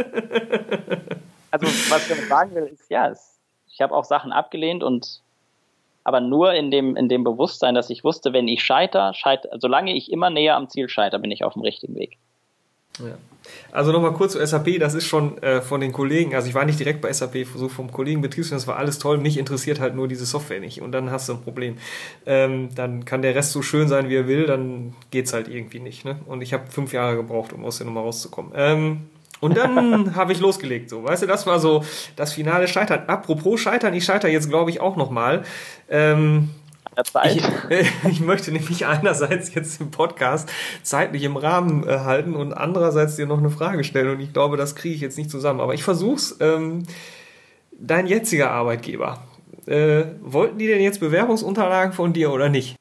Also, 1.51 1.67
was 1.67 2.03
ich 2.03 2.09
damit 2.09 2.29
sagen 2.29 2.55
will, 2.55 2.65
ist, 2.65 2.91
ja, 2.91 3.09
es, 3.09 3.41
ich 3.67 3.81
habe 3.81 3.95
auch 3.95 4.05
Sachen 4.05 4.33
abgelehnt 4.33 4.83
und 4.83 5.23
aber 6.07 6.21
nur 6.21 6.55
in 6.55 6.71
dem, 6.71 6.95
in 6.95 7.09
dem 7.09 7.25
Bewusstsein, 7.25 7.75
dass 7.75 7.91
ich 7.91 8.05
wusste, 8.05 8.33
wenn 8.33 8.47
ich 8.47 8.63
scheiter, 8.63 9.13
scheiter, 9.13 9.49
solange 9.59 9.93
ich 9.93 10.13
immer 10.13 10.31
näher 10.31 10.55
am 10.55 10.69
Ziel 10.69 10.89
scheiter, 10.89 11.19
bin 11.19 11.33
ich 11.33 11.43
auf 11.43 11.55
dem 11.55 11.63
richtigen 11.63 11.97
Weg. 11.97 12.17
Ja. 13.01 13.19
Also 13.73 13.91
nochmal 13.91 14.13
kurz 14.13 14.33
zu 14.33 14.47
SAP, 14.47 14.79
das 14.79 14.95
ist 14.95 15.07
schon 15.07 15.37
äh, 15.43 15.61
von 15.61 15.81
den 15.81 15.93
Kollegen, 15.93 16.37
also 16.37 16.49
ich 16.49 16.55
war 16.55 16.65
nicht 16.65 16.79
direkt 16.79 17.01
bei 17.01 17.13
SAP, 17.13 17.45
so 17.57 17.69
vom 17.69 17.91
Kollegen 17.91 18.21
Betriebswirt, 18.21 18.61
das 18.61 18.69
war 18.69 18.77
alles 18.77 19.01
toll, 19.01 19.19
mich 19.19 19.37
interessiert 19.37 19.81
halt 19.81 19.97
nur 19.97 20.07
diese 20.07 20.27
Software 20.27 20.61
nicht 20.61 20.81
und 20.81 20.93
dann 20.93 21.11
hast 21.11 21.29
du 21.29 21.33
ein 21.33 21.43
Problem. 21.43 21.77
Ähm, 22.25 22.69
dann 22.77 23.05
kann 23.05 23.23
der 23.23 23.35
Rest 23.35 23.51
so 23.51 23.61
schön 23.61 23.89
sein, 23.89 24.09
wie 24.09 24.15
er 24.15 24.29
will, 24.29 24.47
dann 24.47 24.95
geht's 25.11 25.33
halt 25.33 25.49
irgendwie 25.49 25.81
nicht. 25.81 26.05
Ne? 26.05 26.21
Und 26.27 26.41
ich 26.41 26.53
habe 26.53 26.71
fünf 26.71 26.93
Jahre 26.93 27.17
gebraucht, 27.17 27.53
um 27.53 27.65
aus 27.65 27.79
der 27.79 27.87
Nummer 27.87 28.03
rauszukommen. 28.03 28.53
Ähm, 28.55 29.11
und 29.41 29.57
dann 29.57 30.15
habe 30.17 30.33
ich 30.33 30.41
losgelegt, 30.41 30.91
so, 30.91 31.05
weißt 31.05 31.23
du, 31.23 31.27
das 31.27 31.47
war 31.47 31.59
so 31.59 31.85
das 32.17 32.33
finale 32.33 32.69
Scheitern. 32.69 33.05
Apropos 33.07 33.61
Scheitern, 33.61 33.95
ich 33.95 34.05
scheitere 34.05 34.31
jetzt, 34.31 34.49
glaube 34.49 34.71
ich, 34.71 34.81
auch 34.81 34.97
nochmal. 34.97 35.45
Ähm, 35.89 36.51
ich, 37.25 37.43
ich, 38.11 38.21
möchte 38.21 38.53
nämlich 38.53 38.87
einerseits 38.87 39.55
jetzt 39.55 39.81
im 39.81 39.91
Podcast 39.91 40.51
zeitlich 40.83 41.25
im 41.25 41.37
Rahmen 41.37 41.87
äh, 41.87 41.99
halten 42.01 42.35
und 42.35 42.55
andererseits 42.55 43.17
dir 43.17 43.27
noch 43.27 43.39
eine 43.39 43.51
Frage 43.51 43.85
stellen 43.85 44.11
und 44.11 44.21
ich 44.21 44.33
glaube, 44.33 44.57
das 44.57 44.75
kriege 44.75 44.95
ich 44.95 45.01
jetzt 45.01 45.19
nicht 45.19 45.31
zusammen. 45.31 45.61
Aber 45.61 45.75
ich 45.75 45.83
versuch's. 45.83 46.37
Ähm, 46.41 46.85
dein 47.79 48.07
jetziger 48.07 48.51
Arbeitgeber, 48.51 49.23
äh, 49.67 50.05
wollten 50.21 50.59
die 50.59 50.67
denn 50.67 50.81
jetzt 50.81 51.01
Bewerbungsunterlagen 51.01 51.93
von 51.93 52.13
dir 52.13 52.33
oder 52.33 52.49
nicht? 52.49 52.77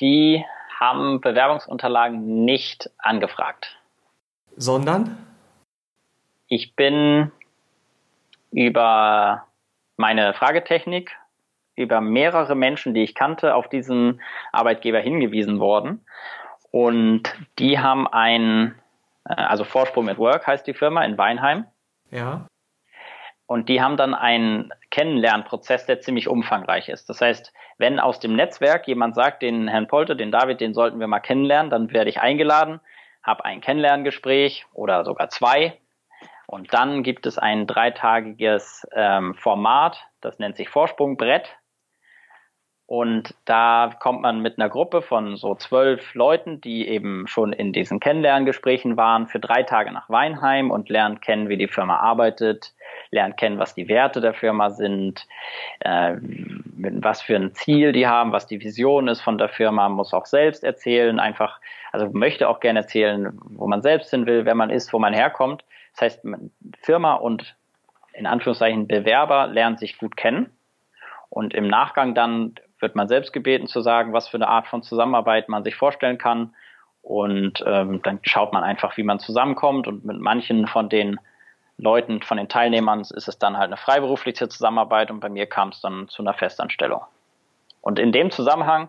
Die 0.00 0.42
haben 0.82 1.20
Bewerbungsunterlagen 1.20 2.44
nicht 2.44 2.90
angefragt. 2.98 3.78
Sondern? 4.56 5.16
Ich 6.48 6.74
bin 6.74 7.30
über 8.50 9.46
meine 9.96 10.34
Fragetechnik 10.34 11.16
über 11.74 12.00
mehrere 12.00 12.54
Menschen, 12.54 12.94
die 12.94 13.02
ich 13.02 13.14
kannte, 13.14 13.54
auf 13.54 13.68
diesen 13.68 14.20
Arbeitgeber 14.52 15.00
hingewiesen 15.00 15.58
worden. 15.58 16.04
Und 16.70 17.34
die 17.58 17.78
haben 17.78 18.06
ein, 18.06 18.74
äh, 19.24 19.34
also 19.34 19.64
Vorsprung 19.64 20.08
at 20.08 20.18
Work 20.18 20.46
heißt 20.46 20.66
die 20.66 20.74
Firma 20.74 21.04
in 21.04 21.16
Weinheim. 21.16 21.64
Ja. 22.10 22.46
Und 23.46 23.68
die 23.68 23.82
haben 23.82 23.96
dann 23.96 24.14
einen 24.14 24.72
Kennenlernprozess, 24.90 25.86
der 25.86 26.00
ziemlich 26.00 26.28
umfangreich 26.28 26.88
ist. 26.88 27.08
Das 27.08 27.20
heißt, 27.20 27.52
wenn 27.76 28.00
aus 28.00 28.20
dem 28.20 28.34
Netzwerk 28.34 28.86
jemand 28.88 29.14
sagt, 29.14 29.42
den 29.42 29.68
Herrn 29.68 29.88
Polte, 29.88 30.16
den 30.16 30.30
David, 30.30 30.60
den 30.60 30.74
sollten 30.74 31.00
wir 31.00 31.06
mal 31.06 31.20
kennenlernen, 31.20 31.70
dann 31.70 31.92
werde 31.92 32.08
ich 32.08 32.20
eingeladen, 32.20 32.80
habe 33.22 33.44
ein 33.44 33.60
Kennenlerngespräch 33.60 34.66
oder 34.72 35.04
sogar 35.04 35.28
zwei 35.28 35.78
und 36.52 36.74
dann 36.74 37.02
gibt 37.02 37.24
es 37.24 37.38
ein 37.38 37.66
dreitagiges 37.66 38.86
ähm, 38.92 39.34
Format, 39.34 40.06
das 40.20 40.38
nennt 40.38 40.56
sich 40.56 40.68
Vorsprungbrett. 40.68 41.48
Und 42.92 43.34
da 43.46 43.90
kommt 44.00 44.20
man 44.20 44.40
mit 44.40 44.58
einer 44.58 44.68
Gruppe 44.68 45.00
von 45.00 45.36
so 45.36 45.54
zwölf 45.54 46.14
Leuten, 46.14 46.60
die 46.60 46.86
eben 46.86 47.26
schon 47.26 47.54
in 47.54 47.72
diesen 47.72 48.00
Kennenlerngesprächen 48.00 48.98
waren, 48.98 49.28
für 49.28 49.40
drei 49.40 49.62
Tage 49.62 49.90
nach 49.90 50.10
Weinheim 50.10 50.70
und 50.70 50.90
lernt 50.90 51.22
kennen, 51.22 51.48
wie 51.48 51.56
die 51.56 51.68
Firma 51.68 51.96
arbeitet, 51.96 52.74
lernt 53.10 53.38
kennen, 53.38 53.58
was 53.58 53.74
die 53.74 53.88
Werte 53.88 54.20
der 54.20 54.34
Firma 54.34 54.68
sind, 54.68 55.26
äh, 55.80 56.16
was 56.20 57.22
für 57.22 57.34
ein 57.34 57.54
Ziel 57.54 57.92
die 57.92 58.06
haben, 58.06 58.30
was 58.30 58.46
die 58.46 58.60
Vision 58.60 59.08
ist 59.08 59.22
von 59.22 59.38
der 59.38 59.48
Firma, 59.48 59.88
muss 59.88 60.12
auch 60.12 60.26
selbst 60.26 60.62
erzählen, 60.62 61.18
einfach, 61.18 61.60
also 61.92 62.10
möchte 62.12 62.46
auch 62.46 62.60
gerne 62.60 62.80
erzählen, 62.80 63.40
wo 63.56 63.66
man 63.68 63.80
selbst 63.80 64.10
hin 64.10 64.26
will, 64.26 64.44
wer 64.44 64.54
man 64.54 64.68
ist, 64.68 64.92
wo 64.92 64.98
man 64.98 65.14
herkommt. 65.14 65.64
Das 65.92 66.02
heißt, 66.02 66.26
Firma 66.82 67.14
und 67.14 67.56
in 68.12 68.26
Anführungszeichen 68.26 68.86
Bewerber 68.86 69.46
lernen 69.46 69.78
sich 69.78 69.96
gut 69.96 70.14
kennen. 70.14 70.50
Und 71.30 71.54
im 71.54 71.66
Nachgang 71.66 72.14
dann 72.14 72.56
wird 72.82 72.96
man 72.96 73.08
selbst 73.08 73.32
gebeten 73.32 73.66
zu 73.66 73.80
sagen, 73.80 74.12
was 74.12 74.28
für 74.28 74.36
eine 74.36 74.48
Art 74.48 74.66
von 74.66 74.82
Zusammenarbeit 74.82 75.48
man 75.48 75.64
sich 75.64 75.76
vorstellen 75.76 76.18
kann. 76.18 76.54
Und 77.00 77.64
ähm, 77.66 78.02
dann 78.02 78.20
schaut 78.22 78.52
man 78.52 78.62
einfach, 78.62 78.96
wie 78.96 79.02
man 79.02 79.18
zusammenkommt. 79.18 79.86
Und 79.88 80.04
mit 80.04 80.18
manchen 80.20 80.66
von 80.66 80.88
den 80.88 81.18
Leuten, 81.78 82.22
von 82.22 82.36
den 82.36 82.48
Teilnehmern 82.48 83.00
ist 83.00 83.28
es 83.28 83.38
dann 83.38 83.56
halt 83.56 83.68
eine 83.68 83.76
freiberufliche 83.76 84.48
Zusammenarbeit 84.48 85.10
und 85.10 85.20
bei 85.20 85.28
mir 85.28 85.46
kam 85.46 85.70
es 85.70 85.80
dann 85.80 86.08
zu 86.08 86.22
einer 86.22 86.34
Festanstellung. 86.34 87.02
Und 87.80 87.98
in 87.98 88.12
dem 88.12 88.30
Zusammenhang 88.30 88.88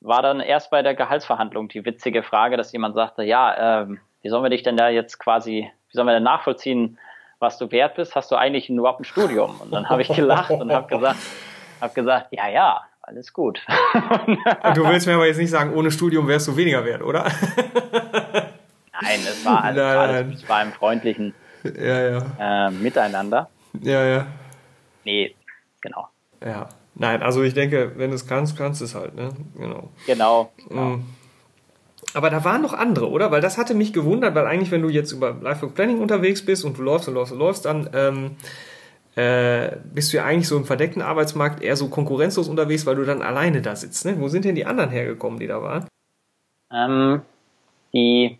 war 0.00 0.22
dann 0.22 0.40
erst 0.40 0.70
bei 0.70 0.82
der 0.82 0.94
Gehaltsverhandlung 0.94 1.68
die 1.68 1.84
witzige 1.84 2.22
Frage, 2.22 2.56
dass 2.56 2.72
jemand 2.72 2.94
sagte, 2.94 3.22
ja, 3.22 3.82
äh, 3.82 3.86
wie 4.22 4.28
sollen 4.28 4.42
wir 4.42 4.50
dich 4.50 4.62
denn 4.62 4.76
da 4.76 4.88
jetzt 4.88 5.18
quasi, 5.18 5.70
wie 5.88 5.96
sollen 5.96 6.06
wir 6.06 6.14
denn 6.14 6.22
nachvollziehen, 6.22 6.98
was 7.38 7.58
du 7.58 7.70
wert 7.70 7.94
bist? 7.94 8.14
Hast 8.14 8.30
du 8.30 8.36
eigentlich 8.36 8.68
überhaupt 8.68 9.00
ein 9.00 9.04
Studium? 9.04 9.60
Und 9.60 9.72
dann 9.72 9.88
habe 9.88 10.02
ich 10.02 10.08
gelacht 10.08 10.50
und 10.50 10.72
habe 10.72 10.88
gesagt, 10.88 11.18
habe 11.80 11.94
gesagt, 11.94 12.28
ja, 12.30 12.48
ja, 12.48 12.80
alles 13.02 13.32
gut. 13.32 13.60
du 14.74 14.86
willst 14.86 15.06
mir 15.06 15.14
aber 15.14 15.26
jetzt 15.26 15.38
nicht 15.38 15.50
sagen, 15.50 15.74
ohne 15.74 15.90
Studium 15.90 16.28
wärst 16.28 16.48
du 16.48 16.56
weniger 16.56 16.84
wert, 16.84 17.02
oder? 17.02 17.24
nein, 19.00 19.20
es 19.20 19.44
war, 19.44 19.64
alles, 19.64 19.82
nein, 19.82 19.96
alles, 19.96 20.42
es 20.42 20.48
war 20.48 20.62
im 20.62 20.72
freundlichen 20.72 21.34
ja, 21.64 22.10
ja. 22.10 22.68
Äh, 22.68 22.70
Miteinander. 22.70 23.48
Ja, 23.80 24.04
ja. 24.04 24.26
Nee, 25.04 25.34
genau. 25.80 26.08
Ja, 26.44 26.68
nein, 26.94 27.22
also 27.22 27.42
ich 27.42 27.54
denke, 27.54 27.92
wenn 27.96 28.10
du 28.10 28.16
es 28.16 28.26
kannst, 28.26 28.56
kannst 28.56 28.80
du 28.80 28.84
es 28.84 28.94
halt, 28.94 29.14
ne? 29.14 29.30
Genau. 29.56 29.90
Genau. 30.06 30.52
genau. 30.68 31.00
Aber 32.14 32.30
da 32.30 32.42
waren 32.44 32.62
noch 32.62 32.72
andere, 32.72 33.10
oder? 33.10 33.30
Weil 33.30 33.40
das 33.40 33.58
hatte 33.58 33.74
mich 33.74 33.92
gewundert, 33.92 34.34
weil 34.34 34.46
eigentlich, 34.46 34.70
wenn 34.70 34.82
du 34.82 34.88
jetzt 34.88 35.12
über 35.12 35.36
Life 35.40 35.66
Planning 35.66 36.00
unterwegs 36.00 36.44
bist 36.44 36.64
und 36.64 36.78
du 36.78 36.82
läufst 36.82 37.08
und 37.08 37.14
läufst 37.14 37.32
und 37.32 37.38
läufst, 37.38 37.64
dann 37.64 37.90
ähm, 37.92 38.36
äh, 39.18 39.78
bist 39.82 40.12
du 40.12 40.18
ja 40.18 40.24
eigentlich 40.24 40.46
so 40.46 40.56
im 40.56 40.64
verdeckten 40.64 41.02
Arbeitsmarkt 41.02 41.60
eher 41.60 41.74
so 41.74 41.88
konkurrenzlos 41.88 42.48
unterwegs, 42.48 42.86
weil 42.86 42.94
du 42.94 43.04
dann 43.04 43.20
alleine 43.20 43.60
da 43.60 43.74
sitzt. 43.74 44.06
Ne? 44.06 44.20
Wo 44.20 44.28
sind 44.28 44.44
denn 44.44 44.54
die 44.54 44.64
anderen 44.64 44.90
hergekommen, 44.90 45.40
die 45.40 45.48
da 45.48 45.60
waren? 45.60 45.88
Ähm, 46.72 47.22
die, 47.92 48.38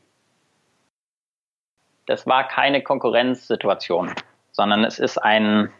das 2.07 2.29
war 2.29 2.47
keine 2.47 2.81
Konkurrenzsituation, 2.81 4.13
sondern 4.53 4.85
es 4.85 5.01
ist 5.01 5.19
ein, 5.19 5.73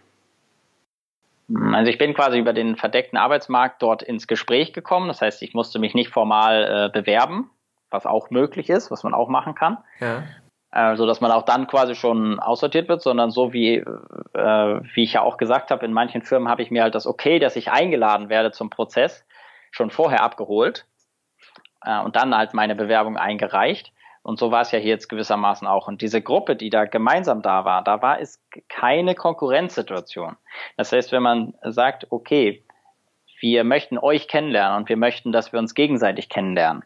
also 1.49 1.89
ich 1.89 1.99
bin 1.99 2.13
quasi 2.13 2.41
über 2.41 2.53
den 2.53 2.75
verdeckten 2.75 3.19
Arbeitsmarkt 3.19 3.81
dort 3.81 4.03
ins 4.03 4.27
Gespräch 4.27 4.73
gekommen. 4.73 5.07
Das 5.07 5.23
heißt, 5.23 5.43
ich 5.43 5.55
musste 5.55 5.79
mich 5.79 5.95
nicht 5.95 6.11
formal 6.11 6.89
äh, 6.89 6.93
bewerben, 6.93 7.51
was 7.91 8.05
auch 8.05 8.31
möglich 8.31 8.69
ist, 8.69 8.91
was 8.91 9.05
man 9.05 9.15
auch 9.15 9.29
machen 9.29 9.55
kann. 9.55 9.79
Ja 10.01 10.25
äh, 10.73 10.97
so 10.97 11.07
dass 11.07 11.21
man 11.21 11.31
auch 11.31 11.45
dann 11.45 11.67
quasi 11.67 11.95
schon 11.95 12.41
aussortiert 12.41 12.89
wird, 12.89 13.03
sondern 13.03 13.31
so 13.31 13.53
wie, 13.53 13.77
äh, 13.77 14.81
wie 14.95 15.03
ich 15.03 15.15
ja 15.15 15.23
auch 15.23 15.37
gesagt 15.37 15.71
habe, 15.71 15.85
in 15.87 15.93
manchen 15.93 16.23
Firmen 16.23 16.49
habe 16.49 16.63
ich 16.63 16.71
mir 16.71 16.83
halt 16.83 16.95
das 16.95 17.07
Okay, 17.07 17.39
dass 17.39 17.57
ich 17.57 17.71
eingeladen 17.71 18.29
werde 18.29 18.51
zum 18.51 18.71
Prozess, 18.71 19.25
schon 19.71 19.91
vorher 19.91 20.23
abgeholt 20.23 20.87
äh, 21.85 22.01
und 22.01 22.17
dann 22.17 22.37
halt 22.37 22.55
meine 22.55 22.75
Bewerbung 22.75 23.17
eingereicht. 23.17 23.93
Und 24.23 24.39
so 24.39 24.51
war 24.51 24.61
es 24.61 24.73
ja 24.73 24.79
hier 24.79 24.91
jetzt 24.91 25.09
gewissermaßen 25.09 25.67
auch. 25.67 25.89
Und 25.89 26.03
diese 26.03 26.21
Gruppe, 26.21 26.55
die 26.55 26.69
da 26.69 26.85
gemeinsam 26.85 27.41
da 27.41 27.65
war, 27.65 27.83
da 27.83 28.03
war 28.03 28.21
es 28.21 28.43
keine 28.69 29.15
Konkurrenzsituation. 29.15 30.37
Das 30.77 30.93
heißt, 30.93 31.13
wenn 31.13 31.23
man 31.23 31.55
sagt, 31.63 32.09
okay, 32.11 32.63
wir 33.41 33.65
möchten 33.65 33.97
euch 33.97 34.29
kennenlernen 34.29 34.77
und 34.77 34.89
wir 34.89 34.99
möchten, 34.99 35.33
dass 35.33 35.53
wir 35.53 35.59
uns 35.59 35.75
gegenseitig 35.75 36.29
kennenlernen, 36.29 36.85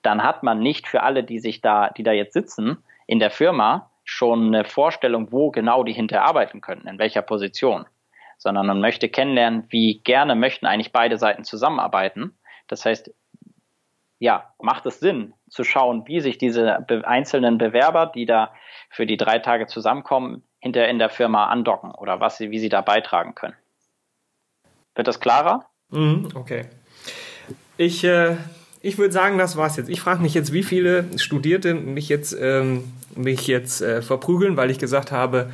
dann 0.00 0.24
hat 0.24 0.42
man 0.42 0.58
nicht 0.58 0.88
für 0.88 1.04
alle, 1.04 1.22
die 1.22 1.38
sich 1.38 1.60
da, 1.60 1.90
die 1.90 2.02
da 2.02 2.10
jetzt 2.10 2.32
sitzen, 2.32 2.82
in 3.12 3.18
der 3.18 3.30
Firma 3.30 3.90
schon 4.04 4.46
eine 4.46 4.64
Vorstellung, 4.64 5.30
wo 5.32 5.50
genau 5.50 5.84
die 5.84 5.92
hinter 5.92 6.22
arbeiten 6.22 6.62
könnten, 6.62 6.88
in 6.88 6.98
welcher 6.98 7.20
Position, 7.20 7.84
sondern 8.38 8.66
man 8.66 8.80
möchte 8.80 9.10
kennenlernen, 9.10 9.66
wie 9.68 9.98
gerne 9.98 10.34
möchten 10.34 10.64
eigentlich 10.64 10.92
beide 10.92 11.18
Seiten 11.18 11.44
zusammenarbeiten. 11.44 12.34
Das 12.68 12.86
heißt, 12.86 13.12
ja, 14.18 14.54
macht 14.58 14.86
es 14.86 14.98
Sinn 14.98 15.34
zu 15.50 15.62
schauen, 15.62 16.06
wie 16.06 16.20
sich 16.20 16.38
diese 16.38 16.86
einzelnen 17.04 17.58
Bewerber, 17.58 18.06
die 18.06 18.24
da 18.24 18.54
für 18.88 19.04
die 19.04 19.18
drei 19.18 19.40
Tage 19.40 19.66
zusammenkommen, 19.66 20.42
hinter 20.58 20.88
in 20.88 20.98
der 20.98 21.10
Firma 21.10 21.48
andocken 21.48 21.90
oder 21.90 22.18
was 22.18 22.38
sie, 22.38 22.50
wie 22.50 22.60
sie 22.60 22.70
da 22.70 22.80
beitragen 22.80 23.34
können. 23.34 23.56
Wird 24.94 25.06
das 25.06 25.20
klarer? 25.20 25.66
Mhm, 25.90 26.30
okay. 26.34 26.64
Ich 27.76 28.04
äh, 28.04 28.36
ich 28.82 28.98
würde 28.98 29.12
sagen, 29.12 29.38
das 29.38 29.56
war's 29.56 29.76
jetzt. 29.76 29.88
Ich 29.88 30.00
frage 30.00 30.22
mich 30.22 30.34
jetzt, 30.34 30.52
wie 30.52 30.64
viele 30.64 31.04
Studierte 31.16 31.74
mich 31.74 32.08
jetzt, 32.08 32.36
ähm, 32.38 32.84
mich 33.14 33.46
jetzt 33.46 33.80
äh, 33.80 34.02
verprügeln, 34.02 34.56
weil 34.56 34.70
ich 34.70 34.78
gesagt 34.78 35.12
habe, 35.12 35.50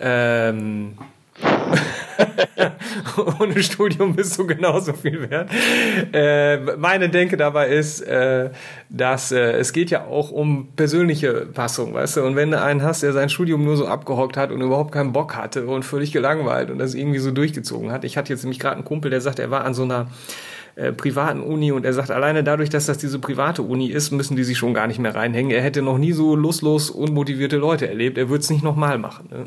ähm, 0.00 0.98
ohne 3.40 3.62
Studium 3.62 4.16
bist 4.16 4.38
du 4.38 4.46
genauso 4.46 4.94
viel 4.94 5.30
wert. 5.30 5.50
Äh, 6.12 6.76
meine 6.76 7.08
Denke 7.08 7.36
dabei 7.36 7.68
ist, 7.68 8.00
äh, 8.00 8.50
dass 8.88 9.32
äh, 9.32 9.52
es 9.52 9.72
geht 9.72 9.90
ja 9.90 10.04
auch 10.04 10.30
um 10.30 10.68
persönliche 10.74 11.46
Passung, 11.46 11.94
weißt 11.94 12.16
du? 12.16 12.24
Und 12.24 12.36
wenn 12.36 12.50
du 12.50 12.60
einen 12.60 12.82
hast, 12.82 13.02
der 13.02 13.12
sein 13.12 13.28
Studium 13.28 13.64
nur 13.64 13.76
so 13.76 13.86
abgehockt 13.86 14.36
hat 14.36 14.50
und 14.50 14.60
überhaupt 14.60 14.92
keinen 14.92 15.12
Bock 15.12 15.36
hatte 15.36 15.66
und 15.66 15.84
völlig 15.84 16.10
gelangweilt 16.10 16.70
und 16.70 16.78
das 16.78 16.94
irgendwie 16.94 17.20
so 17.20 17.30
durchgezogen 17.30 17.92
hat. 17.92 18.04
Ich 18.04 18.16
hatte 18.16 18.32
jetzt 18.32 18.42
nämlich 18.42 18.58
gerade 18.58 18.76
einen 18.76 18.84
Kumpel, 18.84 19.10
der 19.10 19.20
sagt, 19.20 19.38
er 19.38 19.50
war 19.50 19.64
an 19.64 19.74
so 19.74 19.84
einer 19.84 20.08
äh, 20.76 20.92
privaten 20.92 21.40
Uni 21.40 21.72
und 21.72 21.86
er 21.86 21.94
sagt, 21.94 22.10
alleine 22.10 22.44
dadurch, 22.44 22.68
dass 22.68 22.84
das 22.84 22.98
diese 22.98 23.18
private 23.18 23.62
Uni 23.62 23.86
ist, 23.86 24.10
müssen 24.10 24.36
die 24.36 24.44
sich 24.44 24.58
schon 24.58 24.74
gar 24.74 24.86
nicht 24.86 24.98
mehr 24.98 25.14
reinhängen. 25.14 25.50
Er 25.50 25.62
hätte 25.62 25.80
noch 25.80 25.96
nie 25.96 26.12
so 26.12 26.36
lustlos 26.36 26.90
unmotivierte 26.90 27.56
Leute 27.56 27.88
erlebt. 27.88 28.18
Er 28.18 28.28
würde 28.28 28.42
es 28.42 28.50
nicht 28.50 28.62
nochmal 28.62 28.98
machen. 28.98 29.30
Ne? 29.30 29.44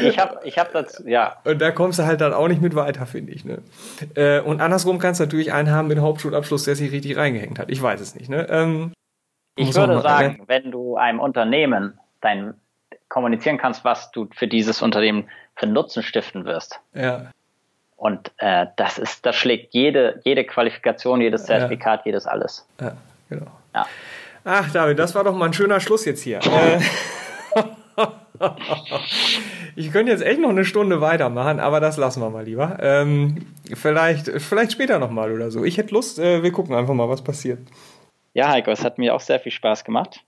ich 0.08 0.18
habe 0.18 0.40
ich 0.44 0.58
hab 0.58 0.72
das, 0.72 1.02
ja. 1.06 1.36
Und 1.44 1.62
da 1.62 1.70
kommst 1.70 2.00
du 2.00 2.06
halt 2.06 2.20
dann 2.20 2.32
auch 2.32 2.48
nicht 2.48 2.60
mit 2.60 2.74
weiter, 2.74 3.06
finde 3.06 3.32
ich. 3.32 3.44
Ne? 3.44 3.62
Äh, 4.16 4.40
und 4.40 4.60
andersrum 4.60 4.98
kannst 4.98 5.20
du 5.20 5.24
natürlich 5.24 5.52
einen 5.52 5.70
haben 5.70 5.86
mit 5.86 6.00
Hauptschulabschluss, 6.00 6.64
der 6.64 6.74
sich 6.74 6.90
richtig 6.90 7.16
reingehängt 7.16 7.60
hat. 7.60 7.70
Ich 7.70 7.80
weiß 7.80 8.00
es 8.00 8.16
nicht. 8.16 8.28
Ne? 8.28 8.48
Ähm, 8.50 8.92
ich 9.54 9.74
würde 9.76 9.94
machen, 9.94 10.02
sagen, 10.02 10.36
ne? 10.38 10.44
wenn 10.48 10.72
du 10.72 10.96
einem 10.96 11.20
Unternehmen 11.20 11.98
dein 12.20 12.54
kommunizieren 13.08 13.58
kannst, 13.58 13.84
was 13.84 14.10
du 14.10 14.28
für 14.32 14.48
dieses 14.48 14.82
Unternehmen 14.82 15.28
für 15.54 15.66
Nutzen 15.66 16.02
stiften 16.02 16.44
wirst. 16.44 16.80
Ja. 16.94 17.30
Und 18.00 18.32
äh, 18.38 18.64
das 18.76 18.96
ist, 18.96 19.26
das 19.26 19.36
schlägt 19.36 19.74
jede, 19.74 20.22
jede 20.24 20.44
Qualifikation, 20.44 21.20
jedes 21.20 21.44
Zertifikat, 21.44 22.00
ja. 22.00 22.06
jedes 22.06 22.26
alles. 22.26 22.66
Ja, 22.80 22.96
genau. 23.28 23.50
Ja. 23.74 23.86
Ach, 24.42 24.72
David, 24.72 24.98
das 24.98 25.14
war 25.14 25.22
doch 25.22 25.36
mal 25.36 25.44
ein 25.44 25.52
schöner 25.52 25.80
Schluss 25.80 26.04
jetzt 26.06 26.22
hier. 26.22 26.40
Äh, 28.42 28.50
ich 29.76 29.92
könnte 29.92 30.12
jetzt 30.12 30.22
echt 30.22 30.40
noch 30.40 30.48
eine 30.48 30.64
Stunde 30.64 31.02
weitermachen, 31.02 31.60
aber 31.60 31.78
das 31.78 31.98
lassen 31.98 32.22
wir 32.22 32.30
mal 32.30 32.44
lieber. 32.44 32.78
Ähm, 32.80 33.44
vielleicht, 33.74 34.28
vielleicht 34.40 34.72
später 34.72 34.98
nochmal 34.98 35.30
oder 35.30 35.50
so. 35.50 35.62
Ich 35.62 35.76
hätte 35.76 35.92
Lust, 35.92 36.18
äh, 36.18 36.42
wir 36.42 36.50
gucken 36.50 36.74
einfach 36.74 36.94
mal, 36.94 37.08
was 37.08 37.22
passiert. 37.22 37.58
Ja, 38.32 38.48
Heiko, 38.48 38.70
es 38.70 38.82
hat 38.82 38.96
mir 38.96 39.14
auch 39.14 39.20
sehr 39.20 39.40
viel 39.40 39.52
Spaß 39.52 39.84
gemacht. 39.84 40.24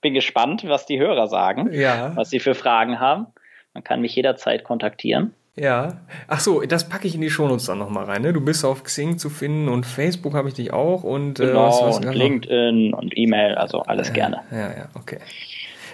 Bin 0.00 0.14
gespannt, 0.14 0.64
was 0.66 0.86
die 0.86 0.98
Hörer 0.98 1.26
sagen, 1.26 1.70
ja. 1.72 2.16
was 2.16 2.30
sie 2.30 2.40
für 2.40 2.54
Fragen 2.54 3.00
haben. 3.00 3.26
Man 3.74 3.84
kann 3.84 4.00
mich 4.00 4.16
jederzeit 4.16 4.64
kontaktieren. 4.64 5.34
Ja. 5.58 6.00
Ach 6.28 6.40
so, 6.40 6.60
das 6.62 6.88
packe 6.88 7.08
ich 7.08 7.14
in 7.14 7.22
die 7.22 7.30
Shownotes 7.30 7.66
dann 7.66 7.78
nochmal 7.78 8.04
rein. 8.04 8.22
Ne? 8.22 8.32
Du 8.32 8.42
bist 8.42 8.64
auf 8.64 8.84
Xing 8.84 9.18
zu 9.18 9.30
finden 9.30 9.68
und 9.68 9.86
Facebook 9.86 10.34
habe 10.34 10.48
ich 10.48 10.54
dich 10.54 10.72
auch 10.72 11.02
und 11.02 11.40
äh, 11.40 11.46
genau, 11.46 11.68
was, 11.68 11.82
was 11.82 11.96
und 12.06 12.14
LinkedIn 12.14 12.90
noch? 12.90 12.98
und 12.98 13.16
E-Mail, 13.16 13.54
also 13.54 13.80
alles 13.80 14.08
ja, 14.08 14.14
gerne. 14.14 14.42
Ja, 14.50 14.70
ja, 14.70 14.88
okay. 14.94 15.18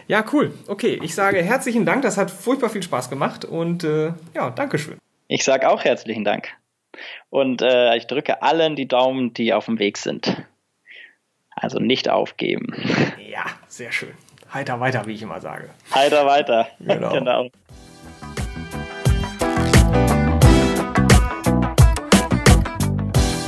Ja, 0.08 0.24
cool. 0.32 0.52
Okay, 0.66 0.98
ich 1.02 1.14
sage 1.14 1.40
herzlichen 1.42 1.86
Dank. 1.86 2.02
Das 2.02 2.18
hat 2.18 2.30
furchtbar 2.30 2.70
viel 2.70 2.82
Spaß 2.82 3.08
gemacht 3.08 3.44
und 3.44 3.84
äh, 3.84 4.12
ja, 4.34 4.50
Dankeschön. 4.50 4.98
Ich 5.28 5.44
sage 5.44 5.70
auch 5.70 5.84
herzlichen 5.84 6.24
Dank. 6.24 6.48
Und 7.30 7.62
äh, 7.62 7.96
ich 7.96 8.08
drücke 8.08 8.42
allen 8.42 8.74
die 8.76 8.88
Daumen, 8.88 9.32
die 9.32 9.54
auf 9.54 9.66
dem 9.66 9.78
Weg 9.78 9.96
sind. 9.96 10.44
Also 11.54 11.78
nicht 11.78 12.08
aufgeben. 12.08 12.74
Ja, 13.30 13.44
sehr 13.68 13.92
schön. 13.92 14.12
Heiter 14.52 14.80
weiter, 14.80 15.06
wie 15.06 15.12
ich 15.12 15.22
immer 15.22 15.40
sage. 15.40 15.70
Heiter 15.94 16.26
weiter. 16.26 16.68
Genau. 16.80 17.12
genau. 17.12 17.48